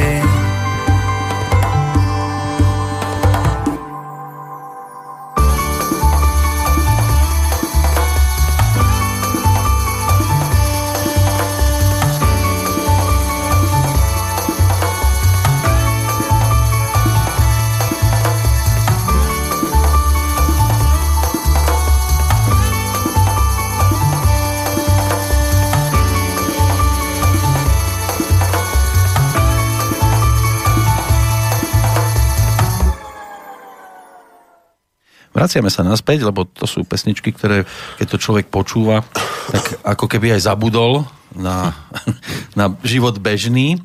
Vraciame 35.44 35.68
sa 35.68 35.84
naspäť, 35.84 36.24
lebo 36.24 36.48
to 36.48 36.64
sú 36.64 36.88
pesničky, 36.88 37.28
ktoré 37.28 37.68
keď 38.00 38.16
to 38.16 38.16
človek 38.16 38.48
počúva, 38.48 39.04
tak 39.52 39.76
ako 39.84 40.08
keby 40.08 40.32
aj 40.32 40.48
zabudol 40.48 41.04
na, 41.36 41.76
na 42.58 42.72
život 42.80 43.20
bežný. 43.20 43.76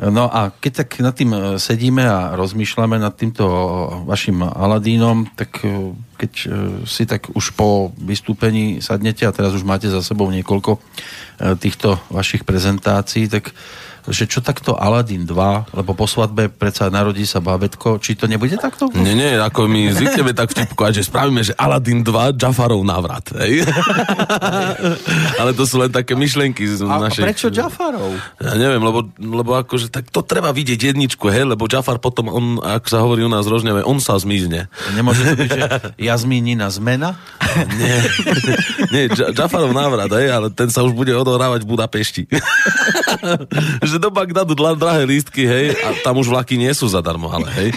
No 0.00 0.32
a 0.32 0.48
keď 0.56 0.72
tak 0.88 1.04
nad 1.04 1.12
tým 1.12 1.60
sedíme 1.60 2.00
a 2.00 2.32
rozmýšľame 2.32 2.96
nad 2.96 3.12
týmto 3.12 3.44
vašim 4.08 4.40
Aladínom, 4.40 5.28
tak 5.36 5.60
e, 5.68 5.92
keď 6.16 6.32
e, 6.32 6.46
si 6.88 7.04
tak 7.04 7.28
už 7.36 7.52
po 7.52 7.92
vystúpení 8.00 8.80
sadnete 8.80 9.28
a 9.28 9.36
teraz 9.36 9.52
už 9.52 9.68
máte 9.68 9.92
za 9.92 10.00
sebou 10.00 10.32
niekoľko 10.32 10.80
e, 10.80 10.80
týchto 11.60 12.00
vašich 12.08 12.48
prezentácií, 12.48 13.28
tak 13.28 13.52
že 14.10 14.26
čo 14.26 14.42
takto 14.42 14.74
Aladdin 14.74 15.22
2, 15.22 15.78
lebo 15.78 15.94
po 15.94 16.10
svadbe 16.10 16.50
predsa 16.50 16.90
narodí 16.90 17.22
sa 17.22 17.38
bábetko, 17.38 18.02
či 18.02 18.18
to 18.18 18.26
nebude 18.26 18.58
takto? 18.58 18.90
Nie, 18.98 19.14
nie, 19.14 19.38
ako 19.38 19.70
my 19.70 19.94
zvykneme 19.94 20.34
tak 20.34 20.50
vtipkovať, 20.50 20.92
že 20.98 21.06
spravíme, 21.06 21.42
že 21.46 21.54
Aladdin 21.54 22.02
2, 22.02 22.34
Jafarov 22.34 22.82
návrat. 22.82 23.30
Hej? 23.38 23.62
Ale 25.40 25.54
to 25.54 25.62
sú 25.62 25.78
len 25.78 25.94
také 25.94 26.18
myšlenky 26.18 26.66
z 26.66 26.82
a, 26.82 26.98
našej... 26.98 27.22
A 27.22 27.26
prečo 27.30 27.46
Jafarov? 27.54 28.10
Ja 28.42 28.58
neviem, 28.58 28.82
lebo, 28.82 29.06
lebo 29.18 29.54
akože 29.54 29.86
tak 29.94 30.10
to 30.10 30.26
treba 30.26 30.50
vidieť 30.50 30.90
jedničku, 30.90 31.30
hej, 31.30 31.46
lebo 31.46 31.70
Jafar 31.70 32.02
potom, 32.02 32.26
on, 32.26 32.44
ak 32.58 32.90
sa 32.90 33.06
hovorí 33.06 33.22
u 33.22 33.30
nás 33.30 33.46
rožňave, 33.46 33.86
on 33.86 34.02
sa 34.02 34.18
zmizne. 34.18 34.66
Nemôže 34.98 35.22
to 35.22 35.34
byť, 35.38 35.50
že 35.50 35.62
Jazmínina 36.10 36.66
zmena? 36.74 37.14
nie, 37.78 37.96
nie 38.90 39.02
Jafarov 39.14 39.70
návrat, 39.70 40.10
hej, 40.10 40.26
ale 40.34 40.50
ten 40.50 40.66
sa 40.72 40.82
už 40.82 40.90
bude 40.90 41.14
odohrávať 41.14 41.62
v 41.62 41.70
Budapešti. 41.70 42.22
že 43.92 43.98
do 44.00 44.08
Bagdadu 44.08 44.56
drahé 44.56 45.04
lístky, 45.04 45.44
hej, 45.44 45.76
a 45.76 46.00
tam 46.00 46.16
už 46.16 46.32
vlaky 46.32 46.56
nie 46.56 46.72
sú 46.72 46.88
zadarmo, 46.88 47.28
ale 47.28 47.48
hej. 47.52 47.68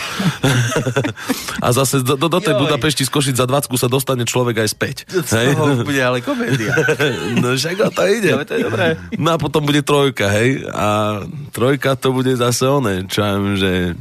a 1.65 1.67
zase 1.75 1.99
do, 1.99 2.15
do, 2.15 2.39
tej 2.39 2.55
Joj. 2.55 2.61
Budapešti 2.63 3.03
z 3.03 3.11
Košic 3.11 3.35
za 3.35 3.47
20 3.47 3.67
sa 3.75 3.89
dostane 3.91 4.23
človek 4.23 4.63
aj 4.63 4.69
späť. 4.71 4.95
Hej. 5.11 5.55
To 5.59 5.83
bude 5.83 5.99
ale 5.99 6.23
komédia. 6.23 6.71
no 7.43 7.53
však 7.53 7.91
to 7.91 8.03
ide. 8.07 8.31
No, 8.31 8.47
to 8.47 8.55
je 8.55 8.63
dobré. 8.63 8.95
No 9.19 9.35
a 9.35 9.37
potom 9.37 9.67
bude 9.67 9.83
trojka, 9.83 10.31
hej, 10.31 10.63
a 10.71 11.19
trojka 11.51 11.99
to 11.99 12.15
bude 12.15 12.31
zase 12.39 12.63
oné, 12.65 13.03
čo 13.11 13.21
že 13.59 13.99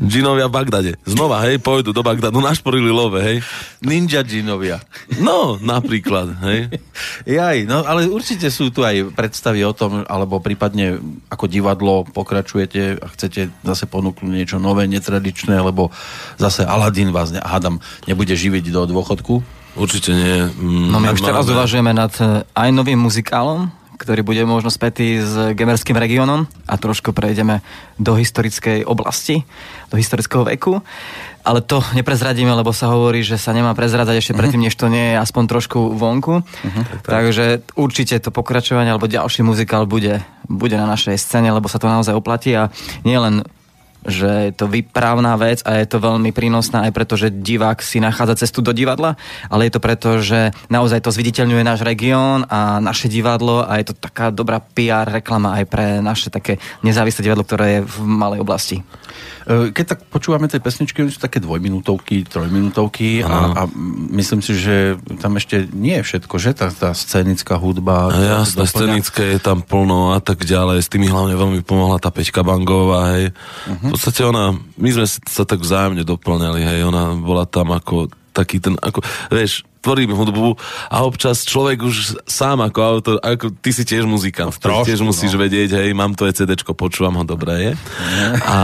džinovia 0.00 0.48
v 0.48 0.54
Bagdade. 0.56 0.90
Znova, 1.04 1.44
hej, 1.44 1.60
pôjdu 1.60 1.92
do 1.92 2.00
Bagdadu, 2.00 2.40
našporili 2.40 2.88
love, 2.88 3.20
hej. 3.20 3.44
Ninja 3.84 4.24
džinovia. 4.24 4.80
No, 5.20 5.60
napríklad, 5.60 6.40
hej. 6.48 6.72
Jaj, 7.38 7.68
no 7.68 7.84
ale 7.84 8.08
určite 8.08 8.48
sú 8.48 8.72
tu 8.72 8.80
aj 8.80 9.12
predstavy 9.12 9.60
o 9.62 9.76
tom, 9.76 10.08
alebo 10.08 10.40
prípadne 10.40 10.96
ako 11.28 11.44
divadlo 11.46 12.08
pokračujete 12.08 13.00
a 13.00 13.06
chcete 13.12 13.52
zase 13.60 13.84
ponúknuť 13.84 14.30
niečo 14.32 14.56
nové, 14.56 14.88
netradičné, 14.88 15.60
lebo 15.60 15.92
zase 16.40 16.64
Aladin 16.64 17.12
vás, 17.12 17.30
ne, 17.30 17.44
hádam, 17.44 17.78
nebude 18.08 18.32
živiť 18.32 18.72
do 18.72 18.88
dôchodku. 18.88 19.60
Určite 19.78 20.10
nie. 20.10 20.50
Mm, 20.58 20.90
no 20.90 20.98
my 20.98 21.14
už 21.14 21.22
teraz 21.22 21.46
uvažujeme 21.46 21.94
nad 21.94 22.10
eh, 22.18 22.42
aj 22.58 22.68
novým 22.74 22.98
muzikálom, 22.98 23.70
ktorý 24.00 24.24
bude 24.24 24.40
možno 24.48 24.72
spätý 24.72 25.20
s 25.20 25.52
gemerským 25.52 25.92
regiónom 25.92 26.48
a 26.64 26.74
trošku 26.80 27.12
prejdeme 27.12 27.60
do 28.00 28.16
historickej 28.16 28.88
oblasti, 28.88 29.44
do 29.92 30.00
historického 30.00 30.48
veku. 30.48 30.80
Ale 31.40 31.60
to 31.60 31.84
neprezradíme, 31.92 32.52
lebo 32.52 32.72
sa 32.72 32.92
hovorí, 32.92 33.20
že 33.20 33.36
sa 33.36 33.52
nemá 33.52 33.76
prezradzať 33.76 34.16
ešte 34.20 34.32
uh-huh. 34.32 34.40
predtým, 34.40 34.64
než 34.64 34.76
to 34.76 34.88
nie 34.88 35.12
je 35.12 35.16
aspoň 35.20 35.44
trošku 35.48 35.96
vonku. 35.96 36.40
Uh-huh. 36.40 36.82
Tak, 36.84 37.00
tak. 37.04 37.12
Takže 37.12 37.44
určite 37.76 38.16
to 38.20 38.32
pokračovanie 38.32 38.92
alebo 38.92 39.08
ďalší 39.08 39.44
muzikál 39.44 39.84
bude, 39.84 40.24
bude 40.48 40.76
na 40.80 40.88
našej 40.88 41.20
scéne, 41.20 41.52
lebo 41.52 41.68
sa 41.68 41.80
to 41.80 41.88
naozaj 41.88 42.16
oplatí 42.16 42.56
a 42.56 42.72
nie 43.04 43.16
len 43.16 43.44
že 44.06 44.50
je 44.50 44.52
to 44.56 44.66
vyprávna 44.70 45.36
vec 45.36 45.60
a 45.68 45.76
je 45.76 45.86
to 45.88 46.00
veľmi 46.00 46.32
prínosná 46.32 46.88
aj 46.88 46.92
preto, 46.96 47.14
že 47.20 47.28
divák 47.28 47.84
si 47.84 48.00
nachádza 48.00 48.46
cestu 48.46 48.64
do 48.64 48.72
divadla, 48.72 49.20
ale 49.52 49.68
je 49.68 49.72
to 49.76 49.80
preto, 49.84 50.08
že 50.24 50.56
naozaj 50.72 51.04
to 51.04 51.12
zviditeľňuje 51.12 51.62
náš 51.64 51.80
región 51.84 52.48
a 52.48 52.80
naše 52.80 53.12
divadlo 53.12 53.64
a 53.64 53.76
je 53.76 53.92
to 53.92 53.94
taká 53.96 54.32
dobrá 54.32 54.60
PR 54.60 55.08
reklama 55.08 55.60
aj 55.60 55.64
pre 55.68 55.86
naše 56.00 56.32
také 56.32 56.56
nezávislé 56.80 57.28
divadlo, 57.28 57.44
ktoré 57.44 57.80
je 57.80 57.86
v 57.86 57.96
malej 58.04 58.40
oblasti. 58.40 58.76
E, 59.46 59.72
keď 59.72 59.84
tak 59.96 60.00
počúvame 60.10 60.50
tie 60.50 60.60
pesničky, 60.60 61.04
sú 61.08 61.20
také 61.20 61.40
dvojminútovky, 61.40 62.28
trojminútovky 62.28 63.24
a, 63.24 63.36
a 63.54 63.62
myslím 64.12 64.44
si, 64.44 64.58
že 64.58 65.00
tam 65.20 65.38
ešte 65.40 65.68
nie 65.72 65.96
je 66.00 66.06
všetko, 66.06 66.34
že? 66.36 66.50
Tá, 66.52 66.68
tá 66.68 66.90
scenická 66.92 67.56
hudba. 67.56 68.12
A 68.12 68.42
jasné, 68.42 68.66
scenické 68.68 69.36
je 69.36 69.40
tam 69.40 69.64
plno 69.64 70.12
a 70.12 70.20
tak 70.20 70.44
ďalej. 70.44 70.84
S 70.84 70.92
tými 70.92 71.08
hlavne 71.08 71.36
veľmi 71.38 71.60
pomohla 71.64 72.02
tá 72.02 72.12
Peťka 72.12 72.44
Bangová, 72.44 73.16
hej. 73.16 73.32
Uh-huh. 73.32 73.90
V 73.90 73.96
podstate 73.96 74.20
ona, 74.26 74.56
my 74.76 74.90
sme 74.92 75.06
sa 75.06 75.44
tak 75.48 75.62
vzájomne 75.62 76.02
doplňali, 76.04 76.60
hej, 76.60 76.80
ona 76.84 77.16
bola 77.16 77.48
tam 77.48 77.72
ako 77.72 78.12
taký 78.30 78.62
ten, 78.62 78.78
ako, 78.78 79.02
vieš, 79.28 79.66
tvorím 79.80 80.12
hudbu 80.12 80.56
a 80.92 80.96
občas 81.02 81.44
človek 81.44 81.82
už 81.84 82.20
sám 82.28 82.60
ako 82.64 82.78
autor, 82.80 83.14
ako 83.24 83.52
ty 83.58 83.70
si 83.72 83.82
tiež 83.84 84.04
muzikant, 84.04 84.52
Trošku, 84.52 84.86
tiež 84.86 85.00
musíš 85.00 85.34
no. 85.34 85.40
vedieť, 85.44 85.80
hej, 85.80 85.90
mám 85.96 86.12
to 86.12 86.28
CDčko, 86.28 86.76
počúvam 86.76 87.16
ho, 87.20 87.24
dobré 87.24 87.72
je. 87.72 87.72
A... 88.44 88.58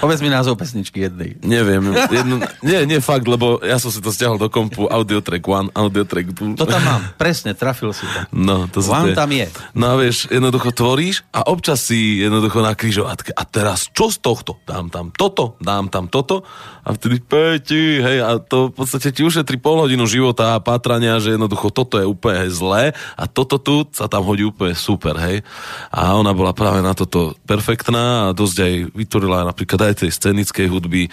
Povedz 0.00 0.20
mi 0.20 0.28
názov 0.28 0.60
pesničky 0.60 1.08
jednej. 1.08 1.40
Neviem, 1.40 1.94
jednu, 2.12 2.42
nie, 2.60 2.78
nie 2.84 3.00
fakt, 3.00 3.24
lebo 3.24 3.60
ja 3.64 3.80
som 3.80 3.88
si 3.88 4.04
to 4.04 4.12
stiahol 4.12 4.36
do 4.36 4.52
kompu 4.52 4.86
Audio 4.86 5.24
Track 5.24 5.44
1, 5.44 5.72
Audio 5.72 6.04
Track 6.04 6.36
2. 6.36 6.60
To 6.60 6.66
tam 6.68 6.82
mám, 6.84 7.02
presne, 7.16 7.56
trafil 7.56 7.96
si 7.96 8.04
to. 8.04 8.18
No, 8.32 8.68
to 8.68 8.84
One 8.84 9.16
tam 9.16 9.30
je. 9.32 9.48
No 9.72 9.92
a 9.92 9.94
vieš, 9.96 10.28
jednoducho 10.28 10.70
tvoríš 10.72 11.24
a 11.32 11.48
občas 11.48 11.88
si 11.88 12.20
jednoducho 12.20 12.60
na 12.60 12.76
križovatke. 12.76 13.32
A 13.32 13.42
teraz 13.48 13.88
čo 13.90 14.12
z 14.12 14.20
tohto? 14.20 14.60
Dám 14.68 14.92
tam 14.92 15.12
toto, 15.14 15.56
dám 15.62 15.88
tam 15.88 16.06
toto 16.12 16.44
a 16.86 16.94
vtedy 16.94 17.18
Peti, 17.18 17.98
hej, 17.98 18.22
a 18.22 18.38
to 18.38 18.70
v 18.70 18.78
podstate 18.78 19.10
ti 19.10 19.26
ušetri 19.26 19.58
pol 19.58 19.82
hodinu 19.82 20.06
života 20.06 20.54
a 20.54 20.62
pátrania, 20.62 21.18
že 21.18 21.34
jednoducho 21.34 21.74
toto 21.74 21.98
je 21.98 22.06
úplne 22.06 22.46
zlé 22.46 22.94
a 23.18 23.26
toto 23.26 23.58
tu 23.58 23.82
sa 23.90 24.06
tam 24.06 24.22
hodí 24.22 24.46
úplne 24.46 24.70
super, 24.78 25.18
hej. 25.18 25.42
A 25.90 26.14
ona 26.14 26.30
bola 26.30 26.54
práve 26.54 26.78
na 26.86 26.94
toto 26.94 27.34
perfektná 27.42 28.30
a 28.30 28.34
dosť 28.38 28.56
aj 28.62 28.72
vytvorila 28.94 29.50
napríklad 29.50 29.85
aj 29.86 30.06
tej 30.06 30.10
scenickej 30.10 30.66
hudby, 30.66 31.08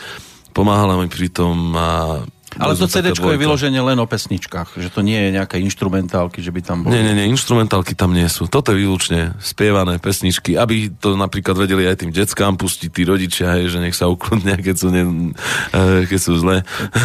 pomáhala 0.53 0.97
mi 0.97 1.09
pri 1.09 1.30
tom 1.30 1.74
a 1.78 2.21
ale 2.61 2.78
to 2.78 2.86
CD 2.86 3.09
je 3.09 3.17
vyložené 3.17 3.82
len 3.82 3.97
o 3.97 4.05
pesničkách, 4.05 4.78
že 4.78 4.93
to 4.93 5.01
nie 5.01 5.17
je 5.17 5.30
nejaké 5.34 5.57
instrumentálky, 5.57 6.43
že 6.43 6.53
by 6.53 6.61
tam 6.61 6.78
boli. 6.86 6.93
Nie, 6.93 7.01
nie, 7.01 7.15
nie, 7.17 7.26
instrumentálky 7.34 7.97
tam 7.97 8.13
nie 8.13 8.30
sú. 8.30 8.45
Toto 8.45 8.74
je 8.74 8.86
výlučne 8.86 9.34
spievané 9.41 9.97
pesničky, 9.97 10.53
aby 10.53 10.93
to 10.93 11.17
napríklad 11.17 11.57
vedeli 11.57 11.89
aj 11.89 12.05
tým 12.05 12.11
deckám 12.13 12.53
pustiť 12.59 12.89
tí 12.93 13.01
rodičia, 13.07 13.57
hej, 13.57 13.74
že 13.74 13.80
nech 13.82 13.97
sa 13.97 14.05
ukludnia, 14.05 14.57
keď 14.59 14.76
sú, 14.78 14.88
ne, 14.93 15.34
eh, 15.74 16.05
keď 16.05 16.19
sú 16.19 16.38
zlé. 16.38 16.61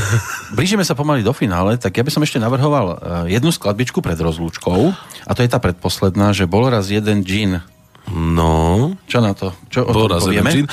Blížime 0.59 0.85
sa 0.85 0.93
pomaly 0.93 1.25
do 1.25 1.33
finále, 1.33 1.81
tak 1.81 1.97
ja 1.97 2.05
by 2.05 2.13
som 2.13 2.25
ešte 2.25 2.37
navrhoval 2.37 2.87
eh, 2.93 2.97
jednu 3.39 3.49
skladbičku 3.49 4.05
pred 4.05 4.19
rozlúčkou 4.21 4.93
a 5.25 5.31
to 5.33 5.41
je 5.41 5.49
tá 5.49 5.57
predposledná, 5.57 6.37
že 6.37 6.45
bol 6.45 6.69
raz 6.69 6.93
jeden 6.93 7.25
džin 7.25 7.65
No. 8.13 8.97
Čo 9.05 9.21
na 9.21 9.37
to? 9.37 9.53
Čo 9.69 9.85
o 9.85 9.93
bol 9.93 10.09
raz 10.09 10.25
povieme? 10.25 10.49
jeden 10.49 10.65
džin. 10.65 10.67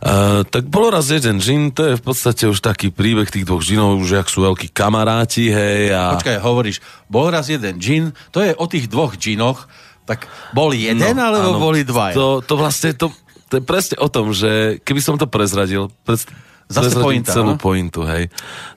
Uh, 0.00 0.40
tak 0.48 0.68
bol 0.72 0.88
raz 0.88 1.12
jeden 1.12 1.36
džin, 1.36 1.68
to 1.74 1.92
je 1.92 1.94
v 2.00 2.02
podstate 2.02 2.48
už 2.48 2.64
taký 2.64 2.88
príbeh 2.88 3.28
tých 3.28 3.44
dvoch 3.44 3.60
džinov, 3.60 4.00
už 4.00 4.24
jak 4.24 4.28
sú 4.32 4.44
veľkí 4.44 4.72
kamaráti, 4.72 5.52
hej. 5.52 5.92
A... 5.92 6.16
Počkaj, 6.16 6.40
hovoríš, 6.40 6.80
bol 7.12 7.28
raz 7.28 7.52
jeden 7.52 7.76
džin, 7.76 8.16
to 8.32 8.40
je 8.40 8.56
o 8.56 8.64
tých 8.64 8.88
dvoch 8.88 9.16
džinoch, 9.20 9.68
tak 10.08 10.24
bol 10.56 10.72
jeden, 10.72 11.12
no, 11.12 11.20
alebo 11.20 11.56
áno, 11.56 11.60
boli 11.60 11.84
dva? 11.84 12.16
To, 12.16 12.40
to 12.40 12.56
vlastne, 12.56 12.96
to, 12.96 13.12
to 13.52 13.60
je 13.60 13.62
presne 13.64 14.00
o 14.00 14.08
tom, 14.08 14.32
že 14.32 14.80
keby 14.80 15.00
som 15.04 15.20
to 15.20 15.28
prezradil, 15.28 15.92
pred, 16.08 16.24
Zase 16.68 17.00
pointa, 17.00 17.32
celú 17.32 17.56
no? 17.56 17.60
pointu, 17.60 18.04
hej. 18.04 18.28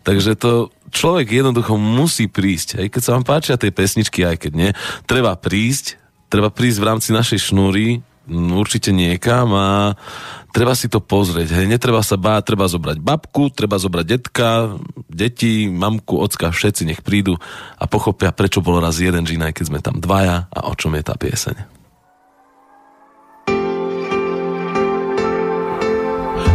Takže 0.07 0.39
to 0.39 0.71
človek 0.91 1.27
jednoducho 1.31 1.75
musí 1.75 2.27
prísť, 2.27 2.83
hej. 2.83 2.87
Keď 2.87 3.01
sa 3.03 3.11
vám 3.19 3.27
páčia 3.27 3.59
tie 3.59 3.71
pesničky, 3.71 4.23
aj 4.23 4.47
keď 4.47 4.51
nie, 4.55 4.69
treba 5.03 5.35
prísť, 5.35 6.00
treba 6.31 6.47
prísť 6.47 6.79
v 6.79 6.87
rámci 6.87 7.09
našej 7.11 7.51
šnúry 7.51 7.99
mm, 7.99 8.55
určite 8.55 8.95
niekam 8.95 9.51
a 9.51 9.99
treba 10.55 10.71
si 10.71 10.87
to 10.87 11.03
pozrieť. 11.03 11.59
Hej, 11.59 11.67
netreba 11.67 11.99
sa 11.99 12.15
báť, 12.15 12.55
treba 12.55 12.71
zobrať 12.71 13.03
babku, 13.03 13.51
treba 13.51 13.75
zobrať 13.75 14.05
detka, 14.07 14.79
deti, 15.11 15.67
mamku, 15.67 16.15
ocka, 16.15 16.55
všetci 16.55 16.87
nech 16.87 17.01
prídu 17.03 17.35
a 17.75 17.83
pochopia, 17.91 18.31
prečo 18.31 18.63
bol 18.63 18.79
raz 18.79 19.03
jeden 19.03 19.27
džín, 19.27 19.43
keď 19.43 19.65
sme 19.67 19.83
tam 19.83 19.99
dvaja 19.99 20.47
a 20.47 20.59
o 20.71 20.73
čom 20.79 20.95
je 20.95 21.03
tá 21.03 21.19
pieseň. 21.19 21.83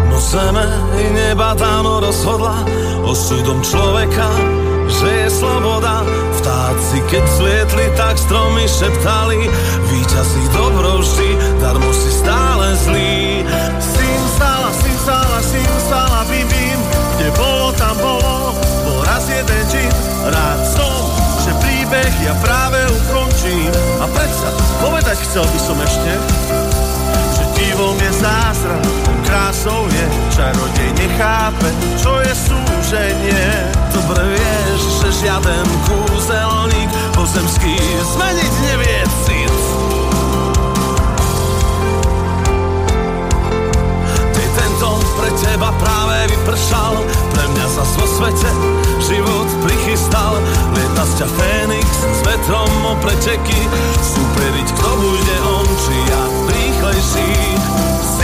No 0.08 0.16
zeme 0.24 0.64
i 0.96 1.04
neba 1.12 1.52
dávno 1.52 2.00
rozhodla 2.00 2.64
osudom 3.04 3.60
človeka 3.60 4.24
že 4.88 5.08
je 5.26 5.28
sloboda. 5.30 6.06
Vtáci, 6.42 7.02
keď 7.10 7.24
zlietli, 7.38 7.86
tak 7.98 8.14
stromy 8.18 8.64
šeptali, 8.70 9.50
víťazí 9.90 10.44
dobro 10.54 11.02
vždy, 11.02 11.28
darmo 11.58 11.90
si 11.90 12.10
stále 12.10 12.74
zlý. 12.86 13.42
Sim 13.82 14.20
sala, 14.38 14.70
sim 14.70 14.96
sala, 15.02 15.38
sim 15.42 15.72
sala, 15.90 16.20
bim, 16.30 16.80
kde 17.16 17.28
bolo, 17.34 17.74
tam 17.74 17.96
bolo, 17.98 18.54
bol 18.86 18.98
raz 19.06 19.26
jeden 19.26 19.62
džin, 19.70 19.90
rád 20.30 20.60
som, 20.68 21.02
že 21.42 21.50
príbeh 21.62 22.12
ja 22.22 22.34
práve 22.44 22.78
ukončím. 22.86 23.72
A 23.98 24.06
predsa, 24.10 24.48
povedať 24.78 25.18
chcel 25.26 25.44
by 25.46 25.58
som 25.58 25.76
ešte, 25.82 26.12
že 27.34 27.44
divom 27.58 27.96
je 27.98 28.12
zázrak, 28.22 29.05
krásou 29.36 29.84
je, 29.92 30.06
čarodej 30.32 30.90
nechápe, 30.96 31.68
čo 32.00 32.24
je 32.24 32.32
súženie. 32.32 33.68
Dobre 33.92 34.32
vieš, 34.32 34.80
že 35.04 35.08
žiaden 35.28 35.68
kúzelník 35.84 36.88
pozemský 37.12 37.76
zmeniť 38.16 38.52
nevie 38.64 39.00
cit. 39.28 39.56
Ty 44.32 44.44
tento 44.56 45.04
pre 45.20 45.30
teba 45.36 45.68
práve 45.84 46.32
vypršal, 46.32 46.96
pre 47.36 47.44
mňa 47.52 47.66
zas 47.76 47.92
vo 48.00 48.08
svete 48.08 48.48
život 49.04 49.48
prichystal. 49.68 50.40
Lieta 50.72 51.04
z 51.12 51.12
ťa 51.20 51.28
Fénix 51.36 51.88
s 52.08 52.20
vetrom 52.24 52.72
o 52.88 52.96
preteky, 53.04 53.60
súperiť 54.00 54.68
kto 54.80 54.90
bude 54.96 55.36
on, 55.60 55.68
či 55.84 55.96
ja 56.08 56.22
rýchlejší. 56.56 57.32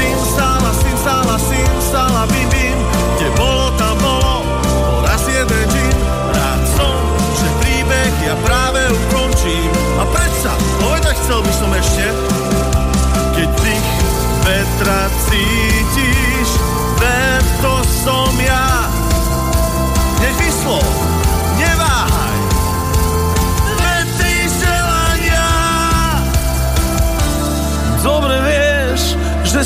Sim 0.02 0.18
sala, 0.34 0.74
sim 0.74 0.96
sala, 0.98 1.38
sim 1.38 1.70
sala, 1.78 2.26
bim 2.26 2.48
bim, 2.50 2.78
kde 3.14 3.30
bolo, 3.38 3.70
tam 3.78 3.94
bolo, 4.02 4.42
bol 4.66 4.98
raz 5.06 5.22
jeden 5.30 5.62
džin, 5.70 5.94
rád 6.34 6.62
som, 6.74 6.98
že 7.38 7.46
príbeh 7.62 8.10
ja 8.26 8.34
práve 8.42 8.82
ukončím. 8.90 9.70
A 10.02 10.04
predsa, 10.10 10.58
povedať 10.82 11.14
chcel 11.22 11.38
by 11.46 11.52
som 11.54 11.70
ešte, 11.78 12.04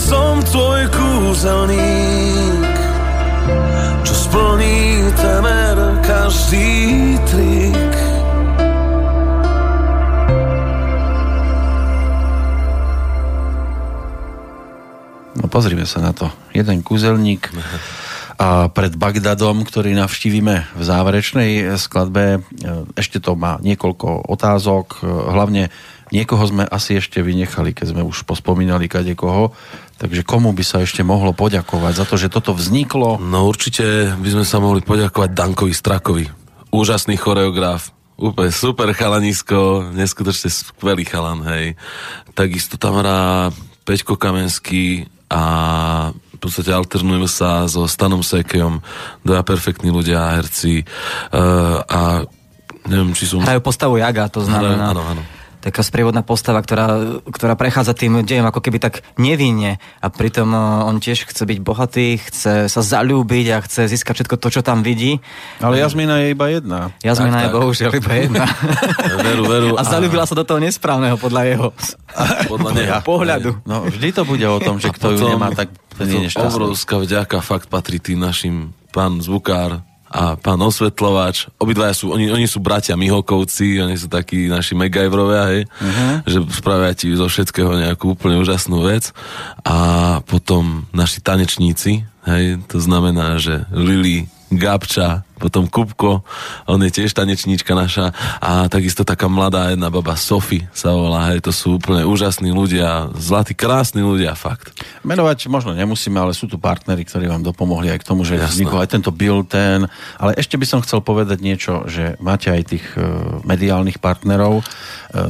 som 0.07 0.39
tvoj 0.39 0.87
kúzelník, 0.95 2.79
čo 4.07 4.15
splní 4.15 5.11
temer 5.19 5.99
každý 6.07 6.71
trik. 7.27 7.95
No 15.43 15.51
pozrime 15.51 15.83
sa 15.91 15.99
na 15.99 16.15
to. 16.15 16.31
Jeden 16.55 16.87
kúzelník 16.87 17.51
a 18.47 18.71
pred 18.71 18.95
Bagdadom, 18.95 19.67
ktorý 19.67 19.91
navštívime 19.99 20.71
v 20.71 20.83
záverečnej 20.87 21.75
skladbe. 21.83 22.47
Ešte 22.95 23.19
to 23.19 23.35
má 23.35 23.59
niekoľko 23.59 24.31
otázok. 24.31 25.03
Hlavne 25.35 25.75
niekoho 26.15 26.45
sme 26.47 26.63
asi 26.69 27.01
ešte 27.01 27.25
vynechali, 27.25 27.75
keď 27.75 27.97
sme 27.97 28.03
už 28.07 28.29
pospomínali 28.29 28.87
kade 28.87 29.17
koho. 29.19 29.57
Takže 29.97 30.23
komu 30.29 30.53
by 30.53 30.61
sa 30.61 30.85
ešte 30.85 31.01
mohlo 31.01 31.33
poďakovať 31.33 31.93
za 31.97 32.05
to, 32.05 32.21
že 32.21 32.29
toto 32.29 32.53
vzniklo? 32.53 33.17
No 33.17 33.49
určite 33.49 34.13
by 34.21 34.29
sme 34.29 34.45
sa 34.45 34.61
mohli 34.61 34.85
poďakovať 34.85 35.31
Dankovi 35.33 35.73
Strakovi. 35.73 36.25
Úžasný 36.69 37.17
choreograf, 37.17 37.97
Úplne 38.17 38.49
super 38.49 38.89
chalanisko, 38.97 39.93
neskutočne 39.93 40.49
skvelý 40.49 41.05
chalan, 41.05 41.45
hej. 41.53 41.77
Takisto 42.33 42.81
tam 42.81 43.05
hrá 43.05 43.53
Peťko 43.85 44.17
Kamenský 44.17 45.05
a 45.29 45.43
v 46.17 46.39
podstate 46.41 46.73
alternujú 46.73 47.29
sa 47.29 47.69
so 47.69 47.85
Stanom 47.85 48.25
Sekejom, 48.25 48.81
dvaja 49.21 49.45
perfektní 49.45 49.93
ľudia, 49.93 50.33
herci 50.33 50.81
uh, 50.81 51.85
a 51.85 52.25
neviem, 52.89 53.13
či 53.13 53.29
som... 53.29 53.45
Hrajú 53.45 53.61
postavu 53.61 54.01
Jaga, 54.01 54.33
to 54.33 54.49
znamená... 54.49 54.97
Áno, 54.97 55.05
áno. 55.05 55.23
Taká 55.67 55.83
sprievodná 55.83 56.23
postava, 56.23 56.63
ktorá, 56.63 57.19
ktorá 57.27 57.59
prechádza 57.59 57.91
tým 57.91 58.23
dejom 58.23 58.47
ako 58.47 58.63
keby 58.63 58.79
tak 58.79 58.95
nevinne 59.19 59.83
a 59.99 60.07
pritom 60.07 60.47
uh, 60.55 60.87
on 60.87 61.03
tiež 61.03 61.27
chce 61.27 61.43
byť 61.43 61.59
bohatý, 61.59 62.23
chce 62.23 62.71
sa 62.71 62.81
zalúbiť 62.81 63.47
a 63.51 63.59
chce 63.59 63.91
získať 63.91 64.23
všetko 64.23 64.37
to, 64.39 64.49
čo 64.49 64.61
tam 64.63 64.87
vidí. 64.87 65.19
Ale 65.59 65.83
Jazmina 65.83 66.23
je 66.23 66.39
iba 66.39 66.47
jedna. 66.47 66.95
Jazmina 67.03 67.37
Tak, 67.37 67.43
je 67.43 67.49
tak. 67.51 67.57
bohužiaľ 67.59 67.91
iba 67.93 68.13
jedna. 68.15 68.45
Veru, 69.27 69.45
veru. 69.45 69.69
A 69.75 69.83
zalúbila 69.83 70.23
sa 70.23 70.39
do 70.39 70.47
toho 70.47 70.63
nesprávneho 70.63 71.19
podľa 71.19 71.43
jeho 71.51 71.69
podľa 72.53 72.71
neho. 72.71 72.95
pohľadu. 73.11 73.51
No 73.67 73.83
vždy 73.91 74.09
to 74.15 74.23
bude 74.23 74.47
o 74.47 74.63
tom, 74.63 74.79
že 74.79 74.89
A 74.89 74.95
kto 74.95 75.13
ju 75.13 75.19
potom- 75.19 75.33
nemá, 75.35 75.51
tak 75.51 75.75
ten 75.99 76.07
je 76.07 76.31
nešťastný. 76.31 76.47
Obrovská 76.55 76.95
vďaka 77.01 77.43
fakt 77.43 77.67
patrí 77.67 77.99
tým 77.99 78.23
našim 78.23 78.71
pán 78.95 79.19
zvukár 79.19 79.83
a 80.07 80.39
pán 80.39 80.57
osvetľovač. 80.63 81.51
Obidvaja 81.59 81.93
sú, 81.93 82.15
oni, 82.15 82.31
oni 82.31 82.47
sú 82.47 82.63
bratia 82.63 82.95
Mihokovci, 82.95 83.83
oni 83.83 83.99
sú 83.99 84.07
takí 84.07 84.47
naši 84.47 84.79
MacGyverovia, 84.79 85.43
hej, 85.51 85.63
uh-huh. 85.67 86.15
že 86.25 86.39
spravia 86.55 86.95
ti 86.95 87.11
zo 87.13 87.27
všetkého 87.27 87.75
nejakú 87.75 88.15
úplne 88.15 88.39
úžasnú 88.39 88.87
vec. 88.87 89.11
A 89.67 90.19
potom 90.23 90.87
naši 90.95 91.19
tanečníci, 91.19 92.07
hej, 92.07 92.45
to 92.71 92.79
znamená, 92.79 93.43
že 93.43 93.67
Lili, 93.75 94.31
Gabča, 94.55 95.26
potom 95.37 95.69
Kupko, 95.69 96.25
on 96.65 96.81
je 96.81 96.91
tiež 96.91 97.13
tanečníčka 97.13 97.77
naša 97.77 98.17
a 98.41 98.73
takisto 98.73 99.05
taká 99.05 99.29
mladá 99.29 99.73
jedna 99.73 99.93
baba 99.93 100.17
Sofi 100.17 100.65
sa 100.73 100.97
volá, 100.97 101.33
hej, 101.33 101.45
to 101.45 101.53
sú 101.53 101.77
úplne 101.77 102.09
úžasní 102.09 102.49
ľudia, 102.49 103.13
zlatí, 103.17 103.53
krásni 103.53 104.01
ľudia, 104.01 104.33
fakt. 104.33 104.73
Menovať 105.05 105.49
možno 105.53 105.77
nemusíme, 105.77 106.17
ale 106.17 106.33
sú 106.33 106.49
tu 106.49 106.57
partnery, 106.57 107.05
ktorí 107.05 107.29
vám 107.29 107.45
dopomohli 107.45 107.93
aj 107.93 108.01
k 108.01 108.09
tomu, 108.09 108.25
že 108.25 108.41
Jasné. 108.41 108.65
vznikol 108.65 108.81
aj 108.81 108.91
tento 108.91 109.13
ten. 109.47 109.85
Ale 110.17 110.33
ešte 110.37 110.57
by 110.57 110.67
som 110.67 110.81
chcel 110.81 111.05
povedať 111.05 111.39
niečo, 111.45 111.85
že 111.87 112.17
máte 112.19 112.49
aj 112.49 112.63
tých 112.67 112.87
e, 112.97 113.05
mediálnych 113.45 114.01
partnerov. 114.01 114.61
E, 114.61 114.65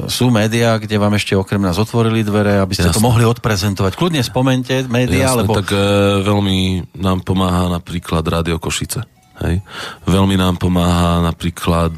sú 0.07 0.30
médiá, 0.30 0.78
kde 0.78 0.96
vám 0.96 1.14
ešte 1.18 1.34
okrem 1.34 1.62
nás 1.62 1.76
otvorili 1.76 2.22
dvere, 2.22 2.62
aby 2.62 2.74
ste 2.74 2.88
to 2.90 2.98
Jasné. 2.98 3.07
mohli 3.07 3.24
odprezentovať. 3.26 3.92
Kľudne 3.98 4.22
spomente 4.22 4.86
médiá, 4.86 5.32
Jasné, 5.32 5.40
lebo 5.42 5.59
tak 5.59 5.74
e, 5.74 5.78
veľmi 6.22 6.59
nám 7.00 7.26
pomáha 7.26 7.66
napríklad 7.72 8.22
Radio 8.26 8.62
Košice. 8.62 9.15
Hej. 9.37 9.61
Veľmi 10.09 10.41
nám 10.41 10.57
pomáha 10.57 11.20
napríklad... 11.20 11.93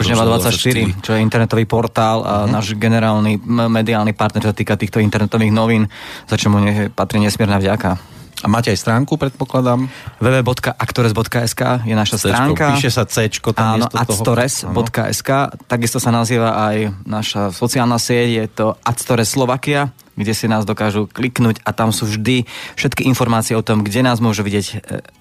Rožňava 0.00 0.40
24, 0.40 1.04
čo 1.04 1.12
je 1.12 1.20
internetový 1.20 1.68
portál 1.68 2.24
a 2.24 2.48
náš 2.48 2.72
generálny 2.72 3.36
mediálny 3.44 4.16
partner, 4.16 4.48
čo 4.48 4.50
sa 4.52 4.56
týka 4.56 4.80
týchto 4.80 4.96
internetových 4.96 5.52
novín, 5.52 5.92
za 6.24 6.40
čo 6.40 6.48
mu 6.48 6.60
patrí 6.96 7.20
nesmierna 7.20 7.60
vďaka. 7.60 8.19
A 8.40 8.46
máte 8.48 8.72
aj 8.72 8.78
stránku, 8.80 9.20
predpokladám. 9.20 9.88
www.actores.sk 10.16 11.84
je 11.84 11.94
naša 11.94 12.16
Cčko. 12.16 12.28
stránka. 12.32 12.64
Píše 12.72 12.90
sa 12.90 13.04
C 13.04 13.28
tam 13.52 13.76
Áno, 13.76 13.86
actores.sk, 13.92 15.30
takisto 15.68 16.00
sa 16.00 16.10
nazýva 16.10 16.56
aj 16.56 16.76
naša 17.04 17.52
sociálna 17.52 18.00
sieť, 18.00 18.28
je 18.32 18.44
to 18.48 18.66
Actores 18.80 19.28
Slovakia, 19.28 19.92
kde 20.16 20.32
si 20.32 20.48
nás 20.48 20.64
dokážu 20.64 21.08
kliknúť 21.08 21.64
a 21.64 21.72
tam 21.72 21.92
sú 21.92 22.08
vždy 22.08 22.44
všetky 22.76 23.04
informácie 23.08 23.56
o 23.56 23.64
tom, 23.64 23.84
kde 23.84 24.04
nás 24.04 24.20
môžu 24.20 24.44
vidieť 24.44 24.66
e, 24.68 24.74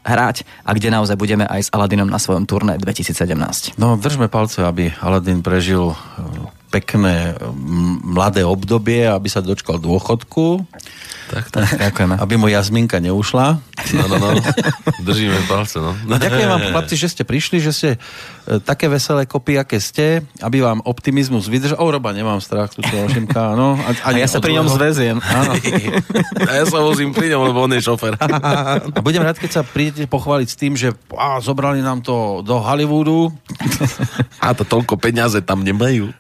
hrať 0.04 0.44
a 0.64 0.72
kde 0.76 0.92
naozaj 0.92 1.16
budeme 1.16 1.48
aj 1.48 1.68
s 1.68 1.70
Aladinom 1.72 2.08
na 2.08 2.20
svojom 2.20 2.44
turné 2.44 2.76
2017. 2.80 3.80
No, 3.80 3.96
držme 3.96 4.28
palce, 4.28 4.64
aby 4.64 4.92
Aladin 5.00 5.40
prežil 5.40 5.92
e, 5.92 5.96
pekné 6.70 7.34
mladé 8.06 8.46
obdobie, 8.46 9.10
aby 9.10 9.28
sa 9.28 9.42
dočkal 9.42 9.82
dôchodku, 9.82 10.64
Tak, 11.30 11.54
tak. 11.54 11.70
Ďakujeme. 11.78 12.18
aby 12.18 12.34
mu 12.42 12.50
Jazminka 12.50 12.98
neušla. 12.98 13.62
No, 13.94 14.04
no, 14.10 14.18
no. 14.18 14.30
Držíme 15.06 15.46
palce, 15.46 15.78
no. 15.78 15.94
Ďakujem 16.10 16.50
vám, 16.50 16.62
chlapci, 16.74 16.98
že 16.98 17.08
ste 17.14 17.22
prišli, 17.22 17.62
že 17.62 17.72
ste 17.72 17.90
e, 17.96 17.98
také 18.58 18.90
veselé 18.90 19.30
kopy, 19.30 19.62
aké 19.62 19.78
ste, 19.78 20.26
aby 20.42 20.66
vám 20.66 20.82
optimizmus 20.82 21.46
vydržal. 21.46 21.78
O, 21.78 21.86
Roba, 21.86 22.18
nemám 22.18 22.42
strach, 22.42 22.74
tu 22.74 22.82
Šimka, 22.82 23.54
no. 23.54 23.78
A 23.78 24.10
ja 24.18 24.26
sa 24.26 24.42
pri 24.42 24.58
ňom 24.58 24.74
zväziem. 24.74 25.22
Áno. 25.22 25.54
A 26.50 26.52
ja 26.58 26.66
sa 26.66 26.82
vozím 26.82 27.14
pri 27.14 27.30
ňom, 27.30 27.54
lebo 27.54 27.70
on 27.70 27.78
je 27.78 27.86
šofer. 27.86 28.18
A 28.90 29.06
budem 29.06 29.22
rád, 29.22 29.38
keď 29.38 29.52
sa 29.52 29.62
prídete 29.62 30.10
pochváliť 30.10 30.48
s 30.50 30.58
tým, 30.58 30.74
že 30.74 30.98
á, 31.14 31.38
zobrali 31.38 31.86
nám 31.86 32.02
to 32.02 32.42
do 32.42 32.58
Hollywoodu. 32.58 33.30
A 34.42 34.58
to 34.58 34.66
toľko 34.66 34.98
peňaze 34.98 35.46
tam 35.46 35.62
nemajú. 35.62 36.10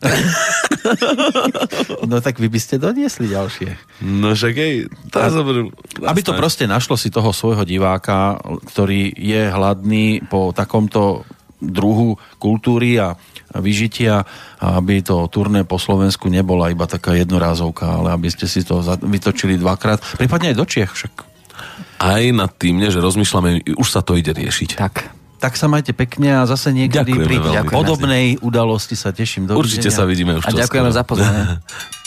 No 2.10 2.22
tak 2.24 2.40
vy 2.40 2.48
by 2.50 2.60
ste 2.60 2.82
doniesli 2.82 3.30
ďalšie. 3.30 4.02
No 4.02 4.34
však 4.34 4.54
hej, 4.56 4.90
to 5.08 5.16
ja 5.16 5.32
zoberiem. 5.32 5.72
Aby 6.04 6.22
to 6.22 6.36
proste 6.36 6.68
našlo 6.68 7.00
si 7.00 7.08
toho 7.08 7.32
svojho 7.32 7.64
diváka, 7.64 8.36
ktorý 8.68 9.16
je 9.16 9.48
hladný 9.48 10.28
po 10.28 10.52
takomto 10.52 11.24
druhu 11.60 12.16
kultúry 12.40 13.00
a 13.00 13.20
vyžitia, 13.56 14.24
a 14.62 14.66
aby 14.80 15.02
to 15.04 15.28
turné 15.28 15.66
po 15.66 15.82
Slovensku 15.82 16.30
nebola 16.30 16.72
iba 16.72 16.88
taká 16.88 17.18
jednorázovka, 17.18 17.84
ale 17.84 18.16
aby 18.16 18.30
ste 18.32 18.46
si 18.46 18.64
to 18.64 18.80
vytočili 19.04 19.58
dvakrát, 19.58 20.00
prípadne 20.16 20.54
aj 20.54 20.58
do 20.58 20.66
Čiech 20.70 20.92
však. 20.94 21.14
aj 22.00 22.24
nad 22.32 22.52
tým, 22.56 22.80
že 22.88 23.04
rozmýšľame, 23.04 23.76
už 23.76 23.88
sa 23.90 24.00
to 24.06 24.16
ide 24.16 24.32
riešiť. 24.32 24.80
Tak. 24.80 24.96
Tak 25.40 25.56
sa 25.56 25.72
majte 25.72 25.96
pekne 25.96 26.44
a 26.44 26.44
zase 26.44 26.76
niekedy 26.76 27.16
Ďakujeme 27.16 27.28
pri 27.32 27.38
veľmi. 27.40 27.72
podobnej 27.72 28.26
udalosti 28.44 29.00
sa 29.00 29.16
teším. 29.16 29.48
Určite 29.48 29.88
sa 29.88 30.04
vidíme 30.04 30.36
už 30.36 30.44
A 30.44 30.52
ďakujeme 30.52 30.92
za 30.92 31.08
pozornie. 31.08 31.44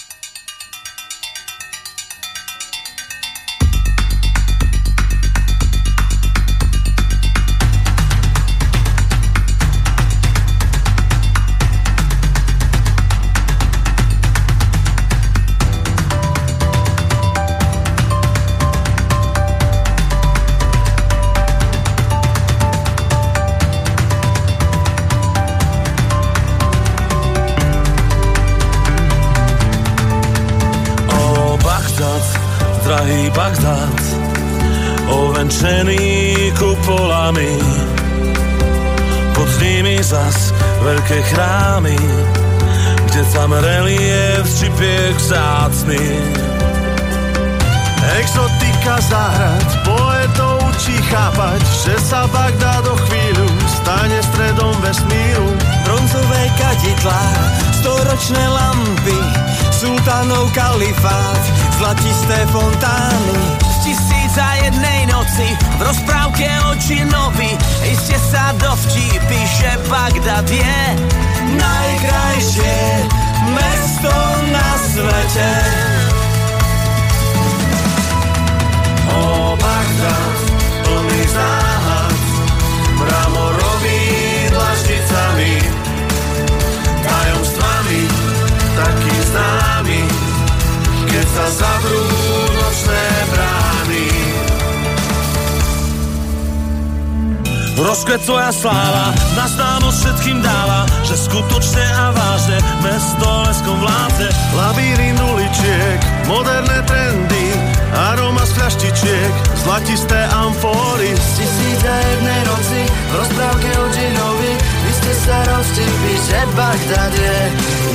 sláva 98.62 99.10
na 99.34 99.46
známosť 99.50 99.98
všetkým 99.98 100.38
dáva, 100.38 100.86
že 101.02 101.18
skutočne 101.18 101.82
a 101.82 102.14
vážne 102.14 102.58
mesto 102.78 103.26
leskom 103.42 103.74
vládne. 103.82 104.30
Labyrint 104.54 105.18
uličiek, 105.18 105.98
moderné 106.30 106.78
trendy, 106.86 107.46
aroma 107.90 108.46
z 108.46 108.52
fľaštičiek, 108.54 109.32
zlatisté 109.66 110.20
amfóry. 110.30 111.10
Z 111.10 111.42
tisíc 111.42 111.82
a 111.82 111.96
jednej 112.06 112.40
noci 112.46 112.80
v 112.86 113.12
rozprávke 113.18 113.70
o 113.82 113.86
džinovi 113.90 114.52
vy 114.54 114.92
ste 114.94 115.12
sa 115.26 115.38
roztipli, 115.42 116.14
že 116.22 116.40
Bagdad 116.54 117.12
je 117.18 117.38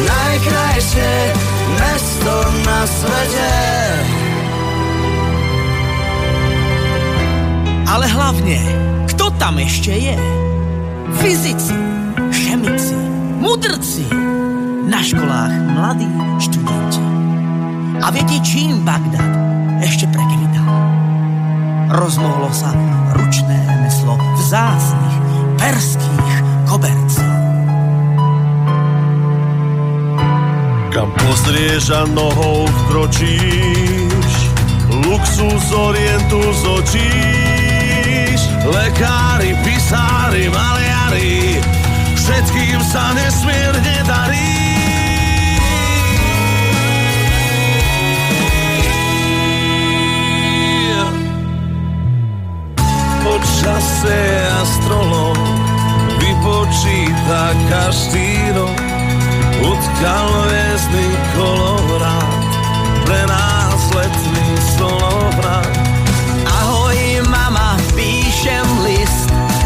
najkrajšie 0.03 1.11
mesto 1.79 2.35
na 2.67 2.79
svete. 2.83 3.51
Ale 7.87 8.03
hlavne, 8.11 8.59
kto 9.15 9.31
tam 9.39 9.63
ešte 9.63 9.95
je? 9.95 10.19
Fyzici, 11.17 11.73
chemici, 12.31 12.93
mudrci, 13.41 14.05
na 14.85 15.01
školách 15.01 15.53
mladí 15.73 16.07
študenti. 16.37 17.01
A 18.05 18.13
viete, 18.13 18.37
čím 18.45 18.85
Bagdad 18.85 19.25
ešte 19.81 20.05
prekvitá? 20.13 20.61
Rozmohlo 21.89 22.53
sa 22.53 22.69
ručné 23.17 23.57
remeslo 23.65 24.13
vzácnych 24.37 25.15
perských 25.57 26.35
kobercov. 26.69 27.31
Kam 30.93 31.09
pozrieš 31.17 31.97
a 31.97 32.05
nohou 32.13 32.69
vkročíš, 32.69 34.33
luxus 35.01 35.65
orientu 35.73 36.41
zočíš. 36.61 38.41
Lekári, 38.67 39.55
písári, 39.63 40.51
maliari, 40.51 40.96
všetkým 42.15 42.79
sa 42.83 43.15
nesmierne 43.15 43.97
darí. 44.03 44.51
Počasie 53.23 54.23
astrolog 54.63 55.39
vypočíta 56.19 57.43
každý 57.71 58.27
rok 58.55 58.77
utkal 59.63 60.27
hviezdny 60.47 61.07
kolorát 61.35 62.41
pre 63.07 63.21
nás 63.27 63.81
letný 63.95 64.47
stolovrát. 64.75 65.86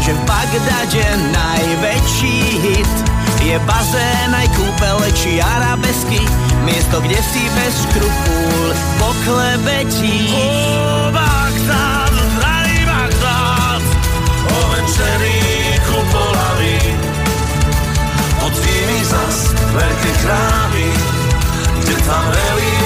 Že 0.02 0.12
v 0.18 0.22
Bagdade 0.26 1.06
najväčší 1.30 2.38
hit 2.58 2.94
je 3.46 3.54
bazén 3.62 4.30
aj 4.34 4.50
kúpele 4.50 5.08
či 5.14 5.38
arabesky, 5.38 6.18
miesto, 6.66 6.98
kde 6.98 7.18
si 7.22 7.42
bez 7.54 7.74
škrupul 7.86 8.66
poklebetíš. 8.98 10.34
O 10.34 11.14
Bagdad, 11.14 12.14
drahý 12.34 12.80
Bagdad, 12.82 13.82
ovenčený 14.50 15.38
kupolami, 15.86 16.78
pod 18.42 18.54
nimi 18.58 18.98
zas 19.06 19.54
veľké 19.54 20.10
chrámy, 20.26 20.88
kde 21.78 21.94
tam 22.02 22.24
relief 22.26 22.82